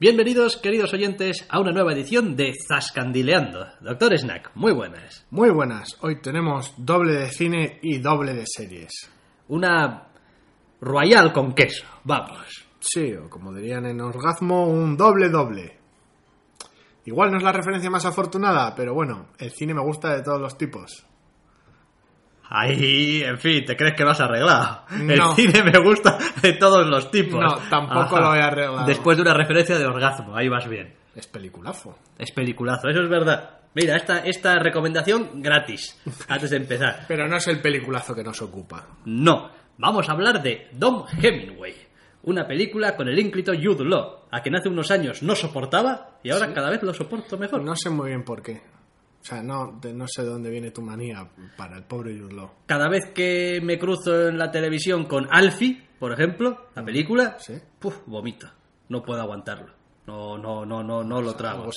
Bienvenidos, 0.00 0.58
queridos 0.58 0.94
oyentes, 0.94 1.44
a 1.48 1.58
una 1.58 1.72
nueva 1.72 1.92
edición 1.92 2.36
de 2.36 2.52
Zascandileando. 2.68 3.66
Doctor 3.80 4.16
Snack, 4.16 4.52
muy 4.54 4.72
buenas. 4.72 5.26
Muy 5.32 5.50
buenas, 5.50 5.96
hoy 6.02 6.20
tenemos 6.22 6.72
doble 6.76 7.14
de 7.14 7.30
cine 7.32 7.80
y 7.82 7.98
doble 7.98 8.32
de 8.32 8.44
series. 8.46 9.10
Una 9.48 10.06
royal 10.80 11.32
con 11.32 11.52
queso, 11.52 11.84
vamos. 12.04 12.64
Sí, 12.78 13.12
o 13.12 13.28
como 13.28 13.52
dirían 13.52 13.86
en 13.86 14.00
Orgasmo, 14.00 14.68
un 14.68 14.96
doble 14.96 15.30
doble. 15.30 15.76
Igual 17.04 17.32
no 17.32 17.38
es 17.38 17.42
la 17.42 17.50
referencia 17.50 17.90
más 17.90 18.04
afortunada, 18.04 18.76
pero 18.76 18.94
bueno, 18.94 19.30
el 19.40 19.50
cine 19.50 19.74
me 19.74 19.82
gusta 19.82 20.14
de 20.14 20.22
todos 20.22 20.40
los 20.40 20.56
tipos. 20.56 21.04
Ahí, 22.50 23.22
en 23.22 23.38
fin, 23.38 23.64
¿te 23.64 23.76
crees 23.76 23.94
que 23.94 24.04
lo 24.04 24.10
has 24.10 24.20
arreglado? 24.20 24.82
No. 24.98 25.30
El 25.30 25.36
cine 25.36 25.62
me 25.62 25.78
gusta 25.78 26.18
de 26.40 26.54
todos 26.54 26.86
los 26.86 27.10
tipos. 27.10 27.40
No, 27.40 27.58
tampoco 27.68 28.18
lo 28.18 28.34
he 28.34 28.40
arreglado. 28.40 28.86
Después 28.86 29.18
de 29.18 29.22
una 29.22 29.34
referencia 29.34 29.78
de 29.78 29.84
orgasmo, 29.84 30.34
ahí 30.34 30.48
vas 30.48 30.66
bien. 30.68 30.94
Es 31.14 31.26
peliculazo. 31.26 31.98
Es 32.18 32.30
peliculazo, 32.32 32.88
eso 32.88 33.02
es 33.02 33.08
verdad. 33.08 33.58
Mira, 33.74 33.96
esta, 33.96 34.20
esta 34.20 34.58
recomendación 34.58 35.42
gratis, 35.42 36.00
antes 36.28 36.50
de 36.50 36.56
empezar. 36.56 37.04
Pero 37.08 37.28
no 37.28 37.36
es 37.36 37.46
el 37.48 37.60
peliculazo 37.60 38.14
que 38.14 38.24
nos 38.24 38.40
ocupa. 38.40 38.86
No, 39.04 39.50
vamos 39.76 40.08
a 40.08 40.12
hablar 40.12 40.42
de 40.42 40.68
Dom 40.72 41.04
Hemingway, 41.20 41.74
una 42.22 42.46
película 42.46 42.96
con 42.96 43.08
el 43.08 43.18
ínclito 43.18 43.52
Jude 43.52 43.84
Law, 43.84 44.26
a 44.30 44.40
quien 44.40 44.56
hace 44.56 44.68
unos 44.68 44.90
años 44.90 45.22
no 45.22 45.34
soportaba 45.34 46.18
y 46.22 46.30
ahora 46.30 46.52
cada 46.54 46.70
vez 46.70 46.82
lo 46.82 46.94
soporto 46.94 47.36
mejor. 47.36 47.62
No 47.62 47.76
sé 47.76 47.90
muy 47.90 48.08
bien 48.08 48.24
por 48.24 48.42
qué. 48.42 48.62
O 49.20 49.24
sea, 49.24 49.42
no, 49.42 49.78
de- 49.80 49.92
no 49.92 50.06
sé 50.08 50.22
de 50.22 50.28
dónde 50.28 50.50
viene 50.50 50.70
tu 50.70 50.80
manía 50.80 51.28
para 51.56 51.76
el 51.76 51.84
pobre 51.84 52.14
Law. 52.14 52.50
Cada 52.66 52.88
vez 52.88 53.06
que 53.14 53.60
me 53.62 53.78
cruzo 53.78 54.28
en 54.28 54.38
la 54.38 54.50
televisión 54.50 55.04
con 55.06 55.26
Alfie, 55.30 55.82
por 55.98 56.12
ejemplo, 56.12 56.68
la 56.74 56.84
película, 56.84 57.36
Sí. 57.40 57.54
puf, 57.78 57.96
vomito. 58.06 58.48
No 58.88 59.02
puedo 59.02 59.20
aguantarlo. 59.20 59.74
No, 60.06 60.38
no, 60.38 60.64
no, 60.64 60.82
no, 60.82 61.04
no 61.04 61.20
lo 61.20 61.34
trago. 61.34 61.68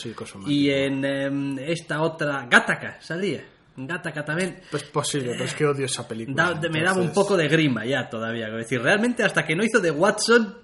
Y 0.48 0.70
en 0.70 1.04
em, 1.04 1.60
esta 1.60 2.02
otra, 2.02 2.48
Gattaca, 2.50 3.02
salía. 3.02 3.44
En 3.76 3.88
Gattaca 3.88 4.24
también. 4.24 4.62
Es 4.72 4.84
posible, 4.86 5.32
pero 5.32 5.44
es 5.44 5.54
que 5.54 5.66
odio 5.66 5.86
esa 5.86 6.08
película. 6.08 6.54
Da- 6.54 6.70
me 6.70 6.82
daba 6.82 7.02
un 7.02 7.12
poco 7.12 7.36
de 7.36 7.50
grima 7.50 7.86
ya 7.86 8.08
todavía. 8.10 8.48
Es 8.48 8.54
decir, 8.56 8.82
realmente 8.82 9.24
hasta 9.24 9.46
que 9.46 9.56
no 9.56 9.64
hizo 9.66 9.82
de 9.82 9.92
Watson, 9.92 10.58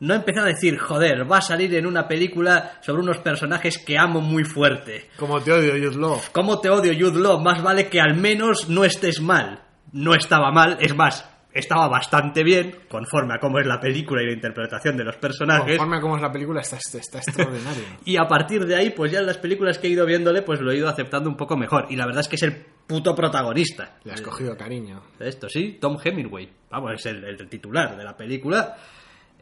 no 0.00 0.14
empecé 0.14 0.40
a 0.40 0.44
decir, 0.44 0.78
joder, 0.78 1.30
va 1.30 1.38
a 1.38 1.42
salir 1.42 1.74
en 1.74 1.86
una 1.86 2.06
película 2.06 2.78
sobre 2.80 3.02
unos 3.02 3.18
personajes 3.18 3.78
que 3.78 3.98
amo 3.98 4.20
muy 4.20 4.44
fuerte. 4.44 5.08
Como 5.16 5.40
te 5.40 5.52
odio, 5.52 5.72
Jude 5.72 5.98
Law. 5.98 6.20
¿Cómo 6.32 6.60
te 6.60 6.70
odio, 6.70 6.92
Jude 6.92 7.20
Law? 7.20 7.40
Más 7.40 7.62
vale 7.62 7.88
que 7.88 8.00
al 8.00 8.16
menos 8.16 8.68
no 8.68 8.84
estés 8.84 9.20
mal. 9.20 9.62
No 9.92 10.14
estaba 10.14 10.52
mal, 10.52 10.76
es 10.80 10.94
más, 10.94 11.26
estaba 11.52 11.88
bastante 11.88 12.44
bien, 12.44 12.76
conforme 12.88 13.34
a 13.34 13.38
cómo 13.38 13.58
es 13.58 13.66
la 13.66 13.80
película 13.80 14.22
y 14.22 14.26
la 14.26 14.32
interpretación 14.32 14.96
de 14.96 15.04
los 15.04 15.16
personajes. 15.16 15.78
Conforme 15.78 15.96
a 15.96 16.00
cómo 16.00 16.16
es 16.16 16.22
la 16.22 16.30
película, 16.30 16.60
está, 16.60 16.76
está 16.76 17.18
extraordinario. 17.18 17.84
Y 18.04 18.16
a 18.16 18.26
partir 18.28 18.66
de 18.66 18.76
ahí, 18.76 18.90
pues 18.90 19.10
ya 19.10 19.20
en 19.20 19.26
las 19.26 19.38
películas 19.38 19.78
que 19.78 19.88
he 19.88 19.90
ido 19.90 20.04
viéndole, 20.06 20.42
pues 20.42 20.60
lo 20.60 20.70
he 20.70 20.76
ido 20.76 20.88
aceptando 20.88 21.28
un 21.28 21.36
poco 21.36 21.56
mejor. 21.56 21.86
Y 21.90 21.96
la 21.96 22.06
verdad 22.06 22.20
es 22.20 22.28
que 22.28 22.36
es 22.36 22.42
el 22.42 22.64
puto 22.86 23.14
protagonista. 23.14 23.96
Le 24.04 24.12
has 24.12 24.22
cogido 24.22 24.56
cariño. 24.56 25.02
esto, 25.18 25.48
sí, 25.48 25.78
Tom 25.80 25.96
Hemingway. 26.02 26.48
Vamos, 26.70 26.92
es 26.94 27.06
el, 27.06 27.24
el 27.24 27.48
titular 27.48 27.96
de 27.96 28.04
la 28.04 28.16
película. 28.16 28.76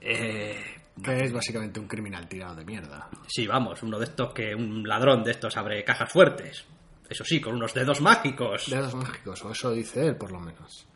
Eh, 0.08 0.56
Que 1.02 1.24
es 1.24 1.32
básicamente 1.32 1.78
un 1.80 1.86
criminal 1.88 2.26
tirado 2.28 2.54
de 2.54 2.64
mierda. 2.64 3.08
sí, 3.26 3.46
vamos, 3.46 3.82
uno 3.82 3.98
de 3.98 4.04
estos 4.04 4.32
que 4.32 4.54
un 4.54 4.86
ladrón 4.88 5.22
de 5.24 5.32
estos 5.32 5.56
abre 5.56 5.84
cajas 5.84 6.10
fuertes. 6.12 6.64
Eso 7.08 7.24
sí, 7.24 7.40
con 7.40 7.54
unos 7.54 7.72
dedos 7.74 8.00
mágicos. 8.00 8.68
Dedos 8.68 8.94
mágicos, 8.94 9.44
o 9.44 9.50
eso 9.52 9.72
dice 9.72 10.06
él, 10.08 10.16
por 10.16 10.32
lo 10.32 10.40
menos. 10.40 10.86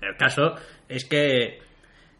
El 0.00 0.16
caso 0.16 0.54
es 0.88 1.04
que 1.04 1.58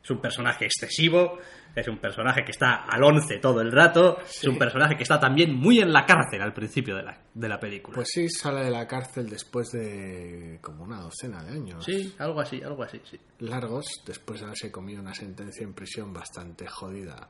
es 0.02 0.10
un 0.10 0.20
personaje 0.20 0.64
excesivo, 0.66 1.38
es 1.74 1.88
un 1.88 1.98
personaje 1.98 2.44
que 2.44 2.50
está 2.50 2.84
al 2.84 3.02
once 3.02 3.38
todo 3.38 3.60
el 3.60 3.72
rato, 3.72 4.18
es 4.20 4.44
un 4.44 4.58
personaje 4.58 4.96
que 4.96 5.02
está 5.02 5.18
también 5.20 5.54
muy 5.54 5.80
en 5.80 5.92
la 5.92 6.04
cárcel 6.04 6.42
al 6.42 6.52
principio 6.52 6.96
de 6.96 7.02
la, 7.02 7.20
de 7.32 7.48
la 7.48 7.58
película. 7.60 7.94
Pues 7.94 8.08
sí, 8.12 8.28
sale 8.28 8.64
de 8.64 8.70
la 8.70 8.86
cárcel 8.86 9.28
después 9.28 9.70
de 9.70 10.58
como 10.60 10.84
una 10.84 11.00
docena 11.00 11.42
de 11.42 11.52
años 11.52 11.84
sí, 11.84 12.14
algo 12.18 12.40
así, 12.40 12.62
algo 12.62 12.82
así, 12.82 13.00
sí. 13.04 13.18
largos, 13.40 14.02
después 14.06 14.40
de 14.40 14.46
haberse 14.46 14.72
comido 14.72 15.00
una 15.00 15.14
sentencia 15.14 15.64
en 15.64 15.74
prisión 15.74 16.12
bastante 16.12 16.66
jodida, 16.66 17.28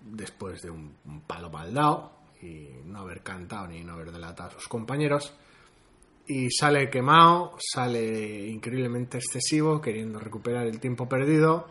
después 0.00 0.62
de 0.62 0.70
un, 0.70 0.96
un 1.06 1.22
palo 1.22 1.50
mal 1.50 1.72
dado 1.72 2.12
y 2.42 2.68
no 2.84 3.00
haber 3.00 3.22
cantado 3.22 3.68
ni 3.68 3.82
no 3.82 3.94
haber 3.94 4.12
delatado 4.12 4.50
a 4.50 4.52
sus 4.52 4.68
compañeros. 4.68 5.34
Y 6.26 6.50
sale 6.50 6.88
quemado, 6.88 7.56
sale 7.58 8.46
increíblemente 8.46 9.18
excesivo, 9.18 9.80
queriendo 9.80 10.18
recuperar 10.18 10.66
el 10.66 10.80
tiempo 10.80 11.06
perdido 11.06 11.66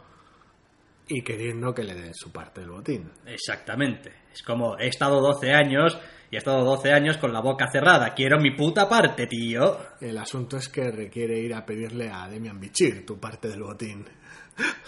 y 1.07 1.21
queriendo 1.21 1.73
que 1.73 1.83
le 1.83 1.95
den 1.95 2.13
su 2.13 2.31
parte 2.31 2.61
del 2.61 2.71
botín. 2.71 3.11
Exactamente. 3.25 4.11
Es 4.33 4.41
como, 4.41 4.77
he 4.77 4.87
estado 4.87 5.21
12 5.21 5.51
años 5.53 5.97
y 6.31 6.35
he 6.35 6.37
estado 6.37 6.63
12 6.63 6.91
años 6.91 7.17
con 7.17 7.33
la 7.33 7.41
boca 7.41 7.69
cerrada. 7.71 8.13
Quiero 8.13 8.39
mi 8.39 8.51
puta 8.51 8.87
parte, 8.89 9.27
tío. 9.27 9.77
El 10.01 10.17
asunto 10.17 10.57
es 10.57 10.69
que 10.69 10.89
requiere 10.91 11.39
ir 11.39 11.53
a 11.53 11.65
pedirle 11.65 12.09
a 12.09 12.27
Demian 12.27 12.59
Bichir 12.59 13.05
tu 13.05 13.19
parte 13.19 13.49
del 13.49 13.63
botín. 13.63 14.05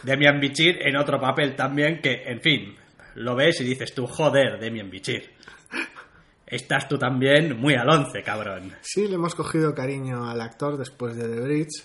Demian 0.03 0.39
Bichir 0.39 0.77
en 0.81 0.95
otro 0.97 1.19
papel 1.19 1.55
también 1.55 1.99
que, 2.01 2.23
en 2.25 2.41
fin, 2.41 2.75
lo 3.15 3.35
ves 3.35 3.61
y 3.61 3.63
dices 3.63 3.93
tú, 3.93 4.07
joder, 4.07 4.59
Demian 4.59 4.89
Bichir. 4.89 5.35
Estás 6.47 6.87
tú 6.87 6.97
también 6.97 7.59
muy 7.59 7.73
al 7.73 7.89
once, 7.89 8.21
cabrón. 8.21 8.73
Sí, 8.81 9.07
le 9.07 9.15
hemos 9.15 9.35
cogido 9.35 9.73
cariño 9.73 10.29
al 10.29 10.41
actor 10.41 10.77
después 10.77 11.15
de 11.15 11.27
The 11.27 11.41
Bridge. 11.41 11.83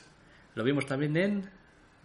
Lo 0.55 0.65
vimos 0.65 0.87
también 0.87 1.17
en... 1.17 1.51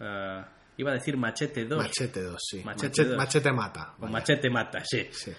ah, 0.00 0.48
iba 0.78 0.90
a 0.90 0.94
decir 0.94 1.16
Machete 1.16 1.64
2. 1.64 1.78
Machete 1.78 2.22
2, 2.22 2.42
sí. 2.44 2.62
Machete 2.64 2.86
Machete, 2.88 3.04
2. 3.08 3.16
Machete 3.16 3.52
mata. 3.52 3.94
Vaya. 3.98 4.12
Machete 4.12 4.50
Mata, 4.50 4.82
sí. 4.84 5.06
Sí. 5.10 5.32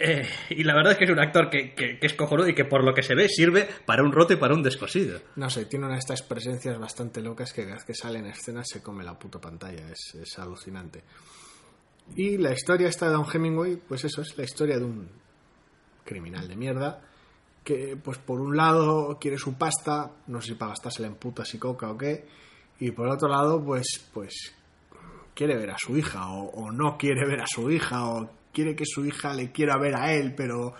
Eh, 0.00 0.28
y 0.50 0.62
la 0.62 0.74
verdad 0.76 0.92
es 0.92 0.98
que 0.98 1.04
es 1.06 1.10
un 1.10 1.18
actor 1.18 1.50
que, 1.50 1.74
que- 1.74 1.98
que 1.98 2.06
es 2.06 2.14
cojonudo 2.14 2.48
y 2.48 2.54
que 2.54 2.64
por 2.64 2.84
lo 2.84 2.94
que 2.94 3.02
se 3.02 3.16
ve 3.16 3.28
sirve 3.28 3.68
para 3.84 4.04
un 4.04 4.12
roto 4.12 4.32
y 4.32 4.36
para 4.36 4.54
un 4.54 4.62
descosido. 4.62 5.20
No 5.36 5.50
sé, 5.50 5.64
tiene 5.64 5.86
una 5.86 5.94
de 5.94 5.98
estas 6.00 6.22
presencias 6.22 6.78
bastante 6.78 7.20
locas 7.20 7.52
que 7.52 7.62
cada 7.62 7.74
vez 7.74 7.84
que 7.84 7.94
sale 7.94 8.20
en 8.20 8.26
escena 8.26 8.62
se 8.64 8.80
come 8.80 9.02
la 9.02 9.18
puta 9.18 9.40
pantalla. 9.40 9.90
Es, 9.90 10.14
es 10.14 10.38
alucinante. 10.38 11.02
Y 12.14 12.38
la 12.38 12.52
historia 12.52 12.88
esta 12.88 13.06
de 13.06 13.12
Don 13.12 13.26
Hemingway, 13.30 13.76
pues 13.76 14.04
eso, 14.04 14.22
es 14.22 14.38
la 14.38 14.44
historia 14.44 14.78
de 14.78 14.84
un 14.84 15.10
criminal 16.04 16.46
de 16.48 16.56
mierda 16.56 17.02
que, 17.64 17.98
pues 18.02 18.18
por 18.18 18.40
un 18.40 18.56
lado 18.56 19.18
quiere 19.20 19.36
su 19.36 19.54
pasta, 19.58 20.12
no 20.28 20.40
sé 20.40 20.48
si 20.50 20.54
para 20.54 20.70
gastársela 20.70 21.08
en 21.08 21.16
putas 21.16 21.52
y 21.54 21.58
coca 21.58 21.90
o 21.90 21.98
qué, 21.98 22.24
y 22.80 22.92
por 22.92 23.08
otro 23.08 23.28
lado, 23.28 23.62
pues, 23.62 24.08
pues 24.14 24.54
quiere 25.38 25.56
ver 25.56 25.70
a 25.70 25.78
su 25.78 25.96
hija 25.96 26.32
o, 26.32 26.50
o 26.50 26.72
no 26.72 26.98
quiere 26.98 27.24
ver 27.24 27.40
a 27.40 27.46
su 27.46 27.70
hija 27.70 28.08
o 28.08 28.28
quiere 28.52 28.74
que 28.74 28.82
su 28.84 29.06
hija 29.06 29.32
le 29.34 29.52
quiera 29.52 29.78
ver 29.78 29.94
a 29.94 30.12
él, 30.12 30.34
pero 30.36 30.74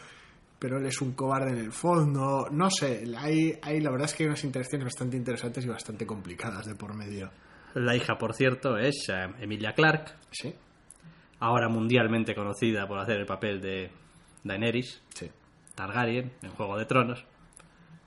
pero 0.58 0.78
él 0.78 0.86
es 0.86 1.00
un 1.00 1.12
cobarde 1.12 1.52
en 1.52 1.58
el 1.58 1.70
fondo. 1.70 2.48
No 2.50 2.69
sé, 2.69 3.04
hay, 3.16 3.56
hay, 3.62 3.80
la 3.80 3.92
verdad 3.92 4.06
es 4.06 4.14
que 4.14 4.24
hay 4.24 4.26
unas 4.26 4.42
interacciones 4.42 4.86
bastante 4.86 5.16
interesantes 5.16 5.64
y 5.64 5.69
bastante 5.69 6.04
complicadas 6.04 6.66
de 6.66 6.74
por 6.74 6.96
medio. 6.96 7.30
La 7.74 7.94
hija, 7.94 8.19
por 8.19 8.34
cierto, 8.34 8.76
es 8.76 9.08
eh, 9.08 9.28
Emilia 9.38 9.74
Clarke, 9.74 10.14
Sí, 10.32 10.52
ahora 11.38 11.69
mundialmente 11.69 12.34
conocida 12.34 12.88
por 12.88 12.98
hacer 12.98 13.19
el 13.19 13.26
papel 13.26 13.60
de 13.60 13.92
Daenerys 14.42 15.00
sí. 15.14 15.30
Targaryen 15.76 16.32
en 16.42 16.50
Juego 16.50 16.76
de 16.76 16.86
Tronos. 16.86 17.25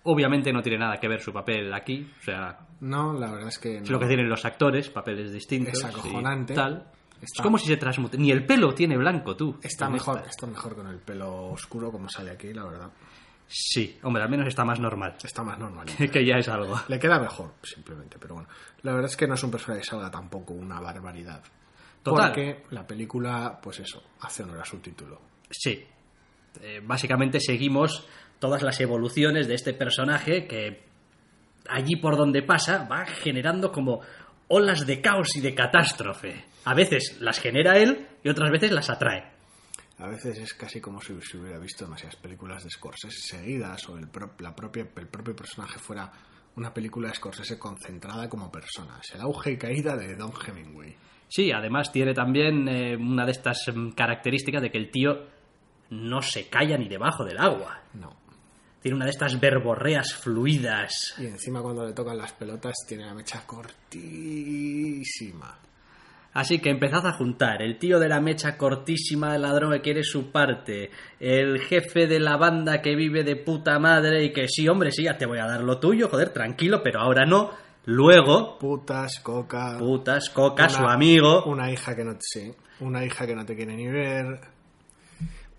Obviamente 0.04 0.52
no 0.52 0.62
tiene 0.62 0.80
nada 0.80 0.98
que 0.98 1.08
ver 1.08 1.22
su 1.22 1.32
papel 1.32 1.74
aquí, 1.74 2.12
o 2.20 2.24
sea, 2.24 2.68
No, 2.82 3.14
la 3.14 3.32
verdad 3.32 3.50
es 3.50 3.60
que 3.60 3.78
no. 3.78 3.84
es 3.84 3.90
lo 3.90 4.00
que 4.00 4.08
tienen 4.08 4.28
los 4.28 4.44
actores, 4.44 4.90
papeles 4.90 5.32
distintos. 5.32 5.74
Es 5.74 5.86
acojonante. 5.86 6.54
y 6.54 6.56
tal. 6.56 6.92
Es 7.22 7.30
como 7.42 7.58
si 7.60 7.68
se 7.68 7.78
transmute. 7.78 8.18
Ni 8.18 8.32
el 8.32 8.46
pelo 8.46 8.74
tiene 8.74 8.98
blanco, 8.98 9.36
tú. 9.36 9.60
Está 9.62 9.88
mejor, 9.88 10.18
esta. 10.18 10.30
está 10.30 10.48
mejor 10.48 10.76
con 10.76 10.88
el 10.88 10.98
pelo 10.98 11.52
oscuro 11.52 11.92
como 11.92 12.10
sale 12.10 12.32
aquí, 12.32 12.52
la 12.52 12.66
verdad. 12.66 12.90
Sí, 13.48 14.00
hombre, 14.04 14.24
al 14.24 14.30
menos 14.30 14.48
está 14.48 14.66
más 14.66 14.80
normal. 14.80 15.18
Está 15.24 15.44
más 15.44 15.60
normal. 15.60 15.86
que 16.12 16.26
ya 16.26 16.38
es 16.38 16.48
algo. 16.48 16.80
Le 16.88 16.98
queda 16.98 17.20
mejor, 17.20 17.54
simplemente, 17.62 18.18
pero 18.20 18.36
bueno. 18.36 18.50
La 18.82 18.94
verdad 18.94 19.12
es 19.12 19.18
que 19.18 19.28
no 19.28 19.36
es 19.36 19.44
un 19.44 19.52
personaje 19.52 19.82
que 19.82 19.88
salga 19.88 20.10
tampoco 20.10 20.54
una 20.54 20.80
barbaridad. 20.80 21.44
Total. 22.02 22.30
Porque 22.30 22.64
la 22.72 22.88
película, 22.88 23.60
pues 23.62 23.80
eso, 23.82 24.02
hace 24.22 24.42
honor 24.42 24.62
a 24.62 24.66
su 24.66 24.78
título. 24.80 25.22
Sí. 25.52 25.86
Eh, 26.62 26.82
básicamente 26.84 27.40
seguimos 27.40 28.08
todas 28.40 28.64
las 28.64 28.80
evoluciones 28.80 29.48
de 29.48 29.54
este 29.54 29.74
personaje 29.74 30.48
que 30.48 30.91
allí 31.70 31.96
por 31.98 32.18
donde 32.18 32.42
pasa 32.44 32.88
va 32.90 33.06
generando 33.06 33.72
como 33.72 34.02
olas 34.48 34.86
de 34.86 35.02
caos 35.02 35.36
y 35.36 35.42
de 35.42 35.56
catástrofe. 35.56 36.46
A 36.66 36.74
veces 36.74 37.18
las 37.22 37.40
genera 37.40 37.78
él 37.78 38.08
y 38.24 38.30
otras 38.30 38.52
veces 38.52 38.72
las 38.72 38.90
atrae. 38.90 39.32
A 39.98 40.08
veces 40.08 40.38
es 40.40 40.54
casi 40.56 40.82
como 40.82 41.00
si 41.00 41.14
se 41.22 41.38
hubiera 41.38 41.60
visto 41.60 41.86
demasiadas 41.86 42.16
películas 42.16 42.64
de 42.64 42.70
Scorsese 42.72 43.38
seguidas 43.38 43.88
o 43.90 43.98
el, 43.98 44.08
pro- 44.08 44.34
la 44.40 44.56
propia, 44.56 44.88
el 44.96 45.08
propio 45.08 45.36
personaje 45.36 45.78
fuera 45.80 46.12
una 46.56 46.74
película 46.74 47.10
de 47.10 47.16
Scorsese 47.16 47.58
concentrada 47.60 48.28
como 48.28 48.52
persona. 48.52 49.00
Es 49.02 49.14
el 49.16 49.22
auge 49.22 49.52
y 49.52 49.58
caída 49.58 49.96
de 49.96 50.16
Don 50.16 50.32
Hemingway. 50.46 50.96
Sí, 51.30 51.52
además 51.52 51.92
tiene 51.92 52.14
también 52.14 52.68
eh, 52.68 52.98
una 52.98 53.26
de 53.26 53.32
estas 53.32 53.58
mm, 53.74 53.92
características 53.92 54.62
de 54.64 54.70
que 54.72 54.78
el 54.80 54.92
tío 54.92 55.28
no 55.92 56.22
se 56.22 56.50
calla 56.50 56.78
ni 56.78 56.90
debajo 56.90 57.24
del 57.24 57.38
agua. 57.38 57.82
No. 57.94 58.18
Tiene 58.82 58.96
una 58.96 59.06
de 59.06 59.12
estas 59.12 59.40
verborreas 59.40 60.14
fluidas. 60.16 61.14
Y 61.20 61.26
encima 61.28 61.62
cuando 61.62 61.86
le 61.86 61.94
tocan 61.94 62.18
las 62.18 62.34
pelotas 62.34 62.76
tiene 62.88 63.06
la 63.06 63.14
mecha 63.14 63.44
cortísima. 64.52 65.58
Así 66.34 66.60
que 66.60 66.70
empezad 66.70 67.06
a 67.06 67.12
juntar 67.12 67.62
el 67.62 67.78
tío 67.78 68.00
de 68.00 68.08
la 68.08 68.22
mecha 68.22 68.58
cortísima 68.58 69.34
del 69.34 69.42
ladrón 69.42 69.74
que 69.74 69.82
quiere 69.82 70.02
su 70.04 70.32
parte, 70.32 70.90
el 71.20 71.60
jefe 71.60 72.08
de 72.08 72.22
la 72.22 72.38
banda 72.38 72.82
que 72.82 72.96
vive 72.96 73.24
de 73.26 73.36
puta 73.36 73.78
madre 73.80 74.24
y 74.24 74.32
que 74.32 74.48
sí, 74.48 74.66
hombre, 74.70 74.92
sí, 74.92 75.04
ya 75.04 75.18
te 75.18 75.26
voy 75.26 75.40
a 75.40 75.46
dar 75.46 75.62
lo 75.62 75.78
tuyo, 75.80 76.08
joder, 76.08 76.30
tranquilo, 76.30 76.82
pero 76.82 77.02
ahora 77.02 77.26
no. 77.26 77.52
Luego, 77.86 78.58
Putas, 78.60 79.20
coca. 79.20 79.78
putas, 79.78 80.30
coca, 80.30 80.64
una- 80.64 80.70
su 80.72 80.84
amigo, 80.86 81.44
Una 81.46 81.70
hija 81.72 81.96
que 81.96 82.04
no. 82.06 82.16
Sí, 82.22 82.54
una 82.80 83.04
hija 83.04 83.26
que 83.28 83.36
no 83.36 83.46
te 83.46 83.56
quiere 83.56 83.76
ni 83.76 83.88
ver. 83.90 84.40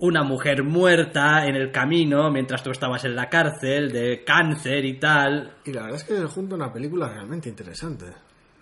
Una 0.03 0.25
mujer 0.25 0.65
muerta 0.65 1.47
en 1.47 1.55
el 1.55 1.71
camino 1.71 2.29
mientras 2.29 2.61
tú 2.61 2.73
estabas 2.73 3.05
en 3.05 3.15
la 3.15 3.29
cárcel 3.29 3.93
de 3.93 4.25
cáncer 4.25 4.85
y 4.85 4.99
tal. 4.99 5.59
Y 5.65 5.73
la 5.73 5.83
verdad 5.83 6.01
es 6.01 6.05
que 6.05 6.17
se 6.17 6.27
junta 6.27 6.57
una 6.57 6.73
película 6.73 7.09
realmente 7.09 7.49
interesante. 7.49 8.07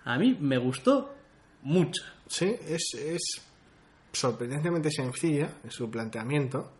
A 0.05 0.19
mí 0.19 0.37
me 0.39 0.59
gustó 0.59 1.15
mucho. 1.63 2.03
Sí, 2.27 2.45
es, 2.45 2.93
es 2.93 3.41
sorprendentemente 4.11 4.91
sencilla 4.91 5.49
en 5.63 5.71
su 5.71 5.89
planteamiento. 5.89 6.71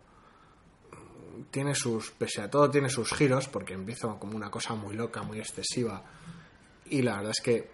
Tiene 1.50 1.74
sus, 1.74 2.12
pese 2.12 2.42
a 2.42 2.48
todo, 2.48 2.70
tiene 2.70 2.88
sus 2.88 3.12
giros, 3.12 3.48
porque 3.48 3.74
empieza 3.74 4.16
como 4.16 4.36
una 4.36 4.48
cosa 4.48 4.76
muy 4.76 4.94
loca, 4.94 5.24
muy 5.24 5.40
excesiva. 5.40 6.04
Y 6.88 7.02
la 7.02 7.16
verdad 7.16 7.32
es 7.36 7.40
que 7.42 7.70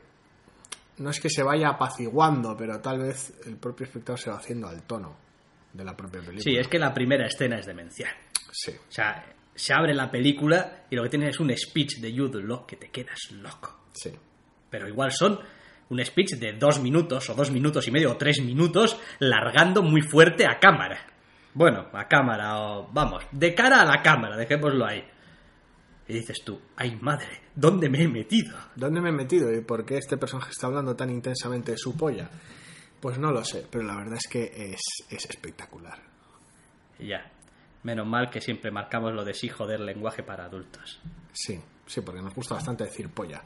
no 0.99 1.11
es 1.11 1.21
que 1.21 1.29
se 1.29 1.43
vaya 1.43 1.69
apaciguando, 1.69 2.57
pero 2.57 2.81
tal 2.81 3.01
vez 3.01 3.35
el 3.45 3.57
propio 3.57 3.85
espectador 3.85 4.19
se 4.19 4.31
va 4.31 4.39
haciendo 4.39 4.69
al 4.69 4.85
tono 4.85 5.28
de 5.73 5.85
la 5.85 5.97
propia 5.97 6.21
película. 6.21 6.43
Sí, 6.43 6.57
es 6.57 6.69
que 6.69 6.79
la 6.79 6.93
primera 6.93 7.27
escena 7.27 7.59
es 7.59 7.67
demencial. 7.67 8.13
Sí, 8.51 8.73
O 8.73 8.91
sea, 8.93 9.25
se 9.55 9.73
abre 9.75 9.95
la 9.95 10.11
película 10.11 10.85
y 10.91 10.97
lo 10.97 11.03
que 11.05 11.11
tienes 11.11 11.31
es 11.31 11.41
un 11.41 11.55
speech 11.57 11.99
de 12.01 12.17
Jude 12.17 12.43
Law 12.43 12.67
que 12.67 12.77
te 12.77 12.89
quedas 12.91 13.31
loco. 13.33 13.87
sí. 13.93 14.11
Pero 14.71 14.87
igual 14.87 15.11
son 15.13 15.39
un 15.89 16.05
speech 16.05 16.35
de 16.35 16.53
dos 16.53 16.79
minutos 16.81 17.31
o 17.31 17.35
dos 17.35 17.51
minutos 17.51 17.89
y 17.89 17.91
medio 17.91 18.13
o 18.13 18.17
tres 18.19 18.43
minutos 18.43 18.99
largando 19.19 19.83
muy 19.83 20.03
fuerte 20.03 20.45
a 20.47 20.59
cámara. 20.59 21.07
Bueno, 21.55 21.89
a 21.95 22.07
cámara 22.07 22.61
o 22.61 22.89
vamos, 22.93 23.25
de 23.33 23.55
cara 23.55 23.81
a 23.81 23.87
la 23.87 24.03
cámara, 24.03 24.37
dejémoslo 24.37 24.85
ahí. 24.87 25.03
Y 26.07 26.13
dices 26.13 26.39
tú, 26.45 26.61
ay 26.77 26.99
madre, 27.01 27.41
¿dónde 27.55 27.89
me 27.89 28.03
he 28.03 28.09
metido? 28.09 28.57
¿Dónde 28.77 29.01
me 29.01 29.09
he 29.09 29.13
metido 29.13 29.51
y 29.55 29.63
por 29.63 29.85
qué 29.87 29.97
este 29.97 30.19
personaje 30.19 30.51
está 30.51 30.67
hablando 30.67 30.95
tan 30.95 31.09
intensamente 31.11 31.73
de 31.73 31.79
su 31.79 31.97
polla? 31.97 32.29
Pues 33.01 33.19
no 33.19 33.31
lo 33.31 33.45
sé, 33.45 33.67
pero 33.71 33.85
la 33.85 33.97
verdad 33.97 34.15
es 34.15 34.29
que 34.29 34.73
es, 34.73 34.81
es 35.09 35.31
espectacular. 35.31 35.99
Ya. 36.99 37.31
Menos 37.85 38.07
mal 38.07 38.29
que 38.29 38.41
siempre 38.41 38.71
marcamos 38.71 39.15
lo 39.15 39.25
de 39.25 39.35
sí 39.35 39.49
joder 39.49 39.81
lenguaje 39.81 40.23
para 40.23 40.45
adultos. 40.45 41.01
Sí, 41.33 41.61
sí, 41.87 42.01
porque 42.01 42.21
nos 42.21 42.35
gusta 42.35 42.57
bastante 42.57 42.85
decir 42.85 43.09
polla. 43.11 43.43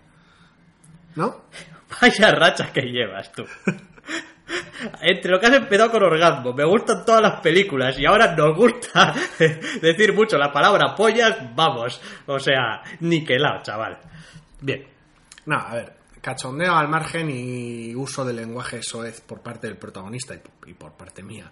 ¿No? 1.17 1.43
Vaya 2.01 2.31
racha 2.33 2.73
que 2.73 2.81
llevas 2.83 3.31
tú. 3.33 3.45
Entre 5.01 5.31
lo 5.31 5.39
que 5.39 5.47
has 5.47 5.55
empezado 5.55 5.91
con 5.91 6.03
orgasmo, 6.03 6.53
me 6.53 6.65
gustan 6.65 7.05
todas 7.05 7.23
las 7.23 7.41
películas 7.41 7.99
y 7.99 8.07
ahora 8.07 8.35
nos 8.35 8.57
gusta 8.57 9.15
decir 9.81 10.13
mucho 10.15 10.37
la 10.39 10.51
palabra 10.51 10.95
pollas, 10.95 11.55
vamos. 11.55 12.01
O 12.27 12.39
sea, 12.39 12.83
niquelado, 13.01 13.63
chaval. 13.63 13.99
Bien. 14.61 14.87
No, 15.47 15.57
a 15.57 15.75
ver, 15.75 15.93
cachondeo 16.23 16.77
al 16.77 16.89
margen 16.89 17.29
y 17.31 17.95
uso 17.97 18.25
del 18.25 18.37
lenguaje 18.37 18.81
soez 18.83 19.21
por 19.21 19.43
parte 19.43 19.67
del 19.67 19.77
protagonista 19.77 20.35
y, 20.35 20.73
por 20.75 20.93
parte 20.93 21.23
mía. 21.23 21.51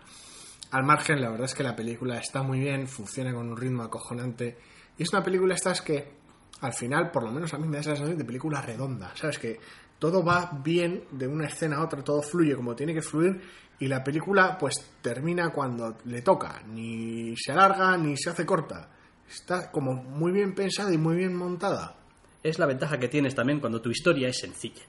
Al 0.71 0.85
margen, 0.85 1.21
la 1.21 1.29
verdad 1.29 1.47
es 1.47 1.55
que 1.55 1.65
la 1.65 1.75
película 1.75 2.17
está 2.19 2.43
muy 2.43 2.61
bien, 2.61 2.87
funciona 2.87 3.35
con 3.35 3.49
un 3.49 3.57
ritmo 3.57 3.83
acojonante. 3.83 4.57
Y 4.97 5.03
es 5.03 5.13
una 5.13 5.25
película 5.25 5.55
estas 5.55 5.83
que, 5.83 6.13
al 6.61 6.73
final, 6.73 7.11
por 7.11 7.25
lo 7.25 7.33
menos 7.33 7.53
a 7.53 7.59
mí 7.59 7.67
me 7.67 7.79
da 7.79 7.81
esa 7.81 7.91
sensación 7.91 8.17
de 8.17 8.25
película 8.25 8.63
redonda. 8.63 9.13
¿Sabes? 9.17 9.39
Que 9.39 9.59
todo 9.99 10.25
va 10.25 10.53
bien 10.63 11.05
de 11.11 11.27
una 11.27 11.47
escena 11.47 11.79
a 11.79 11.85
otra, 11.85 12.05
todo 12.05 12.23
fluye 12.23 12.55
como 12.55 12.77
tiene 12.77 12.95
que 12.95 13.03
fluir. 13.03 13.43
Y 13.81 13.89
la 13.89 14.05
película, 14.05 14.57
pues, 14.57 14.75
termina 15.03 15.51
cuando 15.51 15.99
le 16.05 16.23
toca. 16.23 16.63
Ni 16.69 17.37
se 17.37 17.51
alarga 17.51 17.97
ni 17.97 18.17
se 18.17 18.31
hace 18.31 18.47
corta. 18.47 18.89
Está 19.29 19.73
como 19.73 19.95
muy 19.95 20.31
bien 20.31 20.55
pensada 20.55 20.93
y 20.93 20.99
muy 20.99 21.17
bien 21.17 21.35
montada. 21.35 22.00
Es 22.43 22.59
la 22.59 22.67
ventaja 22.67 22.99
que 22.99 23.09
tienes 23.09 23.35
también 23.35 23.61
cuando 23.61 23.81
tu 23.81 23.91
historia 23.91 24.29
es 24.29 24.39
sencilla. 24.39 24.83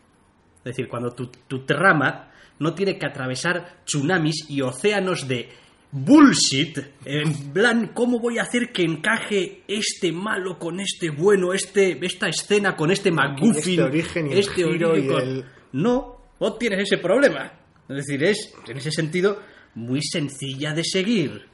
Es 0.59 0.63
decir, 0.63 0.87
cuando 0.87 1.11
tu, 1.11 1.27
tu 1.47 1.65
trama 1.65 2.31
no 2.59 2.73
tiene 2.73 2.97
que 2.97 3.05
atravesar 3.05 3.81
tsunamis 3.85 4.45
y 4.49 4.61
océanos 4.61 5.27
de 5.27 5.49
bullshit. 5.91 6.77
En 7.05 7.51
plan, 7.51 7.91
¿cómo 7.93 8.19
voy 8.19 8.37
a 8.37 8.43
hacer 8.43 8.71
que 8.71 8.83
encaje 8.83 9.63
este 9.67 10.11
malo 10.11 10.57
con 10.57 10.79
este 10.79 11.09
bueno, 11.09 11.53
este, 11.53 11.99
esta 12.05 12.27
escena 12.29 12.75
con 12.75 12.91
este 12.91 13.11
McGuffin? 13.11 13.79
este 13.79 13.81
origen 13.83 14.27
y 14.27 14.33
el 14.33 14.49
giro 14.49 14.89
origen 14.91 15.05
y 15.05 15.13
con- 15.13 15.21
el- 15.21 15.45
No, 15.73 16.17
no 16.39 16.53
tienes 16.53 16.83
ese 16.83 16.97
problema. 16.99 17.51
Es 17.89 17.95
decir, 17.97 18.23
es, 18.23 18.53
en 18.67 18.77
ese 18.77 18.91
sentido, 18.91 19.39
muy 19.75 20.01
sencilla 20.01 20.73
de 20.73 20.83
seguir. 20.83 21.47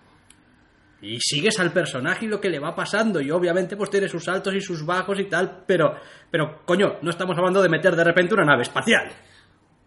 Y 1.02 1.20
sigues 1.20 1.60
al 1.60 1.72
personaje 1.72 2.26
y 2.26 2.28
lo 2.28 2.42
que 2.42 2.50
le 2.50 2.60
va 2.60 2.76
pasando. 2.76 3.22
Y 3.22 3.30
obviamente, 3.32 3.76
pues 3.78 3.90
tiene 3.90 4.08
sus 4.10 4.28
altos 4.28 4.54
y 4.56 4.62
sus 4.62 4.86
bajos 4.86 5.20
y 5.20 5.26
tal. 5.26 5.64
Pero, 5.68 5.96
pero, 6.32 6.66
coño, 6.66 6.98
no 7.04 7.10
estamos 7.12 7.38
hablando 7.38 7.62
de 7.62 7.70
meter 7.70 7.96
de 7.96 8.04
repente 8.04 8.34
una 8.34 8.46
nave 8.46 8.64
espacial. 8.64 9.12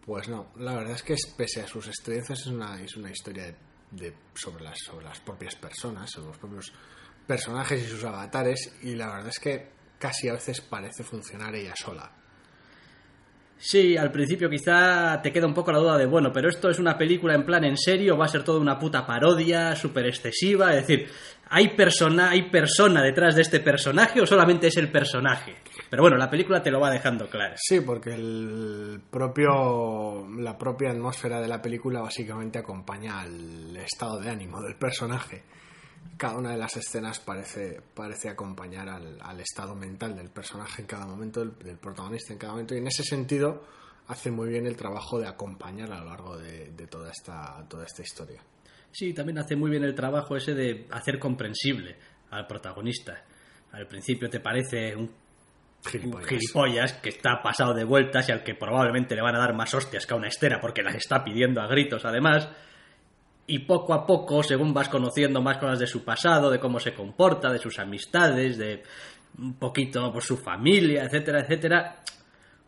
Pues 0.06 0.28
no, 0.28 0.52
la 0.56 0.74
verdad 0.76 0.94
es 0.94 1.02
que 1.02 1.14
es- 1.14 1.34
pese 1.36 1.62
a 1.62 1.66
sus 1.66 1.86
experiencias 1.88 2.40
es 2.40 2.46
una, 2.46 2.80
es 2.80 2.96
una 2.96 3.10
historia 3.10 3.44
de, 3.46 3.56
de- 3.90 4.14
sobre, 4.34 4.64
las, 4.64 4.78
sobre 4.78 5.04
las 5.04 5.20
propias 5.20 5.54
personas, 5.56 6.10
sobre 6.10 6.28
los 6.28 6.38
propios 6.38 6.72
personajes 7.26 7.82
y 7.84 7.88
sus 7.88 8.04
avatares 8.04 8.76
y 8.82 8.94
la 8.94 9.06
verdad 9.08 9.28
es 9.28 9.38
que 9.38 9.68
casi 9.98 10.28
a 10.28 10.32
veces 10.32 10.60
parece 10.62 11.04
funcionar 11.04 11.54
ella 11.54 11.74
sola. 11.76 12.10
Sí, 13.62 13.94
al 13.94 14.10
principio 14.10 14.48
quizá 14.48 15.20
te 15.20 15.30
queda 15.30 15.46
un 15.46 15.52
poco 15.52 15.70
la 15.70 15.78
duda 15.78 15.98
de, 15.98 16.06
bueno, 16.06 16.32
pero 16.32 16.48
esto 16.48 16.70
es 16.70 16.78
una 16.78 16.96
película 16.96 17.34
en 17.34 17.44
plan 17.44 17.62
en 17.64 17.76
serio, 17.76 18.16
va 18.16 18.24
a 18.24 18.28
ser 18.28 18.42
toda 18.42 18.58
una 18.58 18.78
puta 18.78 19.06
parodia, 19.06 19.76
súper 19.76 20.06
excesiva, 20.06 20.74
es 20.74 20.86
decir, 20.86 21.10
¿hay 21.50 21.76
persona, 21.76 22.30
¿hay 22.30 22.48
persona 22.48 23.02
detrás 23.02 23.34
de 23.34 23.42
este 23.42 23.60
personaje 23.60 24.18
o 24.22 24.26
solamente 24.26 24.68
es 24.68 24.78
el 24.78 24.90
personaje? 24.90 25.56
Pero 25.90 26.02
bueno, 26.02 26.16
la 26.16 26.30
película 26.30 26.62
te 26.62 26.70
lo 26.70 26.80
va 26.80 26.90
dejando 26.90 27.28
claro. 27.28 27.54
Sí, 27.58 27.82
porque 27.82 28.14
el 28.14 29.02
propio, 29.10 30.26
la 30.38 30.56
propia 30.56 30.92
atmósfera 30.92 31.38
de 31.38 31.48
la 31.48 31.60
película 31.60 32.00
básicamente 32.00 32.58
acompaña 32.58 33.20
al 33.20 33.76
estado 33.76 34.20
de 34.20 34.30
ánimo 34.30 34.62
del 34.62 34.76
personaje. 34.76 35.44
Cada 36.16 36.36
una 36.36 36.50
de 36.50 36.58
las 36.58 36.76
escenas 36.76 37.18
parece, 37.20 37.80
parece 37.94 38.28
acompañar 38.28 38.88
al, 38.88 39.18
al 39.22 39.40
estado 39.40 39.74
mental 39.74 40.16
del 40.16 40.28
personaje 40.28 40.82
en 40.82 40.86
cada 40.86 41.06
momento, 41.06 41.40
del, 41.40 41.58
del 41.58 41.78
protagonista 41.78 42.32
en 42.32 42.38
cada 42.38 42.52
momento, 42.52 42.74
y 42.74 42.78
en 42.78 42.86
ese 42.86 43.02
sentido 43.02 43.64
hace 44.08 44.30
muy 44.30 44.48
bien 44.48 44.66
el 44.66 44.76
trabajo 44.76 45.18
de 45.18 45.28
acompañar 45.28 45.92
a 45.92 46.00
lo 46.00 46.06
largo 46.06 46.36
de, 46.36 46.72
de 46.72 46.86
toda, 46.86 47.10
esta, 47.10 47.64
toda 47.68 47.84
esta 47.84 48.02
historia. 48.02 48.42
Sí, 48.92 49.14
también 49.14 49.38
hace 49.38 49.56
muy 49.56 49.70
bien 49.70 49.84
el 49.84 49.94
trabajo 49.94 50.36
ese 50.36 50.54
de 50.54 50.86
hacer 50.90 51.18
comprensible 51.18 51.96
al 52.30 52.46
protagonista. 52.46 53.24
Al 53.72 53.86
principio 53.86 54.28
te 54.28 54.40
parece 54.40 54.96
un 54.96 55.10
un 55.82 55.90
Gilipollas. 55.90 56.28
gilipollas 56.28 56.92
que 56.94 57.08
está 57.08 57.42
pasado 57.42 57.72
de 57.72 57.84
vueltas 57.84 58.28
y 58.28 58.32
al 58.32 58.42
que 58.42 58.54
probablemente 58.54 59.14
le 59.14 59.22
van 59.22 59.34
a 59.34 59.38
dar 59.38 59.54
más 59.54 59.72
hostias 59.74 60.06
que 60.06 60.12
a 60.12 60.16
una 60.16 60.28
estera 60.28 60.60
porque 60.60 60.82
las 60.82 60.94
está 60.94 61.24
pidiendo 61.24 61.60
a 61.60 61.66
gritos 61.66 62.04
además. 62.04 62.48
Y 63.52 63.60
poco 63.60 63.94
a 63.94 64.06
poco, 64.06 64.42
según 64.42 64.72
vas 64.72 64.88
conociendo 64.88 65.40
más 65.42 65.58
cosas 65.58 65.78
de 65.78 65.86
su 65.86 66.04
pasado, 66.04 66.50
de 66.50 66.60
cómo 66.60 66.78
se 66.78 66.94
comporta, 66.94 67.50
de 67.52 67.58
sus 67.58 67.78
amistades, 67.78 68.56
de 68.58 68.82
un 69.38 69.54
poquito 69.54 70.12
por 70.12 70.22
su 70.22 70.36
familia, 70.36 71.04
etcétera, 71.04 71.40
etcétera, 71.40 72.02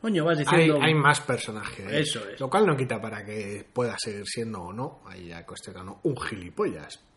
coño, 0.00 0.24
vas 0.24 0.38
diciendo... 0.38 0.78
hay 0.82 0.94
más 0.94 1.20
personajes. 1.20 1.86
Eso 1.92 2.28
es. 2.28 2.40
Lo 2.40 2.48
cual 2.50 2.66
no 2.66 2.76
quita 2.76 3.00
para 3.00 3.24
que 3.24 3.64
pueda 3.72 3.94
seguir 3.98 4.26
siendo 4.26 4.60
o 4.62 4.72
no, 4.72 5.02
ahí 5.06 5.28
ya 5.28 5.44
cuestión 5.46 5.76
o 5.76 5.84
no, 5.84 6.00
un 6.04 6.16
gilipollas. 6.20 7.00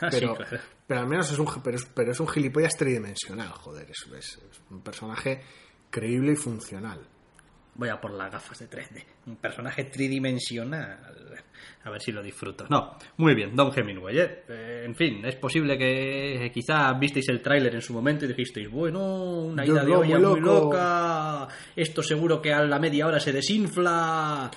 Ah, 0.00 0.10
sí, 0.10 0.18
pero, 0.18 0.34
claro. 0.34 0.58
pero 0.88 1.00
al 1.02 1.06
menos 1.06 1.30
es 1.30 1.38
un, 1.38 1.46
pero 1.62 1.76
es, 1.76 1.84
pero 1.86 2.10
es 2.10 2.18
un 2.18 2.26
gilipollas 2.26 2.76
tridimensional, 2.76 3.50
joder. 3.52 3.88
Es, 3.88 4.04
es- 4.18 4.38
es 4.50 4.60
un 4.68 4.80
personaje 4.82 5.40
creíble 5.88 6.32
y 6.32 6.34
funcional. 6.36 7.06
Voy 7.76 7.88
a 7.88 8.00
por 8.00 8.12
las 8.12 8.30
gafas 8.30 8.58
de 8.60 8.70
3D. 8.70 9.04
Un 9.26 9.36
personaje 9.36 9.84
tridimensional. 9.84 10.98
A 11.84 11.90
ver 11.90 12.00
si 12.00 12.12
lo 12.12 12.22
disfruto. 12.22 12.66
No, 12.70 12.96
muy 13.16 13.34
bien, 13.34 13.54
Don 13.54 13.72
Hemingway. 13.76 14.18
¿eh? 14.18 14.44
Eh, 14.48 14.82
en 14.86 14.94
fin, 14.94 15.24
es 15.24 15.34
posible 15.36 15.76
que 15.76 16.50
quizá 16.52 16.92
visteis 16.94 17.28
el 17.28 17.42
tráiler 17.42 17.74
en 17.74 17.82
su 17.82 17.92
momento 17.92 18.24
y 18.24 18.28
dijisteis, 18.28 18.70
bueno, 18.70 19.42
una 19.42 19.64
Yo 19.64 19.74
ida 19.74 19.84
de 19.84 19.94
olla 19.94 20.18
muy 20.18 20.40
loca. 20.40 21.48
Esto 21.74 22.02
seguro 22.02 22.40
que 22.40 22.52
a 22.52 22.62
la 22.62 22.78
media 22.78 23.06
hora 23.06 23.18
se 23.18 23.32
desinfla. 23.32 24.50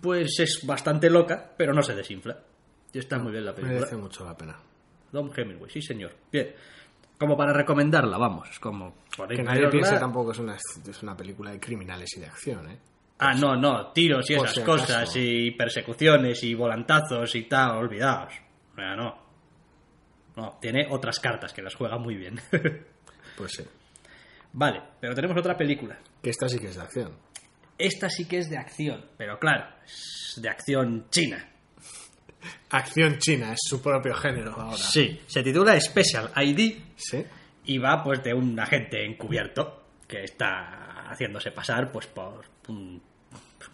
Pues 0.00 0.40
es 0.40 0.64
bastante 0.66 1.10
loca, 1.10 1.52
pero 1.56 1.74
no 1.74 1.82
se 1.82 1.94
desinfla. 1.94 2.38
Y 2.92 2.98
está 2.98 3.18
muy 3.18 3.32
bien 3.32 3.44
la 3.44 3.54
película. 3.54 3.80
Merece 3.80 3.96
mucho 3.96 4.24
la 4.24 4.36
pena. 4.36 4.58
Don 5.12 5.30
Hemingway, 5.36 5.70
sí 5.70 5.82
señor. 5.82 6.12
Bien. 6.32 6.54
Como 7.18 7.36
para 7.36 7.52
recomendarla, 7.52 8.16
vamos. 8.16 8.48
Es 8.48 8.60
como... 8.60 8.94
Que 9.28 9.42
nadie 9.42 9.68
piense 9.68 9.98
tampoco 9.98 10.26
que 10.26 10.32
es 10.32 10.38
una, 10.38 10.54
es 10.54 11.02
una 11.02 11.16
película 11.16 11.50
de 11.50 11.58
criminales 11.58 12.16
y 12.16 12.20
de 12.20 12.26
acción, 12.26 12.70
¿eh? 12.70 12.78
Ah, 13.18 13.34
no, 13.34 13.56
no, 13.56 13.90
tiros 13.92 14.30
y 14.30 14.36
Por 14.36 14.46
esas 14.46 14.56
si 14.56 14.62
cosas, 14.62 15.16
y 15.16 15.50
persecuciones 15.50 16.42
y 16.44 16.54
volantazos 16.54 17.34
y 17.34 17.42
tal, 17.48 17.78
olvidaos. 17.78 18.32
O 18.72 18.74
sea, 18.76 18.94
no. 18.94 19.28
No, 20.36 20.56
tiene 20.60 20.86
otras 20.88 21.18
cartas 21.18 21.52
que 21.52 21.62
las 21.62 21.74
juega 21.74 21.98
muy 21.98 22.16
bien. 22.16 22.40
Pues 23.36 23.52
sí. 23.52 23.62
vale, 24.52 24.82
pero 25.00 25.14
tenemos 25.14 25.36
otra 25.36 25.56
película. 25.56 25.96
Que 26.20 26.30
esta 26.30 26.48
sí 26.48 26.58
que 26.58 26.66
es 26.66 26.74
de 26.74 26.82
acción. 26.82 27.12
esta 27.78 28.10
sí 28.10 28.26
que 28.26 28.38
es 28.38 28.50
de 28.50 28.58
acción, 28.58 29.04
pero 29.16 29.38
claro, 29.38 29.68
es 29.84 30.40
de 30.42 30.48
acción 30.48 31.06
china. 31.08 31.48
Acción 32.70 33.18
china, 33.18 33.52
es 33.52 33.60
su 33.62 33.80
propio 33.82 34.14
género 34.14 34.52
ahora. 34.52 34.76
Sí, 34.76 35.20
se 35.26 35.42
titula 35.42 35.78
Special 35.80 36.30
ID 36.36 36.76
¿Sí? 36.96 37.24
y 37.64 37.78
va 37.78 38.02
pues 38.04 38.22
de 38.22 38.34
un 38.34 38.58
agente 38.60 39.04
encubierto 39.04 39.82
que 40.06 40.24
está 40.24 41.06
haciéndose 41.10 41.50
pasar 41.50 41.90
pues 41.90 42.06
por 42.06 42.44
un 42.68 43.00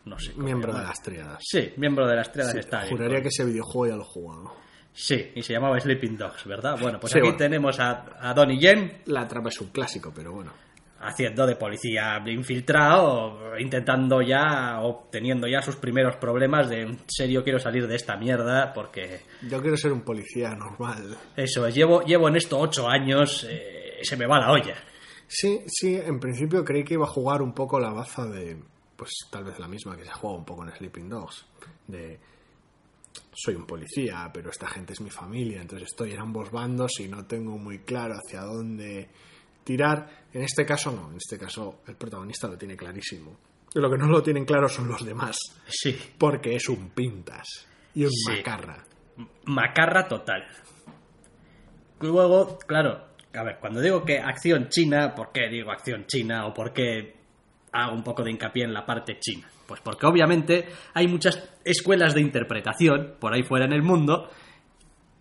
no 0.07 0.19
sé 0.19 0.33
Miembro 0.37 0.73
de 0.75 0.83
las 0.83 1.03
tríadas. 1.03 1.39
Sí, 1.43 1.73
miembro 1.77 2.07
de 2.07 2.17
las 2.17 2.31
triadas 2.33 2.53
Sí, 2.53 2.59
está 2.61 2.81
ahí, 2.81 2.91
juraría 2.91 3.21
pues. 3.21 3.23
que 3.23 3.29
ese 3.29 3.45
videojuego 3.45 3.87
ya 3.93 3.97
lo 3.97 4.03
he 4.03 4.07
jugado. 4.07 4.57
Sí, 4.93 5.33
y 5.35 5.43
se 5.43 5.53
llamaba 5.53 5.79
Sleeping 5.81 6.17
Dogs, 6.17 6.45
¿verdad? 6.45 6.77
Bueno, 6.81 7.01
pues 7.01 7.13
Sí, 7.13 7.19
aquí 7.19 7.27
bueno. 7.27 7.39
tenemos 7.39 7.81
a, 7.81 8.05
a 8.21 8.33
Donnie 8.33 8.59
Yen 8.61 9.03
La 9.07 9.27
trama 9.27 9.49
es 9.49 9.61
un 9.61 9.69
clásico, 9.69 10.13
pero 10.15 10.33
bueno. 10.33 10.53
Haciendo 11.05 11.47
de 11.47 11.57
policía 11.57 12.23
infiltrado, 12.27 13.59
intentando 13.59 14.23
ya, 14.23 14.81
obteniendo 14.81 15.47
ya 15.47 15.63
sus 15.63 15.77
primeros 15.77 16.17
problemas 16.17 16.69
de 16.69 16.83
en 16.83 16.99
serio 17.07 17.43
quiero 17.45 17.59
salir 17.59 17.87
de 17.87 17.97
esta 17.97 18.17
mierda 18.17 18.73
porque 18.73 19.21
Yo 19.49 19.61
quiero 19.61 19.77
ser 19.77 19.93
un 19.93 20.03
policía 20.03 20.55
normal. 20.55 21.17
eso 21.37 21.67
es, 21.67 21.75
llevo, 21.75 22.03
llevo 22.03 22.29
en 22.29 22.37
esto 22.37 22.59
ocho 22.59 22.89
años, 22.89 23.47
eh, 23.49 23.99
se 24.03 24.17
me 24.17 24.27
va 24.27 24.39
la 24.41 24.53
olla. 24.53 24.77
Sí, 25.27 25.63
sí, 25.67 25.97
en 25.97 26.21
principio 26.21 26.65
creí 26.65 26.85
que 26.85 26.95
iba 26.95 27.05
a 27.05 27.09
jugar 27.09 27.43
un 27.43 27.55
poco 27.55 27.81
la 27.81 27.91
baza 27.91 28.27
de, 28.27 28.57
pues 28.97 29.11
tal 29.31 29.45
vez 29.45 29.59
la 29.59 29.69
misma 29.69 29.97
que 29.97 30.05
se 30.05 30.13
juega 30.13 30.37
un 30.37 30.45
poco 30.45 30.65
en 30.65 30.71
Sleeping 30.71 31.09
Dogs, 31.09 31.47
de 31.87 32.19
soy 33.33 33.55
un 33.55 33.67
policía, 33.67 34.31
pero 34.33 34.51
esta 34.51 34.67
gente 34.67 34.93
es 34.93 35.01
mi 35.01 35.11
familia, 35.11 35.61
entonces 35.61 35.89
estoy 35.91 36.13
en 36.13 36.21
ambos 36.21 36.51
bandos 36.51 36.93
y 37.01 37.09
no 37.09 37.27
tengo 37.27 37.59
muy 37.59 37.81
claro 37.81 38.15
hacia 38.15 38.43
dónde 38.43 39.09
tirar. 39.65 40.25
En 40.33 40.43
este 40.43 40.65
caso 40.65 40.93
no, 40.93 41.11
en 41.11 41.17
este 41.17 41.39
caso 41.39 41.81
el 41.87 41.97
protagonista 41.97 42.47
lo 42.49 42.57
tiene 42.57 42.77
clarísimo. 42.77 43.37
Y 43.75 43.81
lo 43.81 43.91
que 43.91 43.99
no 43.99 44.07
lo 44.07 44.23
tienen 44.23 44.45
claro 44.45 44.69
son 44.69 44.87
los 44.89 45.05
demás, 45.05 45.37
Sí, 45.67 45.99
porque 46.17 46.55
es 46.55 46.69
un 46.69 46.91
pintas 46.91 47.67
y 47.95 48.05
un 48.05 48.11
Sí. 48.13 48.31
macarra. 48.37 48.85
macarra 49.47 50.07
total. 50.09 50.45
Luego, 52.01 52.59
claro, 52.67 53.07
a 53.35 53.43
ver, 53.43 53.59
cuando 53.61 53.81
digo 53.81 54.05
que 54.05 54.19
acción 54.19 54.69
china, 54.69 55.15
¿por 55.15 55.33
qué 55.33 55.49
digo 55.49 55.71
acción 55.71 56.07
china 56.07 56.47
o 56.47 56.55
por 56.55 56.73
qué 56.73 57.15
hago 57.73 57.95
un 57.95 58.03
poco 58.03 58.23
de 58.23 58.31
hincapié 58.31 58.65
en 58.65 58.75
la 58.75 58.85
parte 58.85 59.19
china? 59.19 59.49
Pues 59.67 59.81
porque 59.81 60.07
obviamente 60.07 60.67
hay 60.93 61.09
muchas 61.09 61.43
escuelas 61.65 62.15
de 62.15 62.21
interpretación 62.21 63.15
por 63.19 63.33
ahí 63.33 63.43
fuera 63.43 63.65
en 63.65 63.73
el 63.73 63.83
mundo 63.83 64.29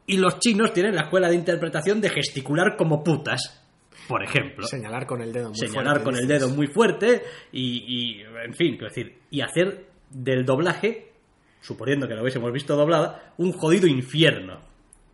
y 0.05 0.17
los 0.17 0.39
chinos 0.39 0.73
tienen 0.73 0.95
la 0.95 1.03
escuela 1.03 1.29
de 1.29 1.35
interpretación 1.35 2.01
de 2.01 2.09
gesticular 2.09 2.75
como 2.75 3.03
putas, 3.03 3.62
por 4.07 4.23
ejemplo. 4.23 4.65
Señalar 4.67 5.05
con 5.05 5.21
el 5.21 5.31
dedo 5.31 5.49
muy 5.49 5.57
señalar 5.57 6.01
fuerte, 6.01 6.03
con 6.03 6.15
el 6.15 6.27
dedo 6.27 6.49
muy 6.49 6.67
fuerte 6.67 7.23
y, 7.51 7.83
y, 7.87 8.21
en 8.21 8.53
fin, 8.53 8.71
quiero 8.77 8.87
decir, 8.89 9.19
y 9.29 9.41
hacer 9.41 9.87
del 10.09 10.45
doblaje, 10.45 11.11
suponiendo 11.61 12.07
que 12.07 12.13
lo 12.15 12.21
hubiésemos 12.21 12.51
visto 12.51 12.75
doblada, 12.75 13.33
un 13.37 13.51
jodido 13.53 13.87
infierno 13.87 14.59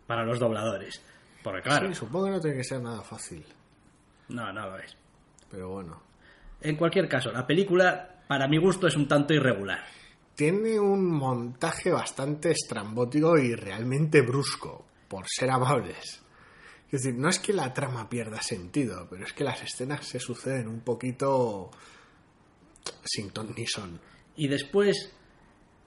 para 0.06 0.24
los 0.24 0.38
dobladores. 0.38 1.02
Porque 1.42 1.62
claro, 1.62 1.88
Sí, 1.88 1.94
supongo 1.94 2.26
que 2.26 2.30
no 2.32 2.40
tiene 2.40 2.56
que 2.58 2.64
ser 2.64 2.80
nada 2.82 3.02
fácil, 3.02 3.44
no, 4.28 4.52
no 4.52 4.68
lo 4.68 4.78
es. 4.78 4.96
pero 5.50 5.70
bueno. 5.70 6.02
En 6.60 6.76
cualquier 6.76 7.08
caso, 7.08 7.32
la 7.32 7.46
película, 7.46 8.22
para 8.28 8.46
mi 8.46 8.58
gusto, 8.58 8.86
es 8.86 8.96
un 8.96 9.08
tanto 9.08 9.32
irregular. 9.32 9.82
Tiene 10.34 10.78
un 10.78 11.10
montaje 11.10 11.90
bastante 11.90 12.50
estrambótico 12.50 13.38
y 13.38 13.54
realmente 13.54 14.20
brusco, 14.20 14.84
por 15.08 15.24
ser 15.26 15.50
amables. 15.50 16.19
Es 16.92 17.02
decir, 17.02 17.14
no 17.18 17.28
es 17.28 17.38
que 17.38 17.52
la 17.52 17.72
trama 17.72 18.08
pierda 18.08 18.42
sentido, 18.42 19.06
pero 19.08 19.24
es 19.24 19.32
que 19.32 19.44
las 19.44 19.62
escenas 19.62 20.06
se 20.06 20.18
suceden 20.18 20.66
un 20.66 20.80
poquito 20.80 21.70
sin 23.04 23.30
ton 23.30 23.54
ni 23.56 23.66
son. 23.66 24.00
Y 24.36 24.48
después 24.48 25.14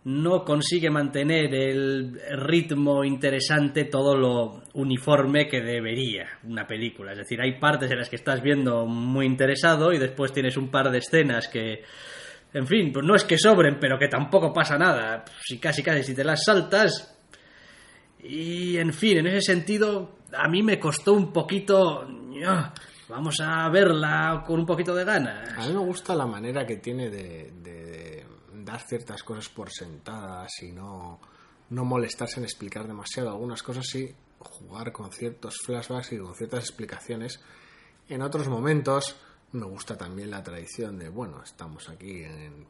no 0.05 0.43
consigue 0.43 0.89
mantener 0.89 1.53
el 1.53 2.19
ritmo 2.31 3.03
interesante, 3.03 3.85
todo 3.85 4.17
lo 4.17 4.63
uniforme 4.73 5.47
que 5.47 5.61
debería 5.61 6.27
una 6.43 6.67
película. 6.67 7.13
Es 7.13 7.19
decir, 7.19 7.39
hay 7.41 7.57
partes 7.59 7.89
en 7.89 7.99
las 7.99 8.09
que 8.09 8.17
estás 8.17 8.41
viendo 8.41 8.85
muy 8.85 9.25
interesado 9.25 9.93
y 9.93 9.99
después 9.99 10.33
tienes 10.33 10.57
un 10.57 10.69
par 10.69 10.91
de 10.91 10.97
escenas 10.97 11.47
que, 11.47 11.83
en 12.53 12.67
fin, 12.67 12.91
pues 12.91 13.05
no 13.05 13.15
es 13.15 13.23
que 13.23 13.37
sobren, 13.37 13.77
pero 13.79 13.97
que 13.97 14.09
tampoco 14.09 14.51
pasa 14.51 14.77
nada. 14.77 15.23
Si 15.41 15.57
casi 15.57 15.81
casi 15.83 16.03
si 16.03 16.13
te 16.13 16.23
las 16.23 16.43
saltas. 16.43 17.17
Y 18.21 18.77
en 18.77 18.93
fin, 18.93 19.19
en 19.19 19.27
ese 19.27 19.41
sentido, 19.53 20.17
a 20.35 20.47
mí 20.47 20.63
me 20.63 20.79
costó 20.79 21.13
un 21.13 21.31
poquito. 21.31 22.07
Vamos 23.09 23.39
a 23.41 23.69
verla 23.69 24.43
con 24.45 24.59
un 24.59 24.65
poquito 24.65 24.95
de 24.95 25.03
ganas. 25.03 25.57
A 25.57 25.67
mí 25.67 25.73
me 25.73 25.79
gusta 25.79 26.15
la 26.15 26.25
manera 26.25 26.65
que 26.65 26.77
tiene 26.77 27.09
de, 27.09 28.25
dar 28.53 28.81
ciertas 28.81 29.23
cosas 29.23 29.49
por 29.49 29.69
sentadas 29.71 30.51
y 30.61 30.71
no, 30.71 31.19
no 31.69 31.85
molestarse 31.85 32.39
en 32.39 32.45
explicar 32.45 32.87
demasiado 32.87 33.29
algunas 33.29 33.61
cosas 33.61 33.93
y 33.95 34.15
jugar 34.39 34.91
con 34.91 35.11
ciertos 35.11 35.55
flashbacks 35.63 36.13
y 36.13 36.17
con 36.17 36.33
ciertas 36.33 36.61
explicaciones. 36.61 37.41
En 38.09 38.21
otros 38.21 38.47
momentos 38.47 39.15
me 39.51 39.65
gusta 39.65 39.97
también 39.97 40.31
la 40.31 40.41
tradición 40.41 40.97
de, 40.97 41.09
bueno, 41.09 41.43
estamos 41.43 41.89
aquí 41.89 42.23
en 42.23 42.65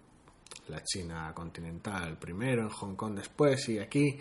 la 0.67 0.83
China 0.83 1.31
continental 1.33 2.17
primero, 2.17 2.63
en 2.63 2.69
Hong 2.69 2.95
Kong 2.95 3.15
después 3.15 3.69
y 3.69 3.79
aquí 3.79 4.19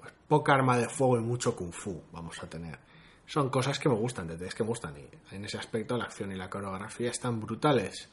pues 0.00 0.14
poca 0.26 0.54
arma 0.54 0.78
de 0.78 0.88
fuego 0.88 1.18
y 1.18 1.20
mucho 1.20 1.54
kung 1.54 1.72
fu 1.72 2.02
vamos 2.12 2.42
a 2.42 2.48
tener. 2.48 2.78
Son 3.26 3.50
cosas 3.50 3.78
que 3.78 3.88
me 3.88 3.94
gustan, 3.94 4.26
detalles 4.26 4.54
que 4.54 4.64
me 4.64 4.70
gustan 4.70 4.94
y 4.96 5.34
en 5.34 5.44
ese 5.44 5.58
aspecto 5.58 5.96
la 5.96 6.04
acción 6.04 6.32
y 6.32 6.36
la 6.36 6.48
coreografía 6.48 7.10
están 7.10 7.40
brutales. 7.40 8.08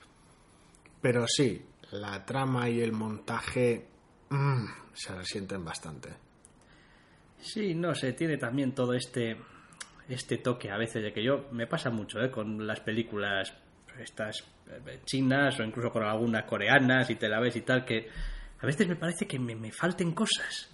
Pero 1.02 1.26
sí, 1.28 1.66
la 1.92 2.26
trama 2.26 2.70
y 2.70 2.82
el 2.82 2.92
montaje 2.92 3.88
mm, 4.30 4.66
se 4.94 5.16
resienten 5.16 5.64
bastante. 5.64 6.10
Sí, 7.40 7.74
no 7.74 7.96
sé, 7.96 8.14
tiene 8.14 8.38
también 8.38 8.74
todo 8.74 8.94
este 8.94 9.38
este 10.10 10.38
toque 10.38 10.72
a 10.72 10.78
veces 10.78 11.04
de 11.04 11.12
que 11.12 11.24
yo 11.24 11.50
me 11.52 11.68
pasa 11.68 11.90
mucho 11.90 12.22
¿eh? 12.22 12.32
con 12.32 12.66
las 12.66 12.80
películas 12.80 13.54
estas 14.00 14.40
eh, 14.70 15.02
chinas 15.06 15.60
o 15.60 15.64
incluso 15.64 15.92
con 15.92 16.04
algunas 16.04 16.46
coreanas 16.46 17.10
y 17.10 17.16
te 17.16 17.28
la 17.28 17.40
ves 17.40 17.56
y 17.56 17.62
tal 17.62 17.84
que 17.84 18.08
a 18.60 18.66
veces 18.66 18.88
me 18.88 18.96
parece 18.96 19.28
que 19.28 19.38
me, 19.38 19.56
me 19.56 19.72
falten 19.72 20.14
cosas. 20.14 20.70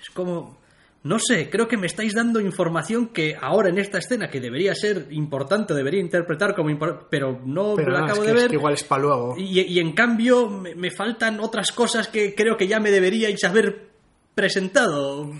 Es 0.00 0.10
como 0.10 0.58
no 1.04 1.18
sé, 1.20 1.48
creo 1.48 1.68
que 1.68 1.76
me 1.76 1.86
estáis 1.86 2.12
dando 2.12 2.40
información 2.40 3.08
que 3.08 3.36
ahora 3.40 3.68
en 3.70 3.78
esta 3.78 3.98
escena 3.98 4.28
que 4.28 4.40
debería 4.40 4.74
ser 4.74 5.06
importante, 5.10 5.72
debería 5.72 6.00
interpretar 6.00 6.54
como 6.56 6.70
importante, 6.70 7.06
pero 7.08 7.40
no 7.44 7.74
Pero 7.76 7.92
la 7.92 8.00
no, 8.00 8.04
acabo 8.06 8.20
es 8.22 8.26
de 8.26 8.32
es 8.34 8.40
ver. 8.42 8.50
que 8.50 8.56
igual 8.56 8.74
es 8.74 8.82
para 8.84 9.02
luego. 9.02 9.34
Y, 9.38 9.60
y 9.60 9.78
en 9.78 9.92
cambio 9.92 10.50
me, 10.50 10.74
me 10.74 10.90
faltan 10.90 11.38
otras 11.40 11.70
cosas 11.72 12.08
que 12.08 12.34
creo 12.34 12.56
que 12.56 12.66
ya 12.66 12.80
me 12.80 12.90
deberíais 12.90 13.42
haber 13.44 13.90
presentado. 14.34 15.30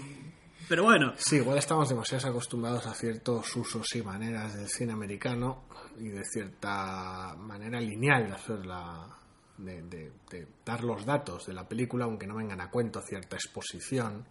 Pero 0.69 0.85
bueno, 0.85 1.13
Sí, 1.17 1.37
igual 1.37 1.59
estamos 1.59 1.89
demasiado 1.89 2.29
acostumbrados 2.29 2.87
a 2.87 2.95
ciertos 2.95 3.55
usos 3.57 3.87
y 3.97 4.03
maneras 4.03 4.55
del 4.57 4.69
cine 4.69 4.93
americano 4.93 5.65
y 5.99 6.09
de 6.09 6.23
cierta 6.25 7.35
manera 7.37 7.81
lineal 7.81 8.29
de 8.29 8.33
hacer 8.35 8.65
la, 8.67 9.07
de, 9.59 9.83
de- 9.83 10.13
de 10.31 10.47
dar 10.65 10.85
los 10.85 11.05
datos 11.05 11.47
de 11.47 11.55
la 11.55 11.67
película, 11.67 12.05
aunque 12.05 12.27
no 12.27 12.37
vengan 12.37 12.61
a 12.61 12.71
cuento 12.71 13.01
cierta 13.03 13.37
exposición, 13.37 14.25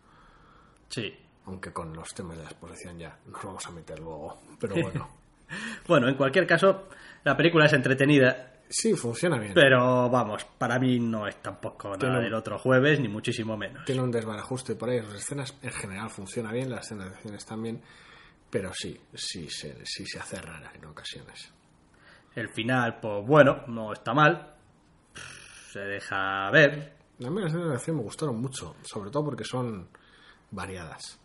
sí. 0.89 1.13
aunque 1.45 1.71
con 1.71 1.93
los 1.93 2.13
temas 2.13 2.37
de 2.37 2.43
la 2.43 2.49
exposición 2.49 2.97
ya 2.99 3.17
nos 3.27 3.43
vamos 3.43 3.65
a 3.67 3.71
meter 3.71 3.99
luego. 3.99 4.37
Pero 4.59 4.75
bueno, 4.81 5.09
Bueno, 5.87 6.09
en 6.09 6.15
cualquier 6.15 6.45
caso, 6.45 6.89
la 7.23 7.37
película 7.37 7.65
es 7.67 7.73
entretenida, 7.73 8.53
sí, 8.67 8.93
funciona 8.95 9.37
bien. 9.39 9.53
pero 9.53 10.09
vamos, 10.09 10.43
para 10.57 10.77
mí 10.77 10.99
no 10.99 11.25
es 11.25 11.37
tampoco 11.41 11.87
nada 11.87 11.99
Tiene- 11.99 12.19
del 12.21 12.33
otro 12.33 12.59
jueves, 12.59 12.99
ni 12.99 13.07
muchísimo 13.07 13.55
menos. 13.55 13.85
Tiene 13.85 14.01
un 14.01 14.11
desbarajuste 14.11 14.75
por 14.75 14.89
ahí. 14.89 14.99
Las 15.01 15.13
escenas 15.13 15.55
en 15.61 15.71
general 15.71 16.09
funciona 16.09 16.51
bien, 16.51 16.69
las 16.69 16.85
escenas 16.85 17.09
de 17.09 17.15
acciones 17.15 17.45
también, 17.45 17.81
pero 18.49 18.73
sí, 18.73 18.99
sí 19.13 19.49
se, 19.49 19.85
sí 19.85 20.05
se 20.05 20.19
hace 20.19 20.41
rara 20.41 20.71
en 20.75 20.83
ocasiones. 20.85 21.53
El 22.35 22.49
final, 22.49 22.99
pues 22.99 23.25
bueno, 23.25 23.63
no 23.67 23.93
está 23.93 24.13
mal. 24.13 24.53
Se 25.71 25.79
deja 25.79 26.49
ver. 26.51 26.93
A 27.25 27.29
mí 27.29 27.39
las 27.41 27.51
escenas 27.51 27.69
de 27.69 27.75
acción 27.75 27.95
me 27.97 28.03
gustaron 28.03 28.39
mucho, 28.39 28.75
sobre 28.83 29.09
todo 29.11 29.23
porque 29.25 29.43
son 29.45 29.87
variadas. 30.51 31.19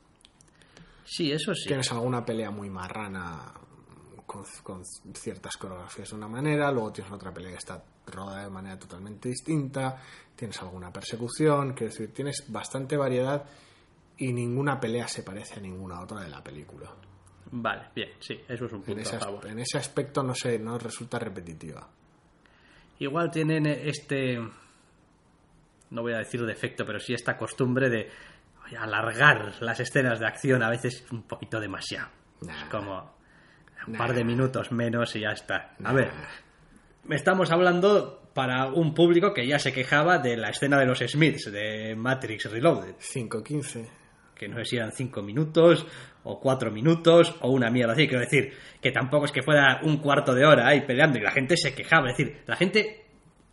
Sí, 1.05 1.33
eso 1.33 1.55
sí. 1.55 1.69
Tienes 1.69 1.91
alguna 1.93 2.25
pelea 2.25 2.51
muy 2.51 2.71
marrana 2.71 3.53
con, 4.27 4.45
con 4.63 4.83
ciertas 5.15 5.57
coreografías 5.57 6.11
de 6.11 6.17
una 6.17 6.29
manera, 6.29 6.71
luego 6.71 6.93
tienes 6.93 7.13
otra 7.13 7.33
pelea 7.33 7.51
que 7.51 7.59
está 7.59 7.83
rodada 8.07 8.45
de 8.45 8.51
manera 8.51 8.79
totalmente 8.79 9.29
distinta, 9.29 10.01
tienes 10.35 10.61
alguna 10.63 10.93
persecución, 10.93 11.73
quiero 11.75 11.93
decir, 11.93 12.13
tienes 12.13 12.45
bastante 12.49 12.97
variedad 12.97 13.45
y 14.17 14.33
ninguna 14.33 14.81
pelea 14.81 15.07
se 15.09 15.23
parece 15.23 15.59
a 15.59 15.63
ninguna 15.63 16.01
otra 16.01 16.21
de 16.21 16.31
la 16.31 16.43
película. 16.43 16.91
Vale, 17.51 17.89
bien, 17.95 18.11
sí, 18.21 18.41
eso 18.49 18.65
es 18.65 18.73
un 18.73 18.79
En 18.79 18.85
punto 18.85 19.01
ese, 19.03 19.17
a 19.17 19.21
favor. 19.21 19.47
en 19.47 19.59
ese 19.59 19.77
aspecto 19.77 20.23
no 20.23 20.35
se 20.35 20.59
no 20.59 20.79
resulta 20.79 21.19
repetitiva. 21.19 21.87
Igual 22.99 23.31
tienen 23.31 23.67
este. 23.67 24.39
No 25.91 26.01
voy 26.01 26.15
a 26.15 26.19
decir 26.19 26.41
defecto, 26.47 26.87
pero 26.87 26.99
sí 26.99 27.13
esta 27.13 27.37
costumbre 27.37 27.91
de 27.91 28.09
alargar 28.79 29.53
las 29.61 29.81
escenas 29.81 30.19
de 30.21 30.27
acción 30.27 30.63
a 30.63 30.71
veces 30.71 31.05
un 31.11 31.23
poquito 31.23 31.61
demasiado. 31.61 32.09
Nah. 32.41 32.53
Es 32.65 32.65
como 32.71 33.17
un 33.87 33.93
Nah. 33.93 33.99
par 33.99 34.15
de 34.15 34.25
minutos 34.25 34.71
menos 34.73 35.15
y 35.17 35.21
ya 35.21 35.31
está. 35.31 35.75
A 35.83 35.93
ver, 35.93 36.11
estamos 37.11 37.51
hablando 37.51 38.31
para 38.35 38.67
un 38.69 38.95
público 38.95 39.35
que 39.35 39.47
ya 39.47 39.59
se 39.59 39.73
quejaba 39.73 40.19
de 40.19 40.37
la 40.37 40.51
escena 40.51 40.79
de 40.79 40.87
los 40.87 41.01
Smiths 41.01 41.51
de 41.51 41.95
Matrix 41.97 42.51
Reloaded. 42.51 42.95
5.15. 42.99 43.89
Que 44.35 44.49
no 44.49 44.57
sé 44.59 44.65
si 44.65 44.77
eran 44.77 44.93
5 44.93 45.23
minutos 45.23 45.87
o 46.25 46.41
4 46.41 46.71
minutos 46.71 47.35
o 47.41 47.51
una 47.51 47.71
mierda 47.71 47.93
así. 47.93 48.07
Quiero 48.09 48.21
decir, 48.25 48.53
que 48.81 48.91
tampoco 48.91 49.27
es 49.27 49.33
que 49.33 49.43
fuera 49.43 49.81
un 49.83 49.99
cuarto 49.99 50.35
de 50.35 50.45
hora 50.45 50.67
ahí 50.69 50.81
peleando 50.83 51.19
y 51.19 51.23
la 51.23 51.31
gente 51.31 51.57
se 51.57 51.75
quejaba. 51.75 52.11
Es 52.11 52.17
decir, 52.17 52.43
la 52.47 52.57
gente. 52.57 53.05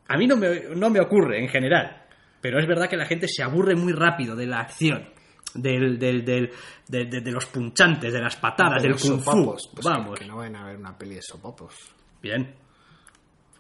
A 0.08 0.18
mí 0.18 0.26
no 0.26 0.36
me, 0.38 0.62
no 0.76 0.90
me 0.90 1.00
ocurre 1.00 1.40
en 1.40 1.48
general. 1.50 2.06
Pero 2.42 2.60
es 2.60 2.68
verdad 2.68 2.90
que 2.90 2.98
la 2.98 3.06
gente 3.06 3.28
se 3.28 3.44
aburre 3.44 3.76
muy 3.76 3.94
rápido 3.94 4.36
de 4.36 4.46
la 4.48 4.60
acción. 4.62 5.10
Del, 5.54 5.98
del, 5.98 6.24
del, 6.24 6.52
de, 6.88 7.06
de- 7.06 7.22
de 7.22 7.32
los 7.32 7.48
punchantes, 7.48 8.14
de 8.14 8.22
las 8.22 8.36
patadas, 8.36 8.84
del 8.84 8.96
kung 8.96 9.20
fu. 9.20 9.46
pues 9.74 9.84
Vamos. 9.84 10.20
Que, 10.20 10.26
no 10.26 10.38
vayan 10.38 10.56
a 10.58 10.66
ver 10.66 10.78
una 10.78 10.96
peli 10.98 11.16
de 11.16 11.22
sopapos. 11.24 11.74
Bien. 12.22 12.54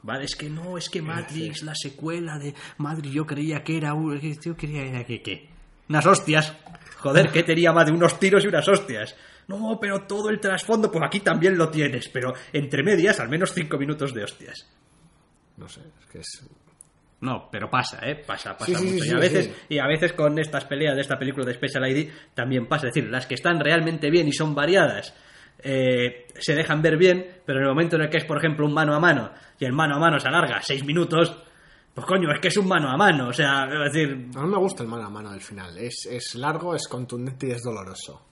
Vale, 0.03 0.25
es 0.25 0.36
que 0.36 0.50
no, 0.50 0.77
es 0.77 0.88
que 0.89 1.01
Matrix, 1.01 1.63
la 1.63 1.74
secuela 1.75 2.38
de 2.38 2.53
Matrix, 2.77 3.13
yo 3.13 3.25
creía 3.25 3.63
que 3.63 3.75
era 3.77 3.93
un... 3.95 4.19
Yo 4.19 4.55
creía 4.55 5.03
que... 5.03 5.21
¿Qué? 5.21 5.50
Unas 5.89 6.05
hostias. 6.05 6.53
Joder, 7.00 7.31
que 7.31 7.43
tenía 7.43 7.71
más 7.74 7.86
de 7.88 7.91
unos 7.91 8.19
tiros 8.19 8.43
y 8.45 8.48
unas 8.48 8.67
hostias. 8.67 9.15
No, 9.48 9.79
pero 9.81 10.03
todo 10.05 10.29
el 10.29 10.39
trasfondo, 10.39 10.91
pues 10.91 11.03
aquí 11.03 11.21
también 11.21 11.57
lo 11.57 11.69
tienes, 11.69 12.07
pero 12.09 12.33
entre 12.53 12.83
medias 12.83 13.19
al 13.19 13.29
menos 13.29 13.51
cinco 13.51 13.77
minutos 13.79 14.13
de 14.13 14.24
hostias. 14.24 14.69
No 15.57 15.67
sé, 15.67 15.81
es 16.00 16.05
que 16.05 16.19
es. 16.19 16.48
No, 17.21 17.49
pero 17.51 17.69
pasa, 17.69 17.99
¿eh? 18.07 18.15
Pasa, 18.15 18.57
pasa 18.57 18.77
Sí, 18.77 18.85
mucho. 18.85 19.03
sí, 19.03 19.09
y, 19.09 19.13
a 19.13 19.17
veces, 19.19 19.45
sí. 19.47 19.53
y 19.75 19.79
a 19.79 19.88
veces 19.88 20.13
con 20.13 20.39
estas 20.39 20.65
peleas 20.65 20.95
de 20.95 21.01
esta 21.01 21.19
película 21.19 21.45
de 21.45 21.53
Special 21.53 21.85
ID 21.89 22.09
también 22.33 22.65
pasa. 22.67 22.88
Es 22.88 22.93
decir, 22.93 23.09
las 23.09 23.25
que 23.27 23.35
están 23.35 23.59
realmente 23.59 24.09
bien 24.09 24.27
y 24.27 24.31
son 24.31 24.55
variadas 24.55 25.13
eh, 25.61 26.27
se 26.39 26.55
dejan 26.55 26.81
ver 26.81 26.95
bien, 26.97 27.41
pero 27.45 27.59
en 27.59 27.63
el 27.65 27.69
momento 27.69 27.97
en 27.97 28.03
el 28.03 28.09
que 28.09 28.17
es, 28.19 28.25
por 28.25 28.38
ejemplo, 28.38 28.65
un 28.65 28.73
mano 28.73 28.95
a 28.95 28.99
mano 29.01 29.31
y 29.59 29.65
el 29.65 29.73
mano 29.73 29.95
a 29.95 29.99
mano 29.99 30.17
se 30.17 30.29
alarga 30.29 30.61
seis 30.61 30.85
minutos, 30.85 31.35
pues 31.93 32.07
coño, 32.07 32.31
es 32.31 32.39
que 32.39 32.47
es 32.47 32.55
un 32.55 32.67
mano 32.69 32.89
a 32.89 32.95
mano. 32.95 33.27
O 33.27 33.33
sea, 33.33 33.65
es 33.85 33.91
decir, 33.93 34.29
A 34.38 34.41
mí 34.43 34.49
me 34.49 34.57
gusta 34.57 34.83
el 34.83 34.89
mano 34.89 35.05
a 35.05 35.09
mano 35.09 35.31
del 35.31 35.41
final. 35.41 35.77
Es, 35.77 36.07
es 36.09 36.35
largo, 36.35 36.73
es 36.73 36.88
contundente 36.88 37.47
y 37.47 37.51
es 37.51 37.61
doloroso. 37.63 38.25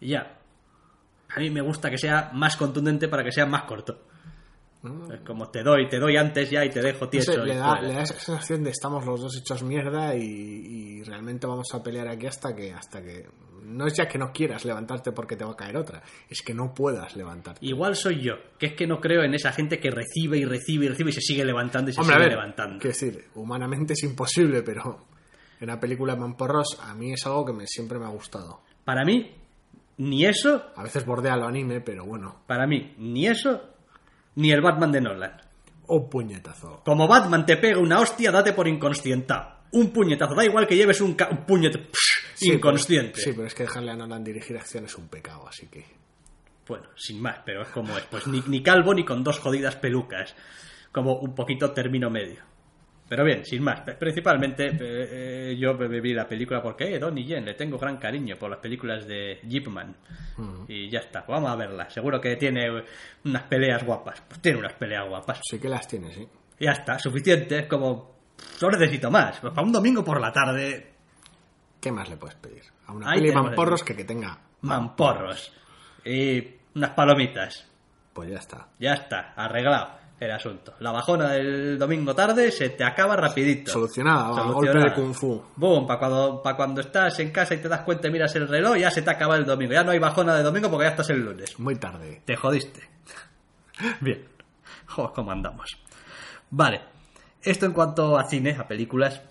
y 0.00 0.08
ya. 0.08 0.34
A 1.36 1.40
mí 1.40 1.50
me 1.50 1.60
gusta 1.60 1.90
que 1.90 1.98
sea 1.98 2.30
más 2.32 2.56
contundente 2.56 3.06
para 3.08 3.22
que 3.22 3.32
sea 3.32 3.44
más 3.44 3.64
corto. 3.64 4.06
Es 5.12 5.20
como 5.26 5.50
te 5.50 5.62
doy, 5.62 5.88
te 5.88 5.98
doy 5.98 6.16
antes 6.16 6.50
ya 6.50 6.64
y 6.64 6.70
te 6.70 6.80
dejo 6.80 7.06
No 7.06 7.10
tieso. 7.10 7.32
sé, 7.32 7.38
le, 7.44 7.56
da, 7.56 7.80
le 7.80 7.94
da 7.94 8.02
esa 8.02 8.14
sensación 8.14 8.62
de 8.62 8.70
estamos 8.70 9.04
los 9.04 9.20
dos 9.20 9.36
hechos 9.36 9.62
mierda 9.64 10.14
y, 10.14 10.22
y 10.22 11.02
realmente 11.02 11.46
vamos 11.48 11.66
a 11.74 11.82
pelear 11.82 12.06
aquí 12.08 12.26
hasta 12.26 12.54
que 12.54 12.72
hasta 12.72 13.02
que 13.02 13.26
no 13.64 13.86
es 13.86 13.94
ya 13.94 14.06
que 14.06 14.18
no 14.18 14.32
quieras 14.32 14.64
levantarte 14.64 15.10
porque 15.12 15.36
te 15.36 15.44
va 15.44 15.50
a 15.52 15.56
caer 15.56 15.76
otra, 15.76 16.02
es 16.30 16.42
que 16.42 16.54
no 16.54 16.72
puedas 16.72 17.16
levantarte. 17.16 17.58
Igual 17.66 17.96
soy 17.96 18.22
yo, 18.22 18.34
que 18.58 18.66
es 18.66 18.72
que 18.74 18.86
no 18.86 19.00
creo 19.00 19.24
en 19.24 19.34
esa 19.34 19.52
gente 19.52 19.78
que 19.80 19.90
recibe 19.90 20.38
y 20.38 20.44
recibe 20.44 20.86
y 20.86 20.88
recibe 20.88 21.10
y 21.10 21.12
se 21.12 21.20
sigue 21.20 21.44
levantando 21.44 21.90
y 21.90 21.94
se 21.94 22.00
Hombre, 22.00 22.14
a 22.14 22.18
sigue 22.18 22.28
ver, 22.30 22.38
levantando. 22.38 22.78
quiero 22.78 22.94
decir, 22.94 23.24
humanamente 23.34 23.92
es 23.94 24.02
imposible, 24.04 24.62
pero 24.62 25.06
en 25.60 25.66
la 25.66 25.80
película 25.80 26.14
de 26.14 26.20
Mamporros 26.20 26.78
a 26.82 26.94
mí 26.94 27.12
es 27.12 27.26
algo 27.26 27.44
que 27.44 27.52
me, 27.52 27.66
siempre 27.66 27.98
me 27.98 28.06
ha 28.06 28.10
gustado. 28.10 28.60
Para 28.84 29.04
mí, 29.04 29.34
ni 29.98 30.24
eso, 30.24 30.62
A 30.76 30.84
veces 30.84 31.04
bordea 31.04 31.36
lo 31.36 31.46
anime, 31.48 31.80
pero 31.80 32.06
bueno, 32.06 32.42
para 32.46 32.66
mí, 32.66 32.94
ni 32.96 33.26
eso, 33.26 33.60
ni 34.36 34.50
el 34.52 34.60
Batman 34.60 34.92
de 34.92 35.00
Nolan. 35.00 35.40
un 35.88 36.08
puñetazo. 36.10 36.82
Como 36.84 37.08
Batman 37.08 37.46
te 37.46 37.56
pega 37.56 37.78
una 37.78 38.00
hostia, 38.00 38.30
date 38.30 38.52
por 38.52 38.68
inconscientado. 38.68 39.56
Un 39.72 39.90
puñetazo, 39.90 40.34
da 40.34 40.44
igual 40.44 40.66
que 40.66 40.76
lleves 40.76 41.00
un, 41.00 41.16
un 41.30 41.36
puñetazo 41.46 41.84
Sí, 42.34 42.52
inconsciente. 42.52 43.12
pero- 43.14 43.24
sí, 43.24 43.32
pero 43.34 43.46
es 43.46 43.54
que 43.54 43.62
dejarle 43.64 43.90
a 43.92 43.96
Nolan 43.96 44.22
dirigir 44.22 44.56
acción 44.56 44.84
es 44.84 44.96
un 44.96 45.08
pecado, 45.08 45.46
así 45.48 45.66
que... 45.68 45.84
Bueno, 46.66 46.86
sin 46.96 47.20
más, 47.22 47.38
pero 47.46 47.62
es 47.62 47.68
como 47.68 47.96
es. 47.96 48.04
Pues 48.04 48.26
ni, 48.26 48.42
ni 48.46 48.62
calvo 48.62 48.92
ni 48.94 49.04
con 49.04 49.24
dos 49.24 49.38
jodidas 49.40 49.76
pelucas. 49.76 50.34
Como 50.92 51.14
un 51.18 51.34
poquito 51.34 51.72
término 51.72 52.10
medio. 52.10 52.42
Pero 53.08 53.24
bien, 53.24 53.44
sin 53.44 53.62
más. 53.62 53.80
Principalmente 53.98 54.70
eh, 54.70 55.56
yo 55.56 55.76
vi 55.76 56.12
la 56.12 56.28
película 56.28 56.62
porque, 56.62 56.94
eh, 56.94 56.98
Donnie 56.98 57.24
Yen, 57.24 57.44
le 57.44 57.54
tengo 57.54 57.78
gran 57.78 57.96
cariño 57.96 58.36
por 58.36 58.50
las 58.50 58.58
películas 58.58 59.06
de 59.06 59.40
Jeep 59.44 59.66
Man. 59.68 59.96
Y 60.68 60.90
ya 60.90 61.00
está, 61.00 61.24
pues 61.24 61.36
vamos 61.36 61.50
a 61.50 61.56
verla. 61.56 61.88
Seguro 61.88 62.20
que 62.20 62.36
tiene 62.36 62.68
unas 63.24 63.42
peleas 63.44 63.82
guapas. 63.84 64.20
Pues 64.28 64.40
tiene 64.40 64.58
unas 64.58 64.74
peleas 64.74 65.08
guapas. 65.08 65.40
Sí 65.42 65.58
que 65.58 65.68
las 65.68 65.88
tiene, 65.88 66.12
sí. 66.12 66.28
Ya 66.60 66.72
está, 66.72 66.98
suficiente. 66.98 67.60
Es 67.60 67.66
como, 67.66 68.18
no 68.60 68.70
necesito 68.70 69.10
más. 69.10 69.40
Pues 69.40 69.54
para 69.54 69.66
un 69.66 69.72
domingo 69.72 70.04
por 70.04 70.20
la 70.20 70.30
tarde, 70.30 70.92
¿Qué 71.80 71.92
más 71.92 72.08
le 72.08 72.16
puedes 72.16 72.36
pedir? 72.36 72.62
A 72.86 72.92
una 72.92 73.10
Ahí 73.10 73.20
peli 73.20 73.32
Mamporros 73.32 73.84
que, 73.84 73.94
que 73.94 74.04
tenga... 74.04 74.38
mamporros. 74.62 75.52
Y 76.04 76.42
unas 76.74 76.90
palomitas. 76.90 77.66
Pues 78.12 78.30
ya 78.30 78.38
está. 78.38 78.68
Ya 78.78 78.94
está, 78.94 79.32
arreglado 79.36 79.97
el 80.20 80.30
asunto. 80.30 80.74
La 80.80 80.90
bajona 80.90 81.30
del 81.32 81.78
domingo 81.78 82.14
tarde 82.14 82.50
se 82.50 82.70
te 82.70 82.84
acaba 82.84 83.16
rapidito. 83.16 83.70
Solucionada, 83.70 84.30
va, 84.30 84.42
golpe 84.42 84.66
Solucionada. 84.66 84.84
de 84.90 84.94
kung 84.94 85.14
fu. 85.14 85.42
Boom, 85.56 85.86
para 85.86 85.98
cuando, 85.98 86.42
pa' 86.42 86.56
cuando 86.56 86.80
estás 86.80 87.18
en 87.20 87.30
casa 87.30 87.54
y 87.54 87.58
te 87.58 87.68
das 87.68 87.82
cuenta 87.82 88.08
y 88.08 88.10
miras 88.10 88.34
el 88.36 88.48
reloj, 88.48 88.76
ya 88.76 88.90
se 88.90 89.02
te 89.02 89.10
acaba 89.10 89.36
el 89.36 89.44
domingo. 89.44 89.72
Ya 89.72 89.84
no 89.84 89.92
hay 89.92 89.98
bajona 89.98 90.34
de 90.36 90.42
domingo 90.42 90.70
porque 90.70 90.86
ya 90.86 90.90
estás 90.90 91.10
el 91.10 91.24
lunes. 91.24 91.58
Muy 91.58 91.76
tarde. 91.76 92.22
Te 92.24 92.36
jodiste. 92.36 92.80
Bien. 94.00 94.24
Joder, 94.86 95.12
cómo 95.14 95.30
andamos. 95.30 95.70
Vale. 96.50 96.80
Esto 97.40 97.66
en 97.66 97.72
cuanto 97.72 98.18
a 98.18 98.24
cine, 98.28 98.56
a 98.58 98.66
películas. 98.66 99.22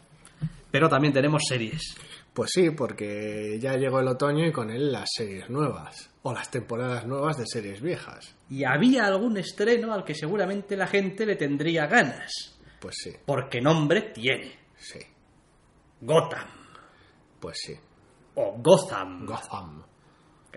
Pero 0.71 0.87
también 0.87 1.13
tenemos 1.13 1.43
series. 1.47 1.95
Pues 2.33 2.51
sí, 2.53 2.69
porque 2.71 3.57
ya 3.59 3.75
llegó 3.75 3.99
el 3.99 4.07
otoño 4.07 4.45
y 4.45 4.51
con 4.51 4.69
él 4.69 4.91
las 4.91 5.09
series 5.13 5.49
nuevas. 5.49 6.09
O 6.21 6.33
las 6.33 6.49
temporadas 6.51 7.05
nuevas 7.05 7.37
de 7.37 7.45
series 7.45 7.81
viejas. 7.81 8.36
Y 8.49 8.63
había 8.63 9.05
algún 9.05 9.37
estreno 9.37 9.93
al 9.93 10.03
que 10.03 10.13
seguramente 10.15 10.75
la 10.77 10.87
gente 10.87 11.25
le 11.25 11.35
tendría 11.35 11.85
ganas. 11.87 12.59
Pues 12.79 12.95
sí, 13.03 13.11
Porque 13.25 13.59
nombre 13.61 14.11
tiene. 14.13 14.57
sí, 14.77 14.99
Gotham. 16.01 16.47
pues 17.39 17.57
sí. 17.59 17.73
O 18.35 18.55
Gotham. 18.59 19.25
Gotham, 19.25 19.83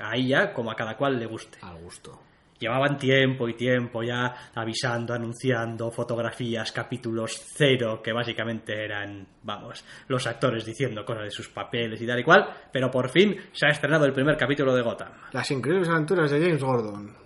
Ahí 0.02 0.28
ya, 0.28 0.52
como 0.52 0.70
a 0.70 0.74
cada 0.76 0.96
cual 0.96 1.18
le 1.18 1.26
guste. 1.26 1.58
al 1.62 1.82
gusto. 1.82 2.20
Llevaban 2.58 2.98
tiempo 2.98 3.48
y 3.48 3.54
tiempo 3.54 4.02
ya 4.02 4.50
avisando, 4.54 5.14
anunciando 5.14 5.90
fotografías, 5.90 6.72
capítulos 6.72 7.40
cero, 7.56 8.02
que 8.04 8.12
básicamente 8.12 8.84
eran, 8.84 9.26
vamos, 9.42 9.82
los 10.08 10.26
actores 10.26 10.66
diciendo 10.66 11.02
cosas 11.06 11.24
de 11.24 11.30
sus 11.30 11.48
papeles 11.48 12.00
y 12.02 12.06
tal 12.06 12.20
y 12.20 12.24
cual, 12.24 12.46
pero 12.70 12.90
por 12.90 13.08
fin 13.08 13.34
se 13.52 13.66
ha 13.66 13.70
estrenado 13.70 14.04
el 14.04 14.12
primer 14.12 14.36
capítulo 14.36 14.74
de 14.74 14.82
Gotham. 14.82 15.08
Las 15.32 15.50
increíbles 15.50 15.88
aventuras 15.88 16.30
de 16.30 16.38
James 16.38 16.62
Gordon. 16.62 17.16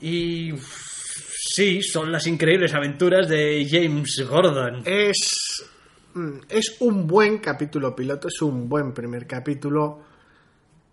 Y 0.00 0.52
sí, 0.58 1.82
son 1.82 2.12
las 2.12 2.26
increíbles 2.26 2.74
aventuras 2.74 3.28
de 3.28 3.66
James 3.68 4.24
Gordon. 4.28 4.82
Es, 4.84 5.64
mm, 6.14 6.38
es 6.48 6.76
un 6.80 7.06
buen 7.06 7.38
capítulo 7.38 7.94
piloto, 7.94 8.28
es 8.28 8.40
un 8.42 8.68
buen 8.68 8.92
primer 8.92 9.26
capítulo. 9.26 10.02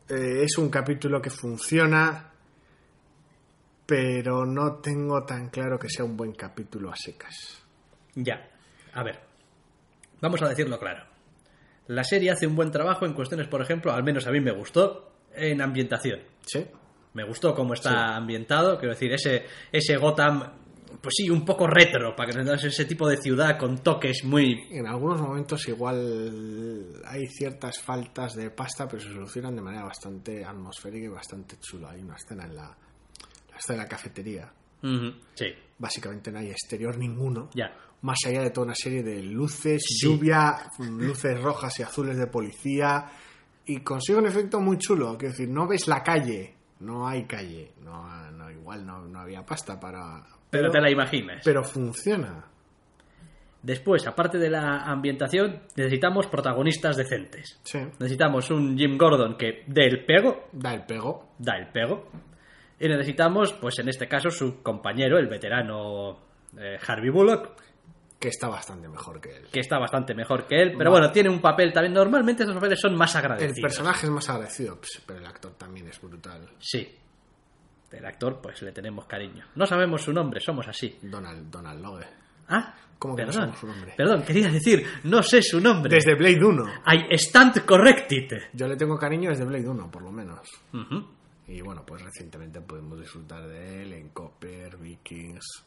Eh, 0.10 0.44
es 0.44 0.58
un 0.58 0.70
capítulo 0.70 1.22
que 1.22 1.30
funciona, 1.30 2.32
pero 3.86 4.46
no 4.46 4.76
tengo 4.76 5.24
tan 5.24 5.50
claro 5.50 5.78
que 5.80 5.90
sea 5.90 6.06
un 6.06 6.16
buen 6.16 6.34
capítulo 6.34 6.92
a 6.92 6.96
secas. 6.96 7.62
Ya, 8.16 8.50
a 8.94 9.04
ver, 9.04 9.20
vamos 10.22 10.42
a 10.42 10.50
decirlo 10.50 10.80
claro. 10.80 11.04
La 11.88 12.04
serie 12.04 12.32
hace 12.32 12.48
un 12.48 12.56
buen 12.56 12.72
trabajo 12.72 13.06
en 13.06 13.14
cuestiones, 13.14 13.48
por 13.48 13.62
ejemplo, 13.62 13.92
al 13.92 14.04
menos 14.04 14.26
a 14.28 14.32
mí 14.32 14.40
me 14.40 14.52
gustó, 14.52 15.12
en 15.34 15.62
ambientación. 15.62 16.22
¿Sí? 16.46 16.66
Me 17.14 17.24
gustó 17.24 17.54
cómo 17.54 17.74
está 17.74 17.90
Sí. 17.90 17.96
ambientado, 18.16 18.78
quiero 18.80 18.94
decir, 18.94 19.12
ese, 19.14 19.46
ese 19.72 19.98
Gotham, 19.98 20.42
pues 21.02 21.14
sí, 21.18 21.30
un 21.30 21.44
poco 21.46 21.68
retro, 21.68 22.16
para 22.16 22.32
que 22.32 22.44
no 22.44 22.54
ese 22.54 22.86
tipo 22.86 23.08
de 23.08 23.18
ciudad 23.18 23.58
con 23.58 23.80
toques 23.80 24.24
muy... 24.24 24.68
En 24.72 24.88
algunos 24.88 25.22
momentos 25.22 25.68
igual 25.68 27.02
hay 27.06 27.28
ciertas 27.28 27.80
faltas 27.80 28.34
de 28.36 28.50
pasta, 28.52 28.88
pero 28.88 29.02
se 29.02 29.10
solucionan 29.12 29.56
de 29.56 29.62
manera 29.62 29.84
bastante 29.86 30.44
atmosférica 30.46 31.06
y 31.06 31.10
bastante 31.10 31.58
chula. 31.60 31.92
Hay 31.92 32.02
una 32.02 32.16
escena 32.16 32.46
en 32.46 32.56
la, 32.56 32.64
la 33.52 33.58
escena 33.58 33.80
de 33.80 33.84
la 33.84 33.90
cafetería. 33.90 34.52
Sí, 35.36 35.46
Básicamente 35.78 36.32
no 36.32 36.40
hay 36.40 36.50
exterior 36.50 36.98
ninguno. 36.98 37.50
ya. 37.54 37.74
Más 38.02 38.18
allá 38.26 38.42
de 38.42 38.50
toda 38.50 38.66
una 38.66 38.76
serie 38.76 39.02
de 39.02 39.24
luces, 39.24 39.82
Sí. 39.88 40.06
lluvia, 40.08 40.70
luces 40.80 41.42
rojas 41.42 41.80
y 41.80 41.84
azules 41.84 42.18
de 42.18 42.28
policía. 42.28 43.06
Y 43.66 43.80
consigue 43.80 44.18
un 44.20 44.26
efecto 44.28 44.60
muy 44.60 44.78
chulo. 44.78 45.18
Quiero 45.18 45.32
decir, 45.32 45.48
no 45.48 45.66
ves 45.68 45.88
la 45.88 46.04
calle. 46.04 46.54
No 46.84 47.08
hay 47.08 47.24
calle. 47.26 47.72
No, 47.84 48.32
no, 48.32 48.52
igual 48.52 48.86
no, 48.86 49.06
no 49.08 49.20
había 49.20 49.46
pasta 49.46 49.80
para... 49.80 50.24
Pero 50.50 50.70
te 50.70 50.80
la 50.82 50.92
imaginas. 50.92 51.42
pero 51.44 51.64
funciona. 51.64 52.46
Después, 53.62 54.06
aparte 54.08 54.38
de 54.38 54.50
la 54.50 54.80
ambientación, 54.84 55.62
necesitamos 55.78 56.28
protagonistas 56.28 56.98
decentes. 56.98 57.60
Sí. 57.64 57.80
Necesitamos 58.00 58.52
un 58.52 58.78
Jim 58.78 58.98
Gordon 58.98 59.38
que 59.38 59.64
dé 59.68 59.86
el 59.86 60.04
pego, 60.06 60.50
Da 60.52 60.74
el 60.74 60.84
pego. 60.86 61.30
da 61.40 61.56
el 61.58 61.68
pego. 61.72 62.10
Y 62.80 62.90
necesitamos, 62.90 63.54
pues 63.54 63.80
en 63.80 63.88
este 63.88 64.08
caso, 64.10 64.30
su 64.30 64.62
compañero, 64.62 65.18
el 65.18 65.28
veterano 65.28 66.20
eh, 66.60 66.78
Harvey 66.86 67.10
Bullock, 67.10 67.52
Que 68.24 68.30
está 68.30 68.48
bastante 68.48 68.88
mejor 68.88 69.20
que 69.20 69.36
él. 69.36 69.48
que 69.52 69.60
está 69.60 69.78
bastante 69.78 70.14
mejor 70.16 70.48
que 70.48 70.62
él, 70.62 70.76
pero 70.78 70.92
bueno, 70.92 71.12
tiene 71.12 71.30
un 71.30 71.42
papel 71.42 71.74
también. 71.74 71.94
Normalmente 71.94 72.44
esos 72.44 72.56
papeles 72.56 72.80
son 72.80 72.96
más 72.96 73.14
El 73.16 73.20
agradecidos. 73.20 73.60
personaje 73.62 74.06
es 74.06 74.12
más 74.14 74.30
agradecido, 74.30 74.78
pues, 74.78 75.02
pero 75.06 75.20
el 75.20 75.26
actor 75.26 75.52
también 75.58 75.88
es 75.90 76.00
brutal. 76.02 76.48
Sí. 76.58 76.88
El 77.92 78.06
actor, 78.06 78.40
pues 78.42 78.62
le 78.62 78.72
tenemos 78.72 79.06
cariño. 79.08 79.46
No 79.56 79.66
sabemos 79.66 80.02
su 80.02 80.14
nombre, 80.14 80.40
somos 80.40 80.66
así. 80.70 80.98
Donald, 81.02 81.52
Donald 81.52 81.82
Logue. 81.84 82.06
Ah, 82.48 82.74
¿Cómo 82.98 83.16
que 83.18 83.24
no 83.24 83.28
perdón. 83.28 83.34
sabemos 83.42 83.60
su 83.60 83.68
nombre? 83.68 83.94
Perdón, 83.98 84.24
quería 84.24 84.50
decir, 84.50 84.88
no 85.04 85.22
sé 85.22 85.42
su 85.42 85.60
nombre. 85.60 85.94
Desde 85.96 86.16
Blade 86.16 86.44
1. 86.46 86.66
I 87.12 87.16
stand 87.18 87.66
corrected. 87.66 88.30
Yo 88.54 88.68
le 88.70 88.78
tengo 88.78 88.98
cariño 88.98 89.30
desde 89.32 89.44
Blade 89.44 89.68
1, 89.68 89.92
por 89.92 90.02
lo 90.02 90.12
menos. 90.14 90.40
Y 91.48 91.62
bueno, 91.62 91.84
pues 91.86 92.02
recientemente 92.02 92.62
podemos 92.62 92.98
disfrutar 93.00 93.46
de 93.48 93.84
él 93.84 93.92
en 93.94 94.10
Copper, 94.12 94.78
Vikings. 94.78 95.66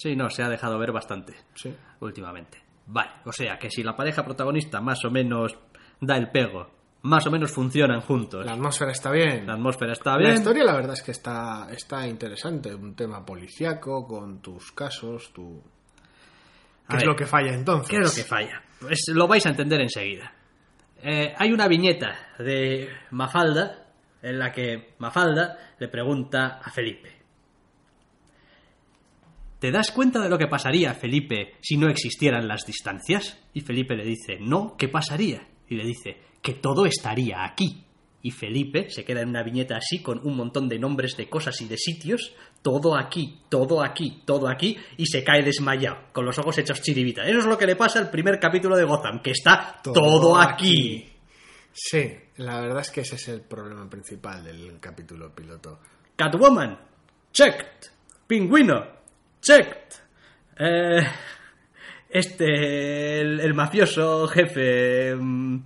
Sí, 0.00 0.16
no, 0.16 0.30
se 0.30 0.42
ha 0.42 0.48
dejado 0.48 0.78
ver 0.78 0.92
bastante 0.92 1.34
Sí. 1.54 1.74
últimamente. 2.00 2.58
Vale, 2.86 3.10
o 3.26 3.32
sea 3.32 3.58
que 3.58 3.70
si 3.70 3.82
la 3.82 3.94
pareja 3.94 4.24
protagonista 4.24 4.80
más 4.80 5.04
o 5.04 5.10
menos 5.10 5.54
da 6.00 6.16
el 6.16 6.30
pego, 6.30 6.70
más 7.02 7.26
o 7.26 7.30
menos 7.30 7.52
funcionan 7.52 8.00
juntos, 8.00 8.44
La 8.46 8.52
atmósfera 8.52 8.92
está 8.92 9.10
bien. 9.10 9.46
la 9.46 9.52
atmósfera 9.54 9.92
está 9.92 10.12
La 10.12 10.18
bien. 10.18 10.32
historia, 10.34 10.64
la 10.64 10.72
verdad 10.74 10.94
es 10.94 11.02
que 11.02 11.10
está, 11.12 11.68
está 11.70 12.06
interesante. 12.08 12.74
Un 12.74 12.94
tema 12.96 13.24
policiaco 13.24 14.06
con 14.06 14.40
tus 14.40 14.72
casos, 14.72 15.32
tu. 15.34 15.62
A 16.86 16.88
¿Qué 16.92 16.96
es 16.96 17.02
ver, 17.02 17.06
lo 17.08 17.16
que 17.16 17.26
falla 17.26 17.52
entonces? 17.54 17.90
¿Qué 17.90 17.96
es 17.98 18.08
lo 18.18 18.22
que 18.22 18.28
falla? 18.28 18.62
Pues 18.80 19.04
lo 19.14 19.28
vais 19.28 19.44
a 19.46 19.50
entender 19.50 19.80
enseguida. 19.82 20.32
Eh, 21.02 21.32
hay 21.36 21.52
una 21.52 21.68
viñeta 21.68 22.32
de 22.38 22.88
Mafalda 23.10 23.86
en 24.22 24.38
la 24.38 24.50
que 24.52 24.94
Mafalda 24.98 25.56
le 25.78 25.88
pregunta 25.88 26.58
a 26.62 26.70
Felipe. 26.70 27.19
¿Te 29.60 29.70
das 29.70 29.92
cuenta 29.92 30.20
de 30.20 30.30
lo 30.30 30.38
que 30.38 30.46
pasaría, 30.46 30.94
Felipe, 30.94 31.54
si 31.60 31.76
no 31.76 31.90
existieran 31.90 32.48
las 32.48 32.64
distancias? 32.64 33.38
Y 33.52 33.60
Felipe 33.60 33.94
le 33.94 34.04
dice, 34.04 34.38
no, 34.40 34.74
¿qué 34.78 34.88
pasaría? 34.88 35.46
Y 35.68 35.76
le 35.76 35.84
dice, 35.84 36.16
que 36.40 36.54
todo 36.54 36.86
estaría 36.86 37.44
aquí. 37.44 37.84
Y 38.22 38.30
Felipe 38.30 38.88
se 38.88 39.04
queda 39.04 39.20
en 39.20 39.28
una 39.28 39.42
viñeta 39.42 39.76
así, 39.76 40.00
con 40.02 40.26
un 40.26 40.34
montón 40.34 40.66
de 40.68 40.78
nombres 40.78 41.14
de 41.16 41.28
cosas 41.28 41.60
y 41.60 41.68
de 41.68 41.76
sitios, 41.76 42.34
todo 42.62 42.96
aquí, 42.96 43.42
todo 43.50 43.82
aquí, 43.82 44.22
todo 44.24 44.48
aquí, 44.48 44.78
y 44.96 45.06
se 45.06 45.22
cae 45.22 45.42
desmayado, 45.42 46.10
con 46.12 46.24
los 46.24 46.38
ojos 46.38 46.56
hechos 46.56 46.80
chiribita. 46.80 47.26
Eso 47.26 47.40
es 47.40 47.46
lo 47.46 47.58
que 47.58 47.66
le 47.66 47.76
pasa 47.76 47.98
al 47.98 48.10
primer 48.10 48.40
capítulo 48.40 48.76
de 48.76 48.84
Gotham, 48.84 49.20
que 49.22 49.32
está 49.32 49.80
todo, 49.82 50.38
aquí. 50.38 51.06
Sí, 51.72 52.14
la 52.38 52.60
verdad 52.62 52.80
es 52.80 52.90
que 52.90 53.02
ese 53.02 53.16
es 53.16 53.28
el 53.28 53.42
problema 53.42 53.88
principal 53.88 54.42
del 54.42 54.80
capítulo 54.80 55.34
piloto. 55.34 55.80
Catwoman, 56.16 56.78
checked. 57.32 57.90
Pingüino, 58.26 58.99
checked. 59.40 59.94
Eh, 60.58 61.06
este, 62.08 63.20
el, 63.20 63.40
el 63.40 63.54
mafioso 63.54 64.26
jefe. 64.28 65.14
mm, 65.16 65.62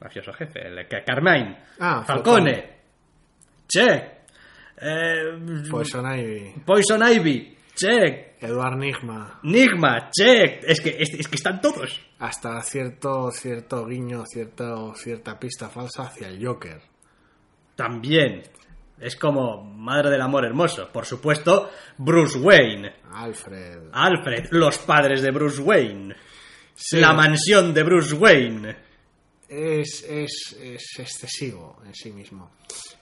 mafioso 0.00 0.32
jefe, 0.32 0.66
el 0.66 0.86
Ca- 0.88 1.04
Carmine. 1.04 1.58
Ah, 1.80 2.02
Falcone, 2.06 2.70
check. 3.68 4.14
Eh, 4.78 5.64
Poison 5.70 6.04
Ivy, 6.18 6.54
Poison 6.64 7.02
Ivy, 7.02 7.56
check. 7.74 8.34
Edward 8.38 8.76
Nigma, 8.76 9.40
Nigma, 9.44 10.10
check. 10.10 10.62
Es 10.66 10.80
que, 10.82 10.90
es, 10.98 11.14
es 11.14 11.26
que 11.28 11.36
están 11.36 11.60
todos. 11.62 11.98
hasta 12.18 12.60
cierto, 12.62 13.30
cierto 13.30 13.86
guiño, 13.86 14.24
cierto, 14.26 14.92
cierta 14.94 15.38
pista 15.38 15.70
falsa 15.70 16.02
hacia 16.02 16.28
el 16.28 16.44
Joker. 16.46 16.80
También. 17.74 18.42
Es 18.98 19.16
como 19.16 19.62
Madre 19.62 20.10
del 20.10 20.22
Amor 20.22 20.44
Hermoso. 20.44 20.90
Por 20.90 21.04
supuesto, 21.04 21.70
Bruce 21.98 22.38
Wayne. 22.38 22.94
Alfred. 23.12 23.90
Alfred, 23.92 24.46
los 24.52 24.78
padres 24.78 25.22
de 25.22 25.30
Bruce 25.30 25.60
Wayne. 25.60 26.14
Sí. 26.74 26.98
La 26.98 27.12
mansión 27.12 27.74
de 27.74 27.82
Bruce 27.82 28.14
Wayne. 28.14 28.76
es, 29.48 30.04
es, 30.08 30.56
es 30.60 30.98
excesivo 30.98 31.80
en 31.84 31.94
sí 31.94 32.10
mismo. 32.10 32.50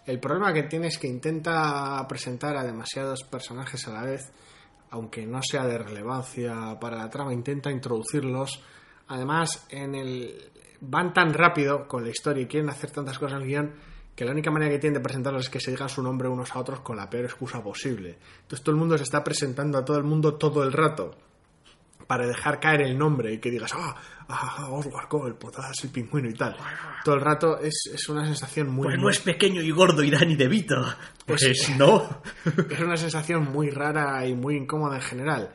El 0.07 0.21
problema 0.21 0.53
que 0.53 0.65
tiene 0.65 0.89
es 0.89 0.99
que 0.99 1.07
intenta 1.07 2.05
presentar 2.09 2.57
a 2.57 2.65
demasiados 2.65 3.23
personajes 3.25 3.87
a 3.89 3.93
la 3.93 4.03
vez, 4.03 4.33
aunque 4.91 5.27
no 5.27 5.43
sea 5.43 5.65
de 5.65 5.79
relevancia 5.79 6.77
para 6.81 6.99
la 6.99 7.09
trama, 7.09 7.33
intenta 7.33 7.71
introducirlos. 7.71 8.63
Además, 9.09 9.67
en 9.71 9.95
el 9.95 10.51
van 10.81 11.13
tan 11.13 11.33
rápido 11.33 11.87
con 11.89 12.05
la 12.05 12.11
historia 12.11 12.43
y 12.43 12.47
quieren 12.47 12.69
hacer 12.69 12.91
tantas 12.91 13.19
cosas 13.19 13.37
en 13.37 13.43
el 13.43 13.49
guion 13.49 13.73
que 14.15 14.25
la 14.25 14.31
única 14.33 14.51
manera 14.51 14.71
que 14.71 14.79
tienen 14.79 14.95
de 14.95 15.01
presentarlos 15.01 15.45
es 15.45 15.51
que 15.51 15.61
se 15.61 15.71
digan 15.73 15.89
su 15.89 16.03
nombre 16.03 16.29
unos 16.29 16.55
a 16.55 16.59
otros 16.61 16.81
con 16.81 16.97
la 16.97 17.11
peor 17.11 17.25
excusa 17.25 17.63
posible. 17.63 18.19
Entonces 18.43 18.63
todo 18.63 18.73
el 18.75 18.79
mundo 18.81 18.97
se 18.97 19.05
está 19.05 19.25
presentando 19.25 19.79
a 19.79 19.85
todo 19.85 19.97
el 19.99 20.05
mundo 20.05 20.35
todo 20.35 20.63
el 20.63 20.73
rato 20.73 21.17
para 22.07 22.27
dejar 22.27 22.61
caer 22.61 22.83
el 22.83 22.99
nombre 22.99 23.33
y 23.33 23.39
que 23.39 23.51
digas, 23.51 23.73
ah, 23.75 23.97
ah, 24.29 24.69
Oswald 24.71 25.09
Cole, 25.09 25.35
Potas, 25.35 25.83
el 25.85 25.91
pingüino 25.91 26.29
y 26.29 26.35
tal. 26.35 26.55
Todo 27.03 27.15
el 27.15 27.21
rato 27.23 27.59
es, 27.59 27.91
es 27.93 28.09
una 28.11 28.25
sensación 28.27 28.69
muy... 28.69 28.89
Pues 28.89 28.99
no 29.01 29.09
es 29.09 29.21
pequeño 29.21 29.63
y 29.63 29.71
gordo 29.71 30.03
y 30.03 30.11
Danny 30.11 30.37
DeVito. 30.37 30.77
Pues 31.27 31.43
Pues- 31.43 31.71
no. 31.79 32.21
es 32.71 32.79
una 32.81 32.97
sensación 32.99 33.51
muy 33.51 33.71
rara 33.71 34.27
y 34.27 34.35
muy 34.35 34.57
incómoda 34.57 34.97
en 34.97 35.03
general 35.03 35.51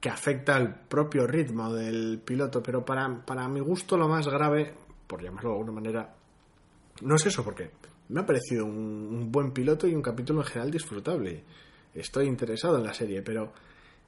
que 0.00 0.10
afecta 0.10 0.56
al 0.56 0.74
propio 0.86 1.26
ritmo 1.26 1.72
del 1.72 2.20
piloto, 2.22 2.62
pero 2.62 2.84
para, 2.84 3.24
para 3.24 3.48
mi 3.48 3.60
gusto 3.60 3.96
lo 3.96 4.06
más 4.06 4.28
grave, 4.28 4.74
por 5.06 5.22
llamarlo 5.22 5.50
de 5.52 5.56
alguna 5.56 5.72
manera, 5.72 6.14
no 7.02 7.16
es 7.16 7.26
eso, 7.26 7.44
porque 7.44 7.70
me 8.08 8.20
ha 8.20 8.26
parecido 8.26 8.64
un, 8.66 9.30
buen 9.30 9.52
piloto 9.52 9.86
y 9.86 9.94
un 9.94 10.02
capítulo 10.02 10.40
en 10.40 10.46
general 10.46 10.70
disfrutable. 10.70 11.44
Estoy 11.94 12.26
interesado 12.26 12.76
en 12.76 12.84
la 12.84 12.94
serie, 12.94 13.22
pero 13.22 13.52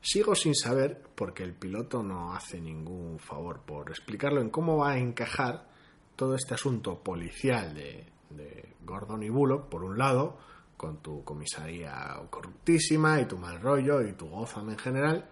sigo 0.00 0.34
sin 0.34 0.54
saber, 0.54 1.02
porque 1.14 1.42
el 1.42 1.54
piloto 1.54 2.02
no 2.02 2.34
hace 2.34 2.60
ningún 2.60 3.18
favor 3.18 3.60
por 3.60 3.90
explicarlo, 3.90 4.40
en 4.40 4.50
cómo 4.50 4.78
va 4.78 4.92
a 4.92 4.98
encajar 4.98 5.68
todo 6.14 6.34
este 6.34 6.54
asunto 6.54 7.02
policial 7.02 7.74
de, 7.74 8.06
de 8.30 8.74
Gordon 8.84 9.22
y 9.22 9.28
Bullock, 9.28 9.68
por 9.68 9.84
un 9.84 9.98
lado, 9.98 10.38
con 10.76 11.02
tu 11.02 11.24
comisaría 11.24 12.14
corruptísima 12.30 13.20
y 13.20 13.26
tu 13.26 13.38
mal 13.38 13.60
rollo 13.60 14.02
y 14.02 14.12
tu 14.12 14.28
Gotham 14.28 14.70
en 14.70 14.78
general, 14.78 15.28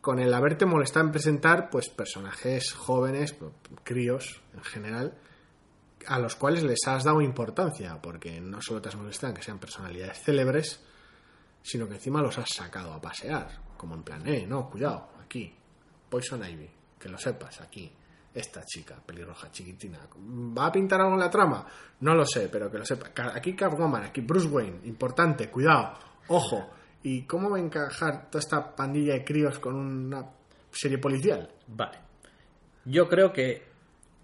con 0.00 0.18
el 0.18 0.32
haberte 0.32 0.66
molestado 0.66 1.06
en 1.06 1.12
presentar 1.12 1.68
pues 1.70 1.88
personajes 1.88 2.72
jóvenes, 2.72 3.36
críos 3.82 4.40
en 4.54 4.62
general, 4.62 5.18
a 6.08 6.18
los 6.18 6.36
cuales 6.36 6.62
les 6.62 6.78
has 6.86 7.04
dado 7.04 7.20
importancia, 7.20 8.00
porque 8.00 8.40
no 8.40 8.60
solo 8.62 8.80
te 8.82 8.88
has 8.88 8.96
molestado 8.96 9.30
en 9.32 9.36
que 9.36 9.42
sean 9.42 9.58
personalidades 9.58 10.22
célebres, 10.22 10.80
sino 11.62 11.88
que 11.88 11.94
encima 11.94 12.22
los 12.22 12.38
has 12.38 12.48
sacado 12.48 12.92
a 12.92 13.00
pasear, 13.00 13.48
como 13.76 13.94
en 13.94 14.02
plan, 14.02 14.26
eh, 14.26 14.46
no, 14.46 14.68
cuidado, 14.70 15.08
aquí, 15.24 15.52
Poison 16.08 16.42
Ivy, 16.44 16.70
que 16.98 17.08
lo 17.08 17.18
sepas, 17.18 17.60
aquí, 17.60 17.92
esta 18.32 18.62
chica, 18.64 18.96
pelirroja, 19.04 19.50
chiquitina, 19.50 19.98
¿va 20.16 20.66
a 20.66 20.72
pintar 20.72 21.00
algo 21.00 21.14
en 21.14 21.20
la 21.20 21.30
trama? 21.30 21.66
No 22.00 22.14
lo 22.14 22.24
sé, 22.26 22.48
pero 22.50 22.70
que 22.70 22.78
lo 22.78 22.84
sepa. 22.84 23.08
Ca- 23.08 23.32
Aquí 23.34 23.56
Catwoman, 23.56 24.04
aquí 24.04 24.20
Bruce 24.20 24.46
Wayne, 24.48 24.80
importante, 24.84 25.50
cuidado, 25.50 25.94
ojo. 26.28 26.70
¿Y 27.02 27.22
cómo 27.22 27.48
va 27.50 27.56
a 27.56 27.60
encajar 27.60 28.28
toda 28.30 28.40
esta 28.40 28.74
pandilla 28.76 29.14
de 29.14 29.24
críos 29.24 29.58
con 29.58 29.74
una 29.76 30.28
serie 30.72 30.98
policial? 30.98 31.50
Vale. 31.68 31.98
Yo 32.84 33.08
creo 33.08 33.32
que 33.32 33.62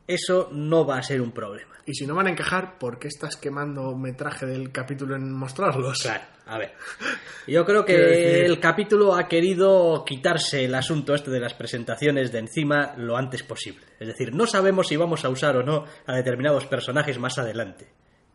eso 0.06 0.48
no 0.52 0.86
va 0.86 0.98
a 0.98 1.02
ser 1.02 1.20
un 1.20 1.32
problema. 1.32 1.72
Y 1.84 1.94
si 1.94 2.06
no 2.06 2.14
van 2.14 2.28
a 2.28 2.30
encajar, 2.30 2.78
¿por 2.78 2.98
qué 2.98 3.08
estás 3.08 3.36
quemando 3.36 3.96
metraje 3.96 4.46
del 4.46 4.70
capítulo 4.70 5.16
en 5.16 5.32
mostrarlos? 5.32 6.02
Claro, 6.02 6.22
a 6.46 6.58
ver. 6.58 6.74
Yo 7.46 7.64
creo 7.64 7.84
que 7.84 8.44
el 8.44 8.60
capítulo 8.60 9.14
ha 9.14 9.26
querido 9.26 10.04
quitarse 10.04 10.64
el 10.64 10.74
asunto 10.74 11.14
este 11.14 11.30
de 11.30 11.40
las 11.40 11.54
presentaciones 11.54 12.30
de 12.30 12.38
encima 12.38 12.94
lo 12.96 13.16
antes 13.16 13.42
posible. 13.42 13.84
Es 13.98 14.06
decir, 14.06 14.32
no 14.32 14.46
sabemos 14.46 14.88
si 14.88 14.96
vamos 14.96 15.24
a 15.24 15.28
usar 15.28 15.56
o 15.56 15.64
no 15.64 15.84
a 16.06 16.14
determinados 16.14 16.66
personajes 16.66 17.18
más 17.18 17.38
adelante. 17.38 17.88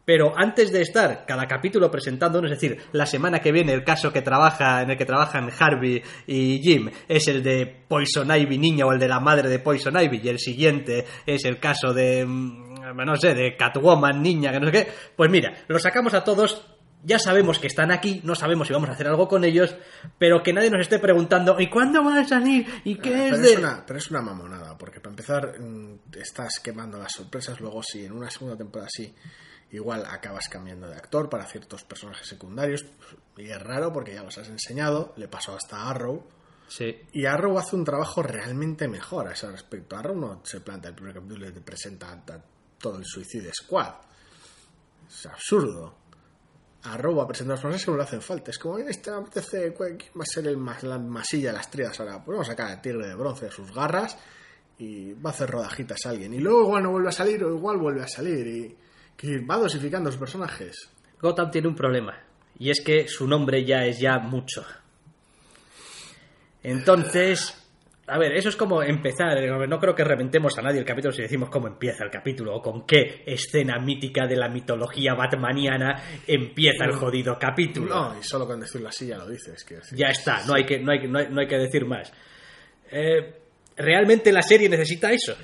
Pero 0.07 0.31
antes 0.37 0.71
de 0.71 0.81
estar 0.81 1.25
cada 1.25 1.47
capítulo 1.47 1.91
presentándonos, 1.91 2.49
es 2.49 2.61
decir, 2.61 2.81
la 2.93 3.05
semana 3.05 3.41
que 3.41 3.51
viene 3.51 3.73
el 3.73 3.83
caso 3.83 4.13
que 4.13 4.21
trabaja, 4.21 4.81
en 4.81 4.91
el 4.91 4.97
que 4.97 5.03
trabajan 5.05 5.51
Harvey 5.59 6.01
y 6.25 6.59
Jim 6.59 6.89
es 7.09 7.27
el 7.27 7.43
de 7.43 7.65
Poison 7.89 8.31
Ivy 8.33 8.57
niña 8.57 8.85
o 8.85 8.93
el 8.93 8.99
de 8.99 9.09
la 9.09 9.19
madre 9.19 9.49
de 9.49 9.59
Poison 9.59 9.99
Ivy 10.01 10.21
y 10.23 10.29
el 10.29 10.39
siguiente 10.39 11.05
es 11.25 11.43
el 11.43 11.59
caso 11.59 11.93
de, 11.93 12.25
mm, 12.25 12.95
no 13.05 13.17
sé, 13.17 13.33
de 13.33 13.57
Catwoman 13.57 14.21
niña, 14.23 14.53
que 14.53 14.61
no 14.61 14.67
sé 14.67 14.71
qué. 14.71 14.87
Pues 15.13 15.29
mira, 15.29 15.53
los 15.67 15.81
sacamos 15.81 16.13
a 16.13 16.23
todos 16.23 16.65
ya 17.03 17.19
sabemos 17.19 17.59
que 17.59 17.67
están 17.67 17.91
aquí, 17.91 18.21
no 18.23 18.33
sabemos 18.33 18.67
si 18.67 18.73
vamos 18.73 18.87
a 18.87 18.93
hacer 18.93 19.07
algo 19.07 19.27
con 19.27 19.43
ellos, 19.43 19.75
pero 20.17 20.41
que 20.41 20.53
nadie 20.53 20.69
nos 20.69 20.79
esté 20.79 20.99
preguntando 20.99 21.59
¿y 21.59 21.69
cuándo 21.69 22.01
van 22.01 22.19
a 22.19 22.25
salir? 22.25 22.65
¿y 22.85 22.95
qué 22.95 23.13
Ah, 23.13 23.25
es 23.25 23.31
pero, 23.31 23.41
de...? 23.43 23.51
es 23.51 23.59
una, 23.59 23.83
pero 23.85 23.99
es 23.99 24.09
una 24.09 24.21
mamonada, 24.21 24.77
porque 24.77 25.01
para 25.01 25.11
empezar 25.11 25.59
mm, 25.59 25.99
estás 26.17 26.61
quemando 26.63 26.97
las 26.97 27.11
sorpresas, 27.11 27.59
luego 27.59 27.83
si 27.83 28.05
en 28.05 28.13
una 28.13 28.29
segunda 28.31 28.55
temporada 28.57 28.87
sí, 28.89 29.13
igual 29.71 30.05
acabas 30.05 30.47
cambiando 30.49 30.87
de 30.87 30.95
actor 30.95 31.29
para 31.29 31.45
ciertos 31.45 31.83
personajes 31.83 32.27
secundarios, 32.27 32.85
y 33.35 33.49
es 33.49 33.61
raro 33.61 33.91
porque 33.91 34.13
ya 34.13 34.23
los 34.23 34.37
has 34.37 34.47
enseñado, 34.49 35.13
le 35.17 35.27
pasó 35.27 35.55
hasta 35.55 35.89
Arrow, 35.89 36.23
Sí, 36.67 37.01
y 37.13 37.25
Arrow 37.25 37.57
hace 37.57 37.77
un 37.77 37.85
trabajo 37.85 38.21
realmente 38.21 38.89
mejor 38.89 39.27
a 39.27 39.31
ese 39.31 39.49
respecto. 39.49 39.95
Arrow 39.95 40.15
no 40.15 40.41
se 40.43 40.59
planta 40.59 40.89
el 40.89 40.95
primer 40.95 41.13
capítulo 41.13 41.47
y 41.47 41.53
te 41.53 41.61
presenta 41.61 42.11
a 42.11 42.41
todo 42.77 42.97
el 42.97 43.05
Suicide 43.05 43.51
Squad. 43.53 43.93
Es 45.07 45.25
absurdo. 45.27 45.95
Arrow 46.83 47.15
va 47.15 47.23
a 47.23 47.27
presentar 47.27 47.53
los 47.53 47.61
personajes 47.61 47.85
que 47.85 47.91
no 47.91 47.97
le 47.97 48.03
hacen 48.03 48.21
falta. 48.21 48.51
Es 48.51 48.59
como, 48.59 48.75
"Bien, 48.75 48.89
este 48.89 49.09
apetece, 49.09 49.73
¿quién 49.73 50.11
va 50.17 50.23
a 50.23 50.25
ser 50.25 50.47
el 50.47 50.57
más, 50.57 50.83
la 50.83 50.99
masilla 50.99 51.51
de 51.51 51.57
las 51.57 51.71
trías 51.71 51.97
ahora? 51.99 52.23
Pues 52.23 52.35
vamos 52.35 52.47
a 52.49 52.51
sacar 52.51 52.67
al 52.71 52.81
tigre 52.81 53.07
de 53.07 53.15
bronce 53.15 53.45
de 53.45 53.51
sus 53.51 53.73
garras 53.73 54.17
y 54.77 55.13
va 55.13 55.29
a 55.29 55.33
hacer 55.33 55.49
rodajitas 55.49 56.05
a 56.05 56.09
alguien. 56.09 56.33
Y 56.33 56.39
luego 56.39 56.63
igual 56.63 56.83
no 56.83 56.91
vuelve 56.91 57.09
a 57.09 57.13
salir 57.13 57.43
o 57.45 57.55
igual 57.55 57.77
vuelve 57.77 58.03
a 58.03 58.07
salir. 58.07 58.45
Y 58.45 58.77
que 59.17 59.39
va 59.39 59.57
dosificando 59.57 60.09
los 60.09 60.17
personajes. 60.17 60.89
Gotham 61.19 61.49
tiene 61.49 61.67
un 61.67 61.75
problema, 61.75 62.23
Y 62.59 62.69
es 62.69 62.81
que 62.81 63.07
su 63.07 63.27
nombre 63.27 63.65
ya 63.65 63.85
es 63.85 63.99
ya 63.99 64.19
mucho. 64.19 64.63
Entonces, 66.63 67.55
a 68.07 68.17
ver, 68.17 68.33
eso 68.33 68.49
es 68.49 68.55
como 68.55 68.83
empezar. 68.83 69.37
No 69.67 69.79
creo 69.79 69.95
que 69.95 70.03
reventemos 70.03 70.57
a 70.57 70.61
nadie 70.61 70.79
el 70.79 70.85
capítulo 70.85 71.13
si 71.13 71.23
decimos 71.23 71.49
cómo 71.49 71.67
empieza 71.67 72.03
el 72.03 72.11
capítulo 72.11 72.55
o 72.55 72.61
con 72.61 72.85
qué 72.85 73.23
escena 73.25 73.79
mítica 73.79 74.27
de 74.27 74.35
la 74.35 74.47
mitología 74.49 75.13
batmaniana 75.13 76.01
empieza 76.25 76.85
el 76.85 76.93
jodido 76.93 77.37
capítulo. 77.39 77.87
No, 77.93 78.19
y 78.19 78.23
solo 78.23 78.45
con 78.45 78.59
decirlo 78.59 78.89
así 78.89 79.07
ya 79.07 79.17
lo 79.17 79.27
dices. 79.27 79.65
decir. 79.67 79.97
Ya 79.97 80.07
está, 80.07 80.45
no 80.45 80.53
hay 80.55 80.65
que, 80.65 80.79
no 80.79 80.91
hay, 80.91 81.07
no 81.07 81.19
hay, 81.19 81.27
no 81.29 81.41
hay 81.41 81.47
que 81.47 81.57
decir 81.57 81.85
más. 81.85 82.13
Eh, 82.91 83.33
¿Realmente 83.75 84.31
la 84.31 84.41
serie 84.41 84.69
necesita 84.69 85.11
eso? 85.11 85.35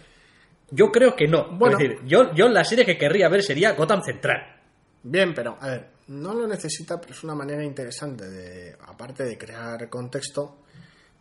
Yo 0.76 0.92
creo 0.92 1.16
que 1.16 1.28
no. 1.28 1.56
Bueno. 1.56 1.78
es 1.78 1.88
decir, 1.88 2.06
yo, 2.08 2.34
yo 2.34 2.48
la 2.48 2.64
serie 2.64 2.84
que 2.84 2.98
querría 2.98 3.30
ver 3.30 3.44
sería 3.44 3.74
Gotham 3.74 4.02
Central. 4.02 4.60
Bien, 5.04 5.32
pero 5.36 5.56
a 5.62 5.68
ver, 5.68 5.90
no 6.08 6.34
lo 6.34 6.48
necesita, 6.48 7.00
pero 7.00 7.14
es 7.14 7.24
una 7.24 7.36
manera 7.36 7.64
interesante 7.64 8.28
de, 8.28 8.76
aparte 8.88 9.24
de 9.24 9.38
crear 9.38 9.88
contexto, 9.90 10.64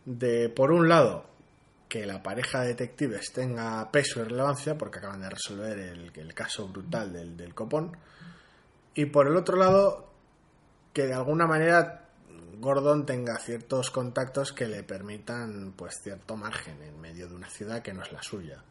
de 0.05 0.49
por 0.49 0.71
un 0.71 0.89
lado 0.89 1.29
que 1.87 2.07
la 2.07 2.23
pareja 2.23 2.61
de 2.61 2.69
detectives 2.69 3.31
tenga 3.31 3.91
peso 3.91 4.21
y 4.21 4.23
relevancia 4.23 4.75
porque 4.75 4.97
acaban 4.97 5.21
de 5.21 5.29
resolver 5.29 5.77
el, 5.77 6.11
el 6.15 6.33
caso 6.33 6.67
brutal 6.67 7.13
del, 7.13 7.37
del 7.37 7.53
copón 7.53 7.95
y 8.95 9.05
por 9.05 9.27
el 9.27 9.35
otro 9.35 9.57
lado 9.57 10.09
que 10.91 11.05
de 11.05 11.13
alguna 11.13 11.45
manera 11.45 12.09
Gordon 12.57 13.05
tenga 13.05 13.37
ciertos 13.37 13.91
contactos 13.91 14.53
que 14.53 14.67
le 14.67 14.81
permitan 14.81 15.73
pues 15.75 15.99
cierto 16.01 16.35
margen 16.35 16.81
en 16.81 16.99
medio 16.99 17.27
de 17.27 17.35
una 17.35 17.49
ciudad 17.49 17.83
que 17.83 17.93
no 17.93 18.01
es 18.01 18.11
la 18.11 18.23
suya 18.23 18.63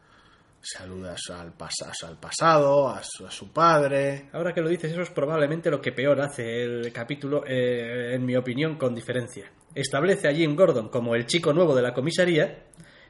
saludas 0.63 1.21
al, 1.31 1.57
pas- 1.59 2.05
al 2.07 2.19
pasado 2.19 2.89
a 2.89 3.03
su, 3.03 3.27
a 3.27 3.31
su 3.31 3.53
padre 3.53 4.29
Ahora 4.33 4.53
que 4.55 4.61
lo 4.61 4.69
dices, 4.69 4.93
eso 4.93 5.03
es 5.03 5.11
probablemente 5.11 5.71
lo 5.71 5.81
que 5.81 5.93
peor 5.93 6.21
hace 6.21 6.63
el 6.63 6.93
capítulo, 6.93 7.43
eh, 7.47 8.15
en 8.15 8.25
mi 8.25 8.37
opinión, 8.37 8.77
con 8.77 8.95
diferencia. 8.95 9.51
Establece 9.75 10.29
a 10.29 10.33
Jim 10.33 10.55
Gordon 10.55 10.89
como 10.89 11.15
el 11.15 11.27
chico 11.27 11.53
nuevo 11.53 11.75
de 11.75 11.83
la 11.83 11.93
comisaría, 11.93 12.65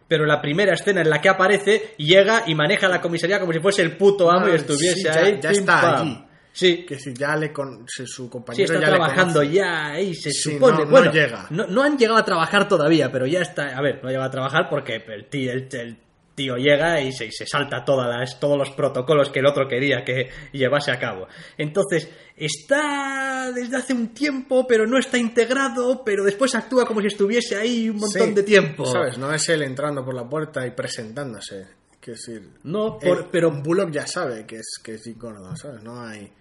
pero 0.08 0.24
la 0.26 0.40
primera 0.40 0.74
escena 0.74 1.02
en 1.02 1.10
la 1.10 1.20
que 1.20 1.28
aparece 1.28 1.94
llega 1.98 2.44
y 2.46 2.54
maneja 2.54 2.88
la 2.88 3.00
comisaría 3.00 3.38
como 3.40 3.52
si 3.52 3.60
fuese 3.60 3.82
el 3.82 3.96
puto 3.96 4.30
amo 4.30 4.48
y 4.48 4.52
Ah, 4.52 4.56
estuviese 4.56 4.94
sí, 4.94 5.02
ya- 5.04 5.20
ahí. 5.20 5.38
ya 5.40 5.50
está 5.50 5.80
pam. 5.80 6.00
allí. 6.00 6.24
Sí, 6.54 6.84
que 6.86 6.98
si 6.98 7.14
ya 7.14 7.34
le 7.34 7.50
con 7.50 7.86
si 7.88 8.06
su 8.06 8.24
sí, 8.24 8.28
compañero 8.30 8.64
está 8.74 8.80
ya 8.80 8.86
trabajando 8.88 9.42
ya 9.42 9.98
y 9.98 10.14
se 10.14 10.30
Sí, 10.32 10.52
supone. 10.52 10.78
no- 10.80 10.84
no 10.84 10.90
bueno, 10.90 11.10
llega. 11.12 11.46
No, 11.50 11.66
no 11.66 11.82
han 11.82 11.96
llegado 11.96 12.18
a 12.18 12.24
trabajar 12.24 12.68
todavía, 12.68 13.10
pero 13.10 13.26
ya 13.26 13.40
está. 13.40 13.76
A 13.76 13.80
ver, 13.80 14.00
no 14.02 14.08
ha 14.08 14.12
llegado 14.12 14.28
a 14.28 14.30
trabajar 14.30 14.68
porque 14.68 14.96
el 14.96 15.26
tío, 15.30 15.50
el, 15.50 15.66
el 15.72 15.96
tío 16.34 16.56
llega 16.56 17.00
y 17.00 17.12
se, 17.12 17.30
se 17.30 17.46
salta 17.46 17.84
todas 17.84 18.08
las, 18.08 18.40
todos 18.40 18.56
los 18.58 18.70
protocolos 18.70 19.30
que 19.30 19.40
el 19.40 19.46
otro 19.46 19.68
quería 19.68 20.04
que 20.04 20.30
llevase 20.52 20.90
a 20.90 20.98
cabo. 20.98 21.26
Entonces, 21.58 22.08
está 22.36 23.50
desde 23.52 23.76
hace 23.76 23.92
un 23.92 24.08
tiempo, 24.14 24.66
pero 24.66 24.86
no 24.86 24.98
está 24.98 25.18
integrado, 25.18 26.02
pero 26.04 26.24
después 26.24 26.54
actúa 26.54 26.86
como 26.86 27.00
si 27.00 27.08
estuviese 27.08 27.56
ahí 27.56 27.88
un 27.88 27.96
montón 27.98 28.28
Sí, 28.28 28.34
de 28.34 28.42
tiempo. 28.42 28.86
sabes 28.86 29.18
no 29.18 29.32
es 29.32 29.48
él 29.48 29.62
entrando 29.62 30.04
por 30.04 30.14
la 30.14 30.28
puerta 30.28 30.66
y 30.66 30.70
presentándose 30.70 31.66
que 32.00 32.12
decir 32.12 32.50
No, 32.64 32.98
por- 32.98 33.18
él- 33.18 33.26
pero 33.30 33.50
Bullock 33.50 33.90
ya 33.92 34.06
sabe 34.06 34.44
que 34.46 34.56
es 34.56 34.80
que 34.82 34.94
es 34.94 35.02
Jim 35.04 35.16
Gordon 35.18 35.56
sabes 35.56 35.82
no 35.82 36.00
hay 36.04 36.32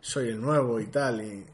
soy 0.00 0.28
el 0.30 0.40
nuevo 0.40 0.80
y 0.80 0.86
tal 0.86 1.20
y 1.22 1.44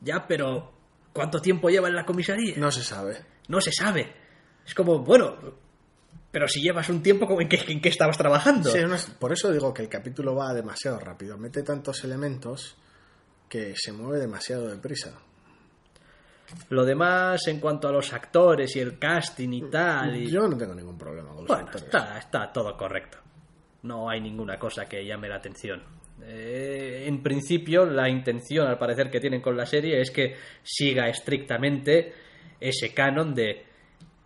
ya, 0.00 0.26
pero 0.26 0.72
¿cuánto 1.12 1.40
tiempo 1.40 1.68
lleva 1.70 1.88
en 1.88 1.94
la 1.94 2.04
comisaría? 2.04 2.54
no 2.56 2.70
se 2.72 2.82
sabe 2.82 3.18
No 3.48 3.60
se 3.60 3.70
sabe. 3.72 4.12
Es 4.66 4.74
como, 4.74 5.00
bueno, 5.00 5.36
pero 6.34 6.46
si 6.48 6.60
llevas 6.60 6.90
un 6.90 7.02
tiempo, 7.02 7.40
¿en 7.40 7.48
qué, 7.48 7.58
en 7.68 7.80
qué 7.80 7.88
estabas 7.88 8.18
trabajando? 8.18 8.68
Sí, 8.70 8.80
no 8.82 8.94
es- 8.94 9.06
por 9.06 9.32
eso 9.32 9.50
digo 9.50 9.72
que 9.72 9.80
el 9.82 9.88
capítulo 9.88 10.34
va 10.34 10.52
demasiado 10.52 10.98
rápido 10.98 11.38
mete 11.38 11.62
tantos 11.62 12.04
elementos 12.04 12.76
que 13.48 13.74
se 13.76 13.92
mueve 13.92 14.18
demasiado 14.18 14.68
deprisa 14.68 15.12
Lo 16.68 16.84
demás, 16.84 17.46
en 17.48 17.58
cuanto 17.58 17.88
a 17.88 17.92
los 17.92 18.12
actores 18.12 18.76
y 18.76 18.80
el 18.80 18.98
casting 18.98 19.48
y 19.52 19.62
tal. 19.70 20.16
y- 20.16 20.30
yo 20.30 20.46
no 20.46 20.56
tengo 20.56 20.74
ningún 20.74 20.98
problema 20.98 21.28
con 21.30 21.38
los 21.38 21.46
Bueno, 21.48 21.64
actores. 21.64 21.84
está, 21.86 22.18
está 22.18 22.52
todo 22.52 22.76
correcto. 22.76 23.18
No 23.82 24.08
hay 24.10 24.20
ninguna 24.20 24.58
cosa 24.58 24.84
que 24.86 25.04
llame 25.04 25.28
la 25.28 25.36
atención. 25.36 25.82
Eh, 26.22 27.04
en 27.06 27.22
principio, 27.22 27.84
la 27.86 28.08
intención, 28.08 28.66
al 28.68 28.78
parecer, 28.78 29.10
que 29.10 29.20
tienen 29.20 29.40
con 29.40 29.56
la 29.56 29.66
serie 29.66 30.00
es 30.00 30.10
que 30.10 30.36
siga 30.62 31.08
estrictamente 31.08 32.12
ese 32.60 32.94
canon 32.94 33.34
de 33.34 33.64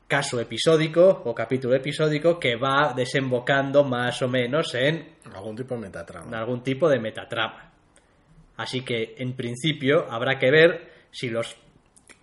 caso 0.09 0.41
episódico 0.41 1.23
o 1.25 1.35
capítulo 1.35 1.77
episódico 1.77 2.41
que 2.41 2.57
va 2.57 2.95
desembocando 2.97 3.85
más 3.85 4.23
o 4.23 4.29
menos 4.29 4.75
en 4.75 5.17
algún 5.35 5.55
tipo 5.55 5.75
de 5.75 5.81
metatrama 5.83 6.39
algún 6.39 6.63
tipo 6.63 6.89
de 6.89 6.99
metatrama. 6.99 7.71
Así 8.57 8.81
que, 8.81 9.15
en 9.19 9.35
principio, 9.35 10.11
habrá 10.11 10.39
que 10.39 10.51
ver 10.51 10.91
si 11.13 11.31
los 11.31 11.57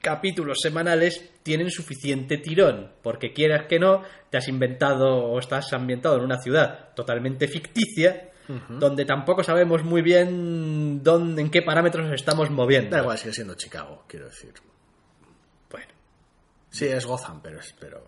capítulos 0.01 0.59
semanales 0.61 1.31
tienen 1.43 1.71
suficiente 1.71 2.37
tirón, 2.37 2.91
porque 3.01 3.31
quieras 3.31 3.67
que 3.67 3.79
no, 3.79 4.03
te 4.29 4.37
has 4.37 4.47
inventado 4.49 5.23
o 5.25 5.39
estás 5.39 5.71
ambientado 5.71 6.17
en 6.17 6.23
una 6.23 6.41
ciudad 6.41 6.93
totalmente 6.93 7.47
ficticia, 7.47 8.31
donde 8.67 9.05
tampoco 9.05 9.43
sabemos 9.43 9.83
muy 9.83 10.01
bien 10.01 11.01
dónde, 11.03 11.41
en 11.41 11.49
qué 11.49 11.61
parámetros 11.61 12.11
estamos 12.11 12.51
moviendo. 12.51 12.95
da 12.95 13.01
igual 13.01 13.17
sigue 13.17 13.33
siendo 13.33 13.55
Chicago 13.55 14.03
quiero 14.07 14.25
decir 14.25 14.53
sí 16.75 16.85
es 16.85 17.05
Gotham 17.05 17.39
pero 17.41 17.59
es 17.59 17.73
pero 17.79 18.03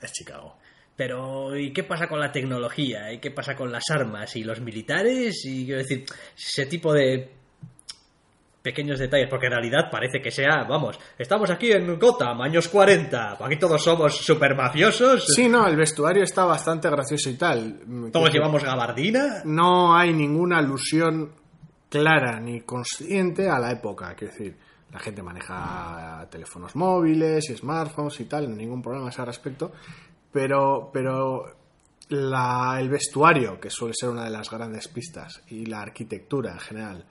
es 0.00 0.12
Chicago 0.12 0.56
pero 0.96 1.56
¿y 1.56 1.72
qué 1.72 1.84
pasa 1.84 2.08
con 2.08 2.18
la 2.18 2.32
tecnología? 2.32 3.12
¿Y 3.12 3.18
qué 3.18 3.30
pasa 3.30 3.54
con 3.54 3.70
las 3.70 3.84
armas? 3.88 4.34
¿Y 4.34 4.42
los 4.42 4.60
militares? 4.60 5.44
Y 5.44 5.64
quiero 5.64 5.78
decir, 5.78 6.04
ese 6.36 6.66
tipo 6.66 6.92
de 6.92 7.30
pequeños 8.62 8.98
detalles, 8.98 9.28
porque 9.30 9.46
en 9.46 9.52
realidad 9.52 9.88
parece 9.90 10.20
que 10.20 10.30
sea, 10.32 10.64
vamos, 10.68 10.98
estamos 11.16 11.48
aquí 11.50 11.70
en 11.70 11.98
Gotham, 11.98 12.40
años 12.42 12.66
40, 12.68 13.38
aquí 13.40 13.56
todos 13.58 13.82
somos 13.82 14.16
super 14.16 14.56
mafiosos, 14.56 15.24
Sí, 15.34 15.48
no, 15.48 15.66
el 15.68 15.76
vestuario 15.76 16.24
está 16.24 16.44
bastante 16.44 16.90
gracioso 16.90 17.30
y 17.30 17.34
tal. 17.36 17.78
Todos 18.12 18.28
que- 18.30 18.34
llevamos 18.38 18.64
gabardina. 18.64 19.42
No 19.44 19.96
hay 19.96 20.12
ninguna 20.12 20.58
alusión 20.58 21.32
clara 21.88 22.40
ni 22.40 22.62
consciente 22.62 23.48
a 23.48 23.58
la 23.60 23.70
época. 23.70 24.14
Quiero 24.16 24.34
decir, 24.34 24.56
la 24.92 24.98
gente 24.98 25.22
maneja 25.22 26.26
teléfonos 26.30 26.74
móviles 26.76 27.50
y 27.50 27.56
smartphones 27.56 28.20
y 28.20 28.24
tal, 28.24 28.56
ningún 28.56 28.82
problema 28.82 29.06
a 29.06 29.10
ese 29.10 29.24
respecto. 29.24 29.72
Pero, 30.32 30.90
pero 30.92 31.44
el 32.10 32.88
vestuario, 32.88 33.60
que 33.60 33.70
suele 33.70 33.94
ser 33.94 34.08
una 34.08 34.24
de 34.24 34.30
las 34.30 34.50
grandes 34.50 34.88
pistas, 34.88 35.42
y 35.48 35.66
la 35.66 35.82
arquitectura 35.82 36.52
en 36.52 36.60
general, 36.60 37.06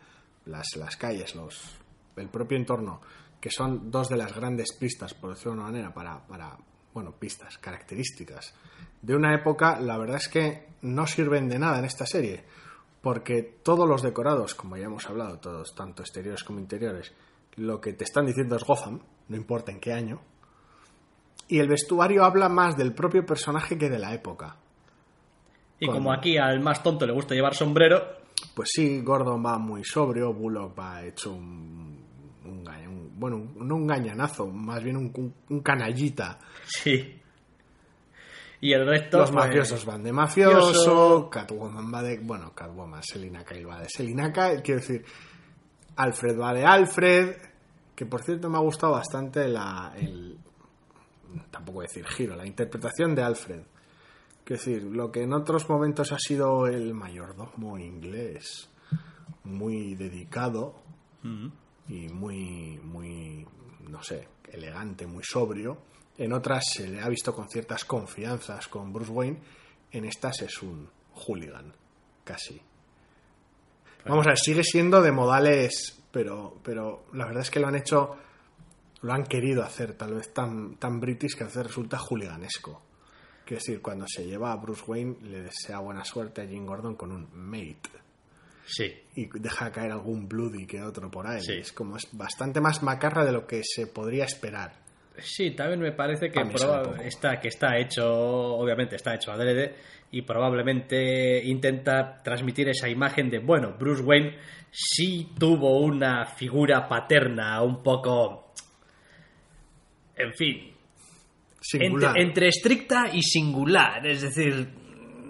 las, 0.46 0.76
las 0.76 0.98
calles, 0.98 1.36
los, 1.36 1.78
el 2.16 2.30
propio 2.30 2.58
entorno, 2.58 3.02
que 3.40 3.52
son 3.52 3.92
dos 3.92 4.10
de 4.10 4.18
las 4.18 4.36
grandes 4.36 4.74
pistas, 4.74 5.14
por 5.14 5.32
decirlo 5.32 5.54
de 5.54 5.58
una 5.58 5.68
manera, 5.68 5.94
para, 5.94 6.26
para, 6.26 6.58
bueno, 6.94 7.12
pistas, 7.12 7.58
características 7.58 8.54
de 9.02 9.16
una 9.16 9.34
época, 9.34 9.80
la 9.80 9.98
verdad 9.98 10.18
es 10.18 10.28
que 10.28 10.68
no 10.82 11.08
sirven 11.08 11.50
de 11.50 11.60
nada 11.60 11.80
en 11.80 11.86
esta 11.86 12.06
serie, 12.06 12.44
porque 13.02 13.42
todos 13.64 13.88
los 13.88 14.02
decorados, 14.02 14.56
como 14.56 14.78
ya 14.78 14.86
hemos 14.86 15.08
hablado, 15.08 15.40
todos, 15.40 15.76
tanto 15.76 16.02
exteriores 16.02 16.44
como 16.44 16.60
interiores, 16.60 17.14
lo 17.58 17.80
que 17.82 17.94
te 17.94 18.04
están 18.04 18.26
diciendo 18.26 18.56
es 18.56 18.64
Gotham, 18.64 19.00
no 19.28 19.36
importa 19.36 19.72
en 19.72 19.80
qué 19.80 19.94
año, 19.94 20.22
y 21.48 21.60
el 21.60 21.68
vestuario 21.68 22.24
habla 22.26 22.50
más 22.50 22.76
del 22.78 22.94
propio 22.94 23.26
personaje 23.26 23.78
que 23.78 23.90
de 23.90 24.00
la 24.00 24.14
época. 24.14 24.58
Y 25.80 25.86
Con- 25.86 25.96
como 25.96 26.12
aquí 26.14 26.38
al 26.38 26.60
más 26.60 26.82
tonto 26.82 27.06
le 27.06 27.14
gusta 27.14 27.36
llevar 27.36 27.54
sombrero, 27.54 28.18
Pues 28.54 28.70
sí, 28.72 29.02
Gordon 29.02 29.44
va 29.46 29.58
muy 29.58 29.84
sobrio, 29.84 30.32
Bullock 30.34 30.78
va 30.80 31.04
hecho 31.04 31.34
un, 31.34 32.04
un 32.46 32.64
bueno, 33.18 33.38
un- 33.38 33.68
no 33.68 33.76
un 33.76 33.88
gañanazo, 33.88 34.46
más 34.48 34.84
bien 34.84 34.98
un, 34.98 35.12
un- 35.16 35.34
un 35.50 35.60
canallita. 35.62 36.40
sí. 36.66 37.14
Y 38.60 38.74
el 38.74 38.88
resto... 38.88 39.20
Los 39.20 39.32
pues, 39.32 39.46
mafiosos 39.46 39.86
van 39.86 40.02
de 40.04 40.12
mafioso, 40.12 40.56
mafioso. 40.58 41.30
Catwoman 41.30 41.94
va 41.94 42.02
de... 42.02 42.18
Bueno, 42.20 42.54
Catwoman, 42.56 43.04
Selina 43.04 43.44
Kyle 43.46 43.66
va 43.68 43.80
de 43.82 43.88
Selina 43.90 44.32
Kyle, 44.34 44.62
quiero 44.64 44.80
decir, 44.82 45.06
Alfred 45.96 46.40
va 46.40 46.54
de 46.54 46.66
Alfred, 46.66 47.36
que 47.98 48.06
por 48.06 48.22
cierto 48.22 48.48
me 48.48 48.58
ha 48.58 48.62
gustado 48.62 48.94
bastante 48.94 49.48
la... 49.48 49.92
El, 49.98 50.38
tampoco 51.50 51.82
decir 51.82 52.06
giro, 52.06 52.36
la 52.36 52.46
interpretación 52.46 53.16
de 53.16 53.24
Alfred. 53.24 53.62
Quiero 54.44 54.64
decir, 54.64 54.84
lo 54.84 55.12
que 55.12 55.24
en 55.24 55.34
otros 55.34 55.68
momentos 55.68 56.12
ha 56.12 56.20
sido 56.20 56.68
el 56.68 56.94
mayordomo 56.94 57.76
inglés, 57.80 58.70
muy 59.46 59.96
dedicado 59.96 60.76
y 61.90 62.08
muy, 62.10 62.80
muy, 62.84 63.48
no 63.90 64.04
sé, 64.04 64.28
elegante, 64.54 65.08
muy 65.08 65.24
sobrio. 65.24 65.80
En 66.20 66.34
otras 66.34 66.66
se 66.72 66.88
le 66.88 67.02
ha 67.02 67.10
visto 67.10 67.34
con 67.34 67.50
ciertas 67.50 67.84
confianzas 67.84 68.68
con 68.68 68.94
Bruce 68.94 69.12
Wayne. 69.12 69.40
En 69.92 70.06
estas 70.06 70.44
es 70.44 70.62
un 70.62 70.88
hooligan, 71.16 71.74
casi. 72.24 72.62
Vamos 74.06 74.28
a 74.28 74.30
ver, 74.30 74.38
sigue 74.38 74.64
siendo 74.64 75.02
de 75.02 75.12
modales, 75.12 75.98
pero, 76.18 76.58
pero 76.64 77.06
la 77.14 77.28
verdad 77.28 77.44
es 77.44 77.52
que 77.52 77.60
lo 77.60 77.68
han 77.68 77.76
hecho, 77.76 78.18
lo 79.04 79.14
han 79.14 79.24
querido 79.26 79.62
hacer 79.62 79.94
tal 79.94 80.16
vez 80.16 80.34
tan, 80.34 80.78
tan 80.78 81.00
british 81.00 81.36
que 81.36 81.44
a 81.44 81.46
veces 81.46 81.68
resulta 81.68 82.00
hooliganesco. 82.00 82.82
Quiero 83.46 83.62
decir, 83.62 83.84
cuando 83.84 84.08
se 84.08 84.26
lleva 84.26 84.52
a 84.52 84.56
Bruce 84.56 84.82
Wayne, 84.88 85.18
le 85.22 85.44
desea 85.44 85.78
buena 85.78 86.04
suerte 86.04 86.42
a 86.42 86.48
Jim 86.48 86.66
Gordon 86.66 86.96
con 86.96 87.12
un 87.12 87.30
mate. 87.34 87.92
Sí. 88.66 88.92
y 89.16 89.30
deja 89.40 89.72
caer 89.72 89.92
algún 89.92 90.28
bloody 90.28 90.66
que 90.66 90.82
otro 90.82 91.12
por 91.12 91.28
ahí. 91.28 91.40
Sí. 91.40 91.54
Es 91.54 91.72
como 91.72 91.98
es 91.98 92.08
bastante 92.14 92.62
más 92.62 92.82
macarra 92.82 93.24
de 93.24 93.32
lo 93.32 93.46
que 93.46 93.62
se 93.64 93.86
podría 93.86 94.26
esperar. 94.26 94.74
Sí, 95.20 95.52
también 95.52 95.80
me 95.80 95.92
parece 95.92 96.30
que, 96.30 96.42
está, 97.04 97.40
que 97.40 97.48
está 97.48 97.78
hecho, 97.78 98.06
obviamente 98.06 98.96
está 98.96 99.16
hecho 99.16 99.32
adrede 99.32 99.76
y 100.12 100.22
probablemente 100.22 101.44
intenta 101.44 102.22
transmitir 102.24 102.70
esa 102.70 102.88
imagen 102.88 103.30
de, 103.30 103.40
bueno, 103.40 103.76
Bruce 103.78 104.04
Wayne 104.04 104.38
sí 104.72 105.30
tuvo 105.38 105.80
una 105.80 106.26
figura 106.26 106.88
paterna 106.88 107.62
un 107.64 107.82
poco, 107.82 108.54
en 110.16 110.34
fin, 110.34 110.72
Singular. 111.60 112.12
entre, 112.12 112.24
entre 112.24 112.48
estricta 112.48 113.10
y 113.12 113.22
singular. 113.22 114.06
Es 114.06 114.22
decir, 114.22 114.70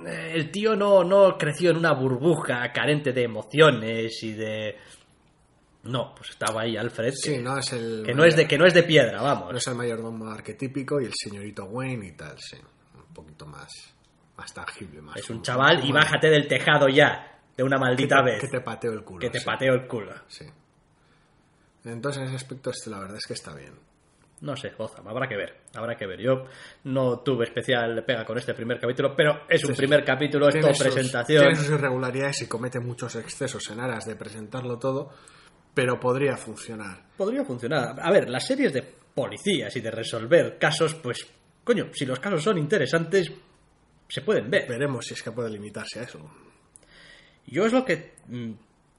el 0.05 0.51
tío 0.51 0.75
no, 0.75 1.03
no 1.03 1.37
creció 1.37 1.71
en 1.71 1.77
una 1.77 1.93
burbuja 1.93 2.71
carente 2.71 3.13
de 3.13 3.23
emociones 3.23 4.23
y 4.23 4.33
de... 4.33 4.75
No, 5.87 6.13
pues 6.15 6.31
estaba 6.31 6.61
ahí 6.61 6.75
Alfred, 6.77 7.13
Sí, 7.15 7.33
que, 7.33 7.39
no 7.39 7.57
es 7.57 7.71
el 7.73 8.03
que 8.05 8.13
no 8.13 8.23
es 8.25 8.35
de, 8.35 8.47
que 8.47 8.57
no 8.57 8.65
es 8.65 8.73
de 8.73 8.83
piedra, 8.83 9.21
vamos. 9.21 9.51
no 9.51 9.57
es 9.57 9.67
el 9.67 9.75
mayordomo 9.75 10.27
arquetípico 10.29 10.99
y 11.01 11.05
el 11.05 11.13
señorito 11.15 11.65
Wayne 11.65 12.07
y 12.07 12.11
tal, 12.11 12.37
sí. 12.39 12.57
Un 12.95 13.13
poquito 13.13 13.45
más, 13.45 13.71
más 14.37 14.53
tangible, 14.53 15.01
más. 15.01 15.17
Es 15.17 15.29
un 15.29 15.41
chaval 15.41 15.83
y 15.83 15.91
bájate 15.91 16.29
del 16.29 16.47
tejado 16.47 16.87
ya, 16.89 17.39
de 17.55 17.63
una 17.63 17.77
que 17.77 17.81
maldita 17.81 18.17
te, 18.17 18.23
vez. 18.31 18.41
que 18.41 18.47
te 18.47 18.61
pateo 18.61 18.91
el 18.93 19.03
culo. 19.03 19.19
que 19.19 19.29
te 19.29 19.39
sí. 19.39 19.45
pateo 19.45 19.73
el 19.73 19.87
culo. 19.87 20.13
Sí. 20.27 20.45
Entonces, 21.85 22.21
en 22.21 22.27
ese 22.27 22.35
aspecto, 22.35 22.69
este, 22.71 22.89
la 22.89 22.99
verdad 22.99 23.17
es 23.17 23.25
que 23.25 23.33
está 23.33 23.53
bien. 23.55 23.73
No 24.39 24.55
sé, 24.55 24.69
Gotham, 24.77 25.07
habrá 25.07 25.27
que 25.27 25.35
ver, 25.35 25.61
habrá 25.73 25.95
que 25.95 26.05
ver. 26.05 26.19
Yo 26.21 26.45
no 26.83 27.19
tuve 27.21 27.45
especial 27.45 28.03
pega 28.05 28.23
con 28.23 28.37
este 28.37 28.53
primer 28.53 28.79
capítulo, 28.79 29.15
pero 29.15 29.41
es 29.49 29.63
un 29.63 29.71
Sí, 29.73 29.77
primer 29.77 30.05
capítulo, 30.05 30.49
es 30.49 30.59
todo 30.59 30.73
presentación. 30.77 31.41
Tiene 31.41 31.55
sus 31.55 31.69
irregularidades 31.71 32.43
y 32.43 32.47
comete 32.47 32.79
muchos 32.79 33.15
excesos 33.15 33.67
en 33.71 33.79
aras 33.79 34.05
de 34.05 34.15
presentarlo 34.15 34.77
todo, 34.77 35.11
pero 35.77 35.99
podría 35.99 36.35
funcionar. 36.35 37.03
Podría 37.15 37.45
funcionar. 37.45 37.99
A 38.01 38.09
ver, 38.09 38.27
las 38.31 38.47
series 38.47 38.73
de 38.73 38.81
policías 38.81 39.75
y 39.75 39.79
de 39.79 39.91
resolver 39.91 40.57
casos, 40.57 40.95
pues, 40.95 41.19
coño, 41.63 41.89
si 41.93 42.03
los 42.03 42.19
casos 42.19 42.41
son 42.41 42.57
interesantes, 42.57 43.31
se 44.09 44.21
pueden 44.21 44.49
ver. 44.49 44.67
Veremos 44.67 45.05
si 45.05 45.13
es 45.13 45.21
capaz 45.21 45.43
de 45.43 45.51
limitarse 45.51 45.99
a 45.99 46.03
eso. 46.03 46.19
Yo 47.45 47.67
es 47.67 47.73
lo 47.73 47.85
que 47.85 48.13
mm, 48.25 48.53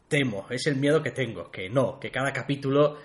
temo, 0.07 0.47
es 0.51 0.69
el 0.69 0.77
miedo 0.77 1.03
que 1.03 1.11
tengo, 1.11 1.51
que 1.51 1.69
no, 1.69 1.99
que 1.99 2.13
cada 2.13 2.33
capítulo 2.33 2.97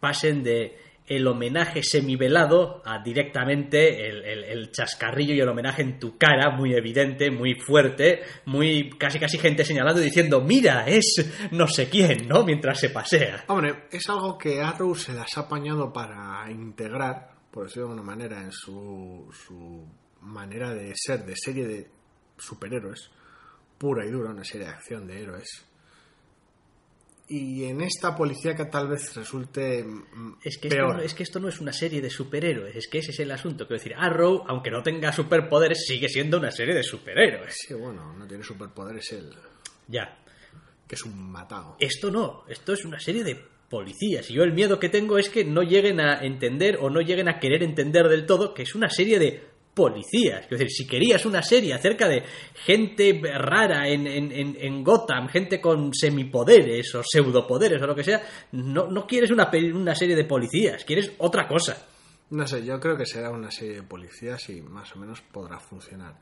pasen 0.00 0.42
de 0.42 0.76
el 1.10 1.26
homenaje 1.26 1.82
semivelado 1.82 2.82
a 2.84 3.02
directamente 3.02 4.08
el, 4.08 4.70
chascarrillo 4.70 5.34
y 5.34 5.40
el 5.40 5.48
homenaje 5.48 5.82
en 5.82 5.98
tu 5.98 6.16
cara, 6.16 6.52
muy 6.52 6.72
evidente, 6.72 7.32
muy 7.32 7.54
fuerte, 7.54 8.22
muy 8.46 8.90
casi 8.90 9.18
casi 9.18 9.36
gente 9.36 9.64
señalando 9.64 10.00
y 10.00 10.04
diciendo, 10.04 10.40
mira, 10.40 10.86
es 10.86 11.50
no 11.50 11.66
sé 11.66 11.88
quién, 11.90 12.28
¿no? 12.28 12.44
Mientras 12.44 12.78
se 12.78 12.90
pasea. 12.90 13.44
Hombre, 13.48 13.86
es 13.90 14.08
algo 14.08 14.38
que 14.38 14.62
Arrow 14.62 14.94
se 14.94 15.12
las 15.12 15.36
ha 15.36 15.40
apañado 15.40 15.92
para 15.92 16.48
integrar, 16.48 17.32
por 17.50 17.64
decirlo 17.64 17.88
de 17.88 17.92
alguna 17.94 18.06
manera, 18.06 18.40
en 18.40 18.52
su, 18.52 19.28
su 19.32 19.84
manera 20.20 20.72
de 20.72 20.92
ser, 20.94 21.24
de 21.26 21.34
serie 21.34 21.66
de 21.66 21.90
superhéroes, 22.38 23.10
pura 23.76 24.06
y 24.06 24.10
dura, 24.12 24.30
una 24.30 24.44
serie 24.44 24.68
de 24.68 24.72
acción 24.74 25.08
de 25.08 25.20
héroes. 25.20 25.66
Y 27.32 27.62
en 27.66 27.80
esta 27.80 28.16
policía 28.16 28.56
que 28.56 28.64
tal 28.64 28.88
vez 28.88 29.14
resulte 29.14 29.84
mm, 29.84 30.38
Es 30.42 30.58
que, 30.58 30.66
esto, 30.66 30.76
peor. 30.76 31.00
es 31.00 31.14
que 31.14 31.22
esto 31.22 31.38
no 31.38 31.48
es 31.48 31.60
una 31.60 31.72
serie 31.72 32.00
de 32.00 32.10
superhéroes, 32.10 32.74
es 32.74 32.88
que 32.88 32.98
ese 32.98 33.12
es 33.12 33.20
el 33.20 33.30
asunto. 33.30 33.68
Quiero 33.68 33.78
decir, 33.78 33.94
Arrow, 33.96 34.44
aunque 34.48 34.72
no 34.72 34.82
tenga 34.82 35.12
superpoderes, 35.12 35.84
sigue 35.86 36.08
siendo 36.08 36.38
una 36.38 36.50
serie 36.50 36.74
de 36.74 36.82
superhéroes. 36.82 37.54
Sí, 37.56 37.74
bueno, 37.74 38.12
no 38.18 38.26
tiene 38.26 38.42
superpoderes 38.42 39.12
él, 39.12 39.30
Ya, 39.86 40.18
que 40.88 40.96
es 40.96 41.04
un 41.04 41.30
matado. 41.30 41.76
Esto 41.78 42.10
no, 42.10 42.42
esto 42.48 42.72
es 42.72 42.84
una 42.84 42.98
serie 42.98 43.22
de 43.22 43.40
policías. 43.68 44.28
Y 44.28 44.34
yo 44.34 44.42
el 44.42 44.52
miedo 44.52 44.80
que 44.80 44.88
tengo 44.88 45.16
es 45.16 45.30
que 45.30 45.44
no 45.44 45.62
lleguen 45.62 46.00
a 46.00 46.24
entender 46.24 46.78
o 46.80 46.90
no 46.90 47.00
lleguen 47.00 47.28
a 47.28 47.38
querer 47.38 47.62
entender 47.62 48.08
del 48.08 48.26
todo 48.26 48.52
que 48.52 48.62
es 48.64 48.74
una 48.74 48.90
serie 48.90 49.20
de 49.20 49.44
policías. 49.74 50.42
Es 50.44 50.50
decir, 50.50 50.70
si 50.70 50.86
querías 50.86 51.24
una 51.26 51.42
serie 51.42 51.72
acerca 51.74 52.08
de 52.08 52.22
gente 52.54 53.20
rara 53.38 53.88
en, 53.88 54.06
en, 54.06 54.32
en- 54.32 54.56
en 54.60 54.84
Gotham, 54.84 55.28
gente 55.28 55.60
con 55.60 55.92
semipoderes 55.94 56.94
o 56.94 57.02
pseudopoderes 57.02 57.80
o 57.82 57.86
lo 57.86 57.94
que 57.94 58.04
sea, 58.04 58.22
no, 58.52 58.88
no 58.90 59.06
quieres 59.06 59.30
una, 59.30 59.50
una 59.74 59.94
serie 59.94 60.16
de 60.16 60.24
policías, 60.24 60.84
quieres 60.84 61.12
otra 61.18 61.46
cosa. 61.46 61.86
No 62.30 62.46
sé, 62.46 62.64
yo 62.64 62.78
creo 62.78 62.96
que 62.96 63.06
será 63.06 63.30
una 63.30 63.50
serie 63.50 63.76
de 63.76 63.82
policías 63.82 64.48
y 64.50 64.60
más 64.62 64.94
o 64.94 64.98
menos 64.98 65.20
podrá 65.20 65.58
funcionar. 65.58 66.14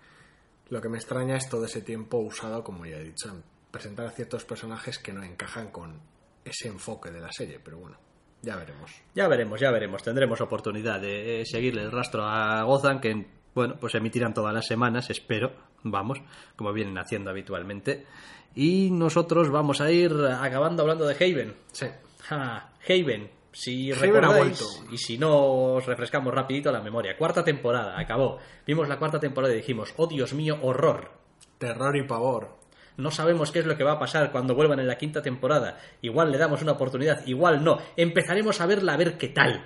Lo 0.70 0.80
que 0.80 0.88
me 0.88 0.98
extraña 0.98 1.36
es 1.36 1.48
todo 1.48 1.64
ese 1.64 1.82
tiempo 1.82 2.18
usado, 2.18 2.62
como 2.62 2.86
ya 2.86 2.96
he 2.96 3.04
dicho, 3.04 3.28
en 3.28 3.42
presentar 3.70 4.06
a 4.06 4.10
ciertos 4.10 4.44
personajes 4.44 4.98
que 4.98 5.12
no 5.12 5.22
encajan 5.22 5.70
con 5.70 6.00
ese 6.44 6.68
enfoque 6.68 7.10
de 7.10 7.20
la 7.20 7.30
serie, 7.32 7.60
pero 7.62 7.78
bueno, 7.78 7.98
ya 8.42 8.56
veremos. 8.56 8.90
Ya 9.14 9.28
veremos, 9.28 9.60
ya 9.60 9.70
veremos. 9.70 10.02
Tendremos 10.02 10.40
oportunidad 10.40 11.00
de 11.00 11.40
eh, 11.42 11.46
seguirle 11.46 11.82
el 11.82 11.90
rastro 11.90 12.24
a 12.24 12.62
Gotham, 12.62 13.00
que, 13.00 13.26
bueno, 13.54 13.76
pues 13.80 13.94
emitirán 13.94 14.34
todas 14.34 14.54
las 14.54 14.66
semanas, 14.66 15.10
espero, 15.10 15.52
vamos, 15.82 16.20
como 16.56 16.72
vienen 16.72 16.98
haciendo 16.98 17.30
habitualmente. 17.30 18.06
Y 18.54 18.90
nosotros 18.90 19.50
vamos 19.50 19.80
a 19.80 19.90
ir 19.90 20.12
acabando 20.40 20.82
hablando 20.82 21.06
de 21.06 21.14
Haven. 21.14 21.54
Sí, 21.72 21.86
Ja, 22.20 22.70
Haven, 22.88 23.30
si 23.52 23.92
Haven 23.92 24.02
ha 24.16 24.20
recordáis, 24.20 24.60
vuelto. 24.60 24.92
y 24.94 24.98
si 24.98 25.18
no 25.18 25.74
os 25.74 25.86
refrescamos 25.86 26.32
rapidito 26.34 26.72
la 26.72 26.80
memoria. 26.80 27.16
Cuarta 27.16 27.44
temporada, 27.44 27.98
acabó. 27.98 28.38
Vimos 28.66 28.88
la 28.88 28.98
cuarta 28.98 29.20
temporada 29.20 29.52
y 29.54 29.58
dijimos, 29.58 29.92
oh 29.96 30.06
Dios 30.06 30.32
mío, 30.34 30.58
horror. 30.62 31.10
terror 31.58 31.96
y 31.96 32.02
pavor. 32.06 32.56
No 32.96 33.12
sabemos 33.12 33.52
qué 33.52 33.60
es 33.60 33.66
lo 33.66 33.76
que 33.76 33.84
va 33.84 33.92
a 33.92 33.98
pasar 34.00 34.32
cuando 34.32 34.56
vuelvan 34.56 34.80
en 34.80 34.88
la 34.88 34.98
quinta 34.98 35.22
temporada. 35.22 35.78
Igual 36.02 36.32
le 36.32 36.38
damos 36.38 36.62
una 36.62 36.72
oportunidad, 36.72 37.24
igual 37.26 37.62
no. 37.62 37.78
Empezaremos 37.96 38.60
a 38.60 38.66
verla 38.66 38.94
a 38.94 38.96
ver 38.96 39.16
qué 39.18 39.28
tal. 39.28 39.64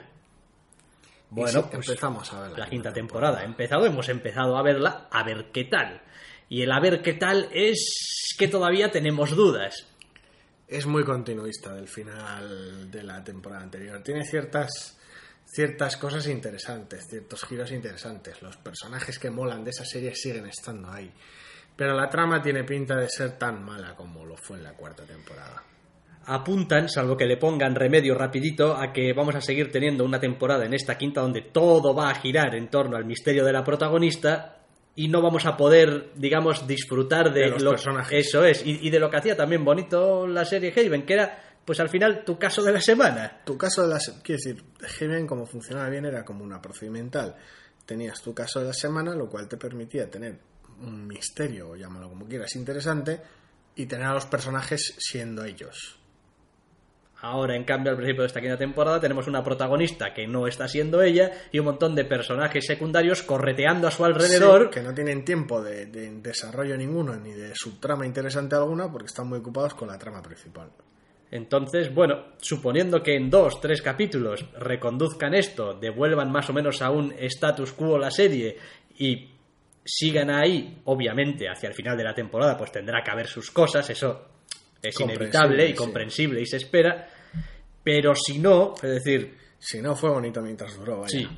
Bueno, 1.34 1.62
sí, 1.62 1.68
pues 1.72 1.88
empezamos 1.88 2.30
a 2.34 2.40
ver 2.42 2.58
la 2.58 2.68
quinta 2.68 2.92
temporada 2.92 3.42
empezado, 3.42 3.86
hemos 3.86 4.08
empezado 4.10 4.58
a 4.58 4.62
verla 4.62 5.08
a 5.10 5.24
ver 5.24 5.50
qué 5.50 5.64
tal. 5.64 6.02
Y 6.50 6.60
el 6.60 6.70
a 6.70 6.78
ver 6.78 7.00
qué 7.00 7.14
tal 7.14 7.48
es 7.52 8.34
que 8.38 8.48
todavía 8.48 8.90
tenemos 8.90 9.30
dudas. 9.30 9.86
Es 10.68 10.84
muy 10.84 11.04
continuista 11.04 11.72
del 11.74 11.88
final 11.88 12.90
de 12.90 13.02
la 13.02 13.24
temporada 13.24 13.62
anterior. 13.62 14.02
Tiene 14.02 14.24
ciertas 14.26 14.98
ciertas 15.46 15.96
cosas 15.96 16.26
interesantes, 16.26 17.06
ciertos 17.08 17.44
giros 17.44 17.72
interesantes. 17.72 18.42
Los 18.42 18.58
personajes 18.58 19.18
que 19.18 19.30
molan 19.30 19.64
de 19.64 19.70
esa 19.70 19.86
serie 19.86 20.14
siguen 20.14 20.46
estando 20.46 20.90
ahí. 20.90 21.10
Pero 21.74 21.94
la 21.94 22.10
trama 22.10 22.42
tiene 22.42 22.64
pinta 22.64 22.94
de 22.96 23.08
ser 23.08 23.38
tan 23.38 23.64
mala 23.64 23.94
como 23.96 24.26
lo 24.26 24.36
fue 24.36 24.58
en 24.58 24.64
la 24.64 24.74
cuarta 24.74 25.04
temporada. 25.04 25.62
Apuntan, 26.26 26.88
salvo 26.88 27.16
que 27.16 27.26
le 27.26 27.36
pongan 27.36 27.74
remedio 27.74 28.14
rapidito, 28.14 28.76
a 28.76 28.92
que 28.92 29.12
vamos 29.12 29.34
a 29.34 29.40
seguir 29.40 29.70
teniendo 29.70 30.04
una 30.04 30.20
temporada 30.20 30.64
en 30.64 30.74
esta 30.74 30.96
quinta 30.98 31.20
donde 31.20 31.42
todo 31.42 31.94
va 31.94 32.10
a 32.10 32.14
girar 32.14 32.54
en 32.54 32.68
torno 32.68 32.96
al 32.96 33.04
misterio 33.04 33.44
de 33.44 33.52
la 33.52 33.64
protagonista 33.64 34.58
y 34.94 35.08
no 35.08 35.22
vamos 35.22 35.46
a 35.46 35.56
poder, 35.56 36.10
digamos, 36.16 36.66
disfrutar 36.66 37.32
de, 37.32 37.40
De 37.40 37.48
los 37.50 37.62
lo 37.62 37.70
personajes. 37.70 38.26
Eso 38.26 38.44
es, 38.44 38.64
y, 38.66 38.86
y 38.86 38.90
de 38.90 38.98
lo 39.00 39.08
que 39.10 39.16
hacía 39.16 39.36
también 39.36 39.64
bonito 39.64 40.26
la 40.26 40.44
serie 40.44 40.72
Haven, 40.76 41.06
que 41.06 41.14
era, 41.14 41.38
pues 41.64 41.80
al 41.80 41.88
final, 41.88 42.24
tu 42.24 42.38
caso 42.38 42.62
de 42.62 42.72
la 42.72 42.80
semana. 42.80 43.40
Tu 43.44 43.56
caso 43.56 43.82
de 43.82 43.88
la 43.94 43.98
se- 44.00 44.20
quiero 44.22 44.38
decir, 44.42 44.62
Heaven 44.98 45.26
como 45.26 45.46
funcionaba 45.46 45.88
bien 45.88 46.04
era 46.04 46.24
como 46.24 46.44
una 46.44 46.60
procedimental. 46.60 47.34
Tenías 47.86 48.20
tu 48.22 48.34
caso 48.34 48.60
de 48.60 48.66
la 48.66 48.72
semana, 48.74 49.14
lo 49.14 49.28
cual 49.28 49.48
te 49.48 49.56
permitía 49.56 50.10
tener 50.10 50.38
un 50.80 51.06
misterio, 51.06 51.70
o 51.70 51.76
llámalo 51.76 52.08
como 52.10 52.26
quieras, 52.26 52.54
interesante, 52.56 53.20
y 53.74 53.86
tener 53.86 54.06
a 54.06 54.12
los 54.14 54.26
personajes 54.26 54.94
siendo 54.98 55.42
ellos. 55.44 55.98
Ahora, 57.22 57.54
en 57.54 57.62
cambio, 57.62 57.92
al 57.92 57.96
principio 57.96 58.22
de 58.22 58.26
esta 58.26 58.40
quinta 58.40 58.56
temporada 58.56 59.00
tenemos 59.00 59.28
una 59.28 59.44
protagonista 59.44 60.12
que 60.12 60.26
no 60.26 60.48
está 60.48 60.66
siendo 60.66 61.00
ella 61.02 61.30
y 61.52 61.60
un 61.60 61.66
montón 61.66 61.94
de 61.94 62.04
personajes 62.04 62.66
secundarios 62.66 63.22
correteando 63.22 63.86
a 63.86 63.92
su 63.92 64.04
alrededor. 64.04 64.64
Sí, 64.64 64.80
que 64.80 64.82
no 64.82 64.92
tienen 64.92 65.24
tiempo 65.24 65.62
de, 65.62 65.86
de 65.86 66.10
desarrollo 66.20 66.76
ninguno 66.76 67.14
ni 67.16 67.32
de 67.32 67.54
subtrama 67.54 68.04
interesante 68.04 68.56
alguna 68.56 68.90
porque 68.90 69.06
están 69.06 69.28
muy 69.28 69.38
ocupados 69.38 69.74
con 69.74 69.86
la 69.88 69.98
trama 69.98 70.20
principal. 70.20 70.70
Entonces, 71.30 71.94
bueno, 71.94 72.34
suponiendo 72.38 73.02
que 73.02 73.16
en 73.16 73.30
dos, 73.30 73.60
tres 73.60 73.80
capítulos 73.80 74.44
reconduzcan 74.58 75.32
esto, 75.32 75.74
devuelvan 75.74 76.30
más 76.30 76.50
o 76.50 76.52
menos 76.52 76.82
a 76.82 76.90
un 76.90 77.14
status 77.18 77.72
quo 77.72 77.98
la 77.98 78.10
serie 78.10 78.58
y 78.98 79.30
sigan 79.84 80.28
ahí, 80.28 80.82
obviamente, 80.84 81.48
hacia 81.48 81.68
el 81.68 81.74
final 81.74 81.96
de 81.96 82.04
la 82.04 82.14
temporada, 82.14 82.56
pues 82.58 82.72
tendrá 82.72 83.02
que 83.02 83.10
haber 83.10 83.28
sus 83.28 83.50
cosas, 83.50 83.88
eso 83.88 84.26
es 84.82 84.98
inevitable 85.00 85.64
y 85.64 85.70
sí. 85.70 85.74
comprensible 85.74 86.40
y 86.40 86.46
se 86.46 86.56
espera, 86.56 87.08
pero 87.82 88.14
si 88.14 88.38
no, 88.38 88.74
es 88.74 88.90
decir, 89.02 89.36
Si 89.58 89.80
no, 89.80 89.94
fue 89.94 90.10
bonito 90.10 90.40
mientras 90.42 90.76
duró, 90.76 91.00
vaya. 91.00 91.08
sí, 91.08 91.28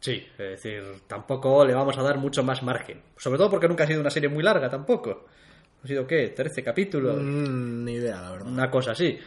sí, 0.00 0.26
es 0.32 0.62
decir, 0.62 0.82
tampoco 1.06 1.64
le 1.64 1.74
vamos 1.74 1.96
a 1.98 2.02
dar 2.02 2.18
mucho 2.18 2.42
más 2.42 2.62
margen, 2.62 3.02
sobre 3.16 3.38
todo 3.38 3.50
porque 3.50 3.68
nunca 3.68 3.84
ha 3.84 3.86
sido 3.86 4.00
una 4.00 4.10
serie 4.10 4.28
muy 4.28 4.42
larga 4.42 4.68
tampoco. 4.68 5.26
Ha 5.84 5.86
sido, 5.86 6.06
¿qué? 6.06 6.34
¿13 6.34 6.64
capítulos? 6.64 7.16
Mm, 7.20 7.84
ni 7.84 7.92
idea, 7.94 8.20
la 8.20 8.30
verdad. 8.32 8.48
una 8.48 8.70
cosa 8.70 8.92
así. 8.92 9.18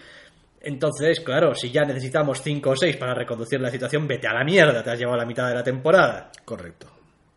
Entonces, 0.62 1.22
claro, 1.22 1.54
si 1.56 1.72
ya 1.72 1.84
necesitamos 1.86 2.42
5 2.42 2.70
o 2.72 2.76
6 2.76 2.98
para 2.98 3.14
reconducir 3.14 3.62
la 3.62 3.70
situación, 3.70 4.08
vete 4.08 4.28
a 4.28 4.34
la 4.34 4.44
mierda, 4.44 4.84
te 4.84 4.90
has 4.90 5.00
llevado 5.00 5.18
la 5.18 5.26
mitad 5.26 5.48
de 5.48 5.56
la 5.56 5.64
temporada. 5.64 6.32
Correcto. 6.44 6.88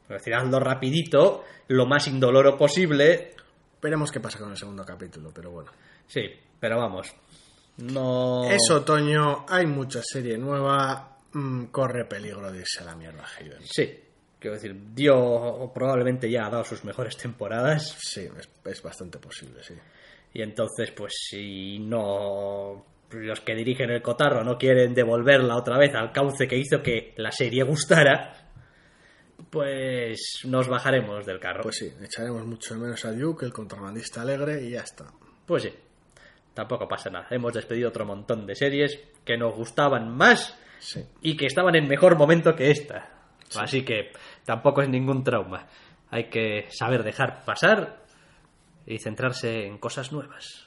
Es 0.05 0.09
decir, 0.19 0.35
hazlo 0.35 0.59
rapidito, 0.59 1.45
lo 1.69 1.87
más 1.87 2.09
indoloro 2.09 2.57
posible, 2.57 3.31
Veremos 3.81 4.13
qué 4.13 4.21
pasa 4.21 4.39
con 4.39 4.51
el 4.53 4.57
segundo 4.57 4.85
capítulo, 4.85 5.31
pero 5.35 5.51
bueno. 5.51 5.73
Sí, 6.07 6.23
pero 6.61 6.79
vamos. 6.79 7.13
No. 7.79 8.51
Es 8.51 8.71
otoño, 8.71 9.47
hay 9.49 9.67
mucha 9.67 10.03
serie 10.03 10.37
nueva, 10.39 11.17
mm, 11.33 11.67
corre 11.67 12.05
peligro 12.05 12.51
de 12.53 12.61
irse 12.61 12.83
a 12.83 12.85
la 12.85 12.95
mierda 12.95 13.25
Hayden. 13.39 13.63
Sí. 13.65 13.99
Quiero 14.39 14.57
decir, 14.57 14.77
dio. 14.93 15.71
probablemente 15.73 16.29
ya 16.29 16.47
ha 16.47 16.51
dado 16.51 16.65
sus 16.65 16.85
mejores 16.85 17.17
temporadas. 17.17 17.97
Sí, 18.01 18.29
es, 18.39 18.49
es 18.65 18.83
bastante 18.83 19.19
posible, 19.19 19.63
sí. 19.63 19.75
Y 20.35 20.43
entonces, 20.43 20.91
pues 20.91 21.13
si 21.29 21.79
no. 21.79 22.85
Los 23.11 23.41
que 23.43 23.55
dirigen 23.55 23.91
el 23.91 24.01
cotarro 24.01 24.43
no 24.43 24.57
quieren 24.57 24.95
devolverla 24.95 25.57
otra 25.57 25.77
vez 25.79 25.95
al 25.95 26.13
cauce 26.13 26.49
que 26.49 26.57
hizo 26.57 26.83
que 26.83 27.13
la 27.19 27.31
serie 27.31 27.63
gustara, 27.63 28.51
pues 29.51 30.41
nos 30.45 30.67
bajaremos 30.67 31.27
del 31.27 31.39
carro. 31.39 31.63
Pues 31.63 31.77
sí, 31.77 31.93
echaremos 32.03 32.45
mucho 32.47 32.75
menos 32.75 33.05
a 33.05 33.13
Duke, 33.13 33.45
el 33.45 33.53
contrabandista 33.53 34.23
alegre, 34.23 34.65
y 34.65 34.71
ya 34.71 34.81
está. 34.81 35.07
Pues 35.47 35.65
sí, 35.65 35.75
tampoco 36.55 36.89
pasa 36.89 37.11
nada. 37.11 37.27
Hemos 37.31 37.53
despedido 37.53 37.89
otro 37.89 38.05
montón 38.05 38.47
de 38.47 38.55
series 38.55 38.99
que 39.25 39.37
nos 39.37 39.55
gustaban 39.55 40.09
más 40.15 40.59
Sí. 40.79 41.05
y 41.21 41.37
que 41.37 41.47
estaban 41.47 41.77
en 41.77 41.87
mejor 41.87 42.17
momento 42.19 42.55
que 42.57 42.71
esta. 42.71 43.11
Así 43.57 43.85
que 43.85 44.11
tampoco 44.45 44.83
es 44.83 44.89
ningún 44.89 45.23
trauma. 45.23 45.67
Hay 46.11 46.25
que 46.25 46.67
saber 46.71 47.03
dejar 47.05 47.45
pasar 47.45 48.03
y 48.87 48.99
centrarse 48.99 49.67
en 49.67 49.79
cosas 49.79 50.13
nuevas. 50.13 50.67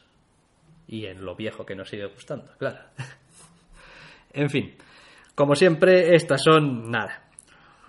Y 0.87 1.05
en 1.07 1.25
lo 1.25 1.35
viejo 1.35 1.65
que 1.65 1.75
nos 1.75 1.89
sigue 1.89 2.05
gustando, 2.05 2.51
claro. 2.57 2.79
en 4.33 4.49
fin, 4.49 4.75
como 5.33 5.55
siempre, 5.55 6.15
estas 6.15 6.41
son 6.43 6.89
nada. 6.89 7.23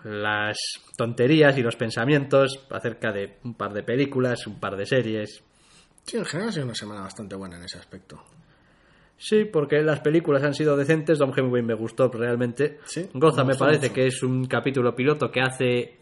Las 0.02 0.56
tonterías 0.96 1.56
y 1.58 1.62
los 1.62 1.76
pensamientos 1.76 2.64
acerca 2.70 3.12
de 3.12 3.38
un 3.44 3.54
par 3.54 3.72
de 3.72 3.82
películas, 3.82 4.46
un 4.46 4.58
par 4.58 4.76
de 4.76 4.86
series, 4.86 5.44
Sí, 6.06 6.16
en 6.16 6.24
general 6.24 6.48
ha 6.50 6.52
sido 6.52 6.64
una 6.66 6.74
semana 6.74 7.00
bastante 7.02 7.34
buena 7.36 7.56
en 7.56 7.64
ese 7.64 7.78
aspecto. 7.78 8.22
Sí, 9.18 9.44
porque 9.44 9.82
las 9.82 10.00
películas 10.00 10.42
han 10.44 10.54
sido 10.54 10.76
decentes. 10.76 11.18
Dom 11.18 11.32
Hemingway 11.36 11.62
me 11.62 11.74
gustó 11.74 12.08
realmente. 12.08 12.78
Sí, 12.84 13.08
Goza 13.14 13.44
me 13.44 13.54
parece 13.54 13.86
mucho. 13.88 13.94
que 13.94 14.06
es 14.06 14.22
un 14.22 14.46
capítulo 14.46 14.94
piloto 14.94 15.30
que 15.30 15.40
hace. 15.40 15.96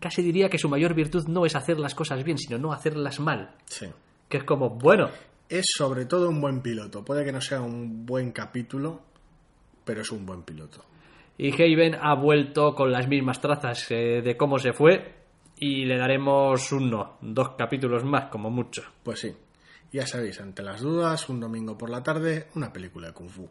Casi 0.00 0.22
diría 0.22 0.48
que 0.48 0.58
su 0.58 0.68
mayor 0.68 0.92
virtud 0.94 1.26
no 1.28 1.46
es 1.46 1.54
hacer 1.56 1.78
las 1.78 1.94
cosas 1.94 2.22
bien, 2.24 2.36
sino 2.36 2.58
no 2.58 2.72
hacerlas 2.72 3.20
mal. 3.20 3.54
Sí. 3.66 3.86
Que 4.28 4.38
es 4.38 4.44
como, 4.44 4.70
bueno, 4.70 5.08
Es 5.48 5.64
sobre 5.76 6.04
todo 6.06 6.28
un 6.28 6.40
buen 6.40 6.60
piloto. 6.60 7.04
Puede 7.04 7.24
que 7.24 7.32
no 7.32 7.40
sea 7.40 7.60
un 7.62 8.04
buen 8.04 8.32
capítulo, 8.32 9.00
pero 9.84 10.00
es 10.02 10.10
un 10.10 10.26
buen 10.26 10.42
piloto. 10.42 10.84
y 11.38 11.52
Haven 11.52 11.94
ha 11.94 12.14
vuelto 12.16 12.74
con 12.74 12.90
las 12.90 13.06
mismas 13.08 13.40
trazas 13.40 13.86
eh, 13.90 14.20
de 14.22 14.36
cómo 14.36 14.58
se 14.58 14.72
fue. 14.72 15.14
Y 15.58 15.84
le 15.86 15.96
daremos 15.96 16.70
uno, 16.72 17.16
dos 17.22 17.50
capítulos 17.56 18.04
más, 18.04 18.28
como 18.30 18.50
mucho. 18.50 18.82
Pues 19.02 19.20
sí. 19.20 19.34
Ya 19.92 20.06
sabéis, 20.06 20.40
ante 20.40 20.62
las 20.62 20.80
dudas, 20.80 21.28
un 21.28 21.40
domingo 21.40 21.78
por 21.78 21.88
la 21.88 22.02
tarde, 22.02 22.48
una 22.56 22.72
película 22.72 23.08
de 23.08 23.14
Kung 23.14 23.30
Fu. 23.30 23.48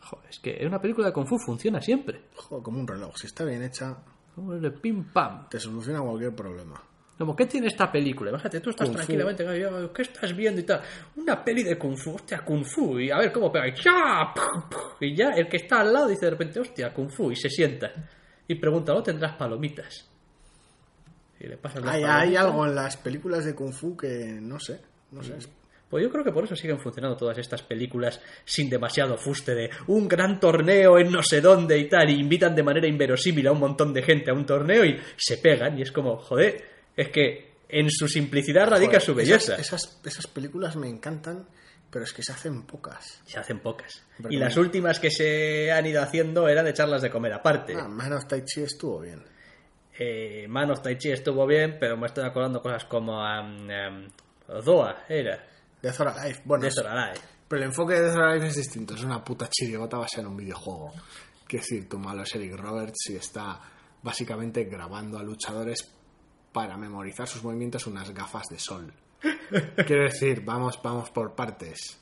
Joder, 0.00 0.28
es 0.30 0.38
que 0.40 0.62
una 0.66 0.80
película 0.80 1.06
de 1.06 1.12
Kung 1.12 1.26
Fu 1.26 1.38
funciona 1.38 1.80
siempre. 1.80 2.22
Joder, 2.34 2.62
como 2.62 2.80
un 2.80 2.86
reloj. 2.86 3.16
Si 3.16 3.26
está 3.28 3.44
bien 3.44 3.62
hecha, 3.62 3.96
de 4.36 4.70
pim 4.72 5.04
pam. 5.12 5.48
te 5.48 5.58
soluciona 5.58 6.00
cualquier 6.00 6.34
problema. 6.34 6.82
Como, 7.16 7.36
¿qué 7.36 7.46
tiene 7.46 7.68
esta 7.68 7.90
película? 7.90 8.32
Bájate, 8.32 8.60
tú 8.60 8.70
estás 8.70 8.88
Kung 8.88 8.96
tranquilamente, 8.96 9.46
"Ay, 9.46 9.62
¿qué 9.94 10.02
estás 10.02 10.34
viendo 10.34 10.60
y 10.60 10.64
tal? 10.64 10.82
Una 11.16 11.42
peli 11.44 11.62
de 11.62 11.78
Kung 11.78 11.96
Fu, 11.96 12.14
hostia, 12.16 12.44
Kung 12.44 12.64
Fu, 12.64 12.98
y 12.98 13.10
a 13.10 13.18
ver 13.18 13.30
cómo 13.32 13.52
pega, 13.52 13.68
y 13.68 13.74
¡ya! 13.80 14.34
Y 15.00 15.14
ya 15.14 15.28
el 15.30 15.48
que 15.48 15.58
está 15.58 15.80
al 15.80 15.92
lado 15.92 16.08
dice 16.08 16.24
de 16.26 16.30
repente, 16.32 16.58
hostia, 16.58 16.92
Kung 16.92 17.10
Fu, 17.10 17.30
y 17.30 17.36
se 17.36 17.48
sienta. 17.48 17.92
Y 18.48 18.56
pregunta, 18.56 18.92
¿no 18.92 19.02
tendrás 19.02 19.36
palomitas? 19.36 20.10
Le 21.48 21.58
las 21.62 21.94
Hay, 22.04 22.36
algo 22.36 22.66
en 22.66 22.74
las 22.74 22.96
películas 22.96 23.44
de 23.44 23.54
Kung 23.54 23.72
Fu 23.72 23.96
que 23.96 24.38
no 24.40 24.58
sé. 24.60 24.80
No 25.10 25.22
sé. 25.22 25.34
Pues 25.90 26.02
yo 26.04 26.10
creo 26.10 26.24
que 26.24 26.32
por 26.32 26.44
eso 26.44 26.56
siguen 26.56 26.80
funcionando 26.80 27.18
todas 27.18 27.36
estas 27.36 27.62
películas 27.62 28.18
sin 28.46 28.70
demasiado 28.70 29.18
fuste 29.18 29.54
de 29.54 29.70
un 29.88 30.08
gran 30.08 30.40
torneo 30.40 30.98
en 30.98 31.12
no 31.12 31.22
sé 31.22 31.42
dónde 31.42 31.78
y 31.78 31.86
tal, 31.86 32.08
y 32.08 32.14
invitan 32.18 32.54
de 32.54 32.62
manera 32.62 32.86
inverosímil 32.86 33.46
a 33.46 33.52
un 33.52 33.58
montón 33.58 33.92
de 33.92 34.02
gente 34.02 34.30
a 34.30 34.34
un 34.34 34.46
torneo 34.46 34.86
y 34.86 34.98
se 35.18 35.36
pegan, 35.36 35.78
y 35.78 35.82
es 35.82 35.92
como, 35.92 36.16
joder, 36.16 36.64
es 36.96 37.10
que 37.10 37.52
en 37.68 37.90
su 37.90 38.08
simplicidad 38.08 38.68
radica 38.68 38.92
Joder, 38.92 39.02
su 39.02 39.14
belleza. 39.14 39.54
Esas, 39.56 39.84
esas, 39.84 40.00
esas 40.02 40.26
películas 40.28 40.76
me 40.76 40.88
encantan, 40.88 41.46
pero 41.90 42.06
es 42.06 42.14
que 42.14 42.22
se 42.22 42.32
hacen 42.32 42.62
pocas. 42.62 43.20
Se 43.26 43.38
hacen 43.38 43.60
pocas. 43.60 44.02
Pero 44.16 44.30
y 44.30 44.36
como- 44.36 44.44
las 44.46 44.56
últimas 44.56 44.98
que 44.98 45.10
se 45.10 45.70
han 45.72 45.84
ido 45.84 46.00
haciendo 46.00 46.48
eran 46.48 46.66
echarlas 46.66 47.02
de 47.02 47.10
comer 47.10 47.34
aparte. 47.34 47.74
Ah, 47.76 47.86
Man 47.86 48.14
of 48.14 48.26
Tai 48.26 48.42
Chi 48.46 48.62
estuvo 48.62 49.00
bien. 49.00 49.22
Eh, 50.04 50.48
Man 50.48 50.70
of 50.72 50.82
Tai 50.82 50.96
Chi 50.98 51.12
estuvo 51.12 51.46
bien, 51.46 51.76
pero 51.78 51.96
me 51.96 52.06
estoy 52.06 52.24
acordando 52.24 52.60
cosas 52.60 52.84
como 52.86 53.22
um, 53.22 53.68
um, 53.68 54.62
Doa, 54.64 55.04
era, 55.08 55.46
Death 55.80 56.00
or 56.00 56.08
Alive, 56.08 56.40
bueno, 56.44 56.64
Death 56.64 56.78
or 56.78 56.86
Alive. 56.88 57.20
pero 57.46 57.62
el 57.62 57.68
enfoque 57.68 57.94
de 57.94 58.02
Death 58.02 58.16
or 58.16 58.24
Alive 58.24 58.46
es 58.48 58.56
distinto. 58.56 58.94
Es 58.94 59.04
una 59.04 59.22
puta 59.22 59.48
chirigota 59.48 59.98
basada 59.98 60.22
en 60.22 60.28
un 60.28 60.36
videojuego. 60.36 60.92
Quiero 61.46 61.62
decir, 61.62 61.88
tu 61.88 61.98
malo 61.98 62.22
es 62.22 62.34
Eric 62.34 62.56
Roberts 62.56 63.10
y 63.10 63.16
está 63.16 63.60
básicamente 64.02 64.64
grabando 64.64 65.18
a 65.18 65.22
luchadores 65.22 65.88
para 66.52 66.76
memorizar 66.76 67.28
sus 67.28 67.44
movimientos 67.44 67.86
unas 67.86 68.12
gafas 68.12 68.48
de 68.48 68.58
sol. 68.58 68.92
Quiero 69.86 70.02
decir, 70.02 70.42
vamos, 70.44 70.80
vamos 70.82 71.10
por 71.10 71.34
partes. 71.34 72.00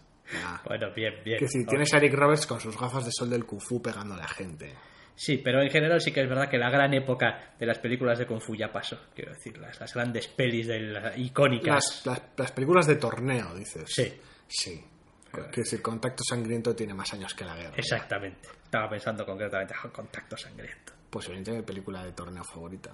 Bueno, 0.65 0.87
bien, 0.95 1.13
bien. 1.25 1.39
Quiero 1.39 1.53
decir, 1.53 1.67
tienes 1.67 1.93
a 1.93 1.99
Eric 1.99 2.15
Roberts 2.15 2.47
con 2.47 2.61
sus 2.61 2.79
gafas 2.79 3.05
de 3.05 3.11
sol 3.13 3.29
del 3.29 3.45
Kung 3.45 3.61
Fu 3.61 3.83
pegándole 3.83 4.23
a 4.23 4.29
gente. 4.29 4.75
Sí, 5.23 5.37
pero 5.37 5.61
en 5.61 5.69
general 5.69 6.01
sí 6.01 6.13
que 6.13 6.23
es 6.23 6.29
verdad 6.31 6.49
que 6.49 6.57
la 6.57 6.71
gran 6.71 6.95
época 6.95 7.53
de 7.59 7.67
las 7.67 7.79
películas 7.79 8.19
de 8.19 8.27
Kung 8.27 8.41
Fu 8.41 8.55
ya 8.57 8.73
pasó. 8.73 8.99
Quiero 9.15 9.35
decir, 9.35 9.59
las, 9.59 9.79
las 9.79 9.93
grandes 9.93 10.29
pelis 10.29 10.67
de 10.67 10.81
las 10.81 11.19
icónicas. 11.19 11.75
Las, 11.75 12.07
las, 12.07 12.23
las 12.39 12.53
películas 12.53 12.87
de 12.87 12.97
torneo, 12.97 13.55
dices. 13.55 13.85
Sí. 13.87 14.19
Sí. 14.49 14.83
Quiero 15.31 15.51
decir, 15.55 15.83
Contacto 15.83 16.25
Sangriento 16.27 16.75
tiene 16.75 16.95
más 16.95 17.13
años 17.13 17.35
que 17.35 17.45
la 17.45 17.55
guerra. 17.55 17.75
Exactamente. 17.77 18.49
Estaba 18.65 18.89
pensando 18.89 19.27
concretamente 19.27 19.75
en 19.85 19.91
Contacto 19.91 20.39
Sangriento. 20.39 20.95
Posiblemente 21.11 21.53
mi 21.53 21.63
película 21.63 22.03
de 22.03 22.13
torneo 22.13 22.43
favorita. 22.43 22.93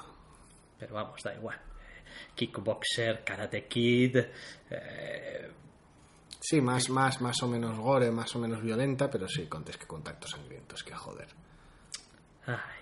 Pero 0.81 0.95
vamos, 0.95 1.23
da 1.23 1.33
igual. 1.33 1.61
Kickboxer, 2.35 3.23
Karate 3.23 3.69
Kid. 3.69 4.17
eh, 4.71 5.51
Sí, 6.41 6.61
más, 6.61 6.91
más, 6.91 7.21
más 7.21 7.41
o 7.45 7.47
menos 7.47 7.79
gore, 7.79 8.11
más 8.11 8.35
o 8.35 8.41
menos 8.41 8.61
violenta, 8.63 9.09
pero 9.09 9.29
sí, 9.29 9.47
contes 9.47 9.77
que 9.77 9.87
Contacto 9.87 10.27
Sangriento, 10.27 10.75
es 10.75 10.83
que 10.83 10.93
joder. 10.93 11.29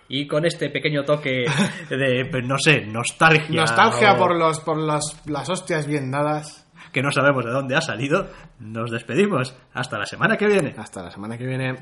Y 0.08 0.26
con 0.26 0.44
este 0.44 0.70
pequeño 0.70 1.04
toque 1.04 1.46
de, 1.90 2.26
pues, 2.30 2.44
no 2.46 2.56
sé, 2.58 2.84
nostalgia. 2.86 3.60
Nostalgia 3.60 4.14
o 4.14 4.18
por, 4.18 4.36
los, 4.36 4.60
por 4.60 4.76
los, 4.76 5.20
las 5.26 5.48
hostias 5.48 5.86
bien 5.86 6.10
dadas. 6.10 6.66
Que 6.92 7.02
no 7.02 7.10
sabemos 7.10 7.44
de 7.44 7.50
dónde 7.50 7.74
ha 7.74 7.80
salido. 7.80 8.28
Nos 8.60 8.90
despedimos. 8.90 9.56
Hasta 9.72 9.98
la 9.98 10.06
semana 10.06 10.36
que 10.36 10.46
viene. 10.46 10.74
Hasta 10.78 11.02
la 11.02 11.10
semana 11.10 11.36
que 11.36 11.46
viene. 11.46 11.74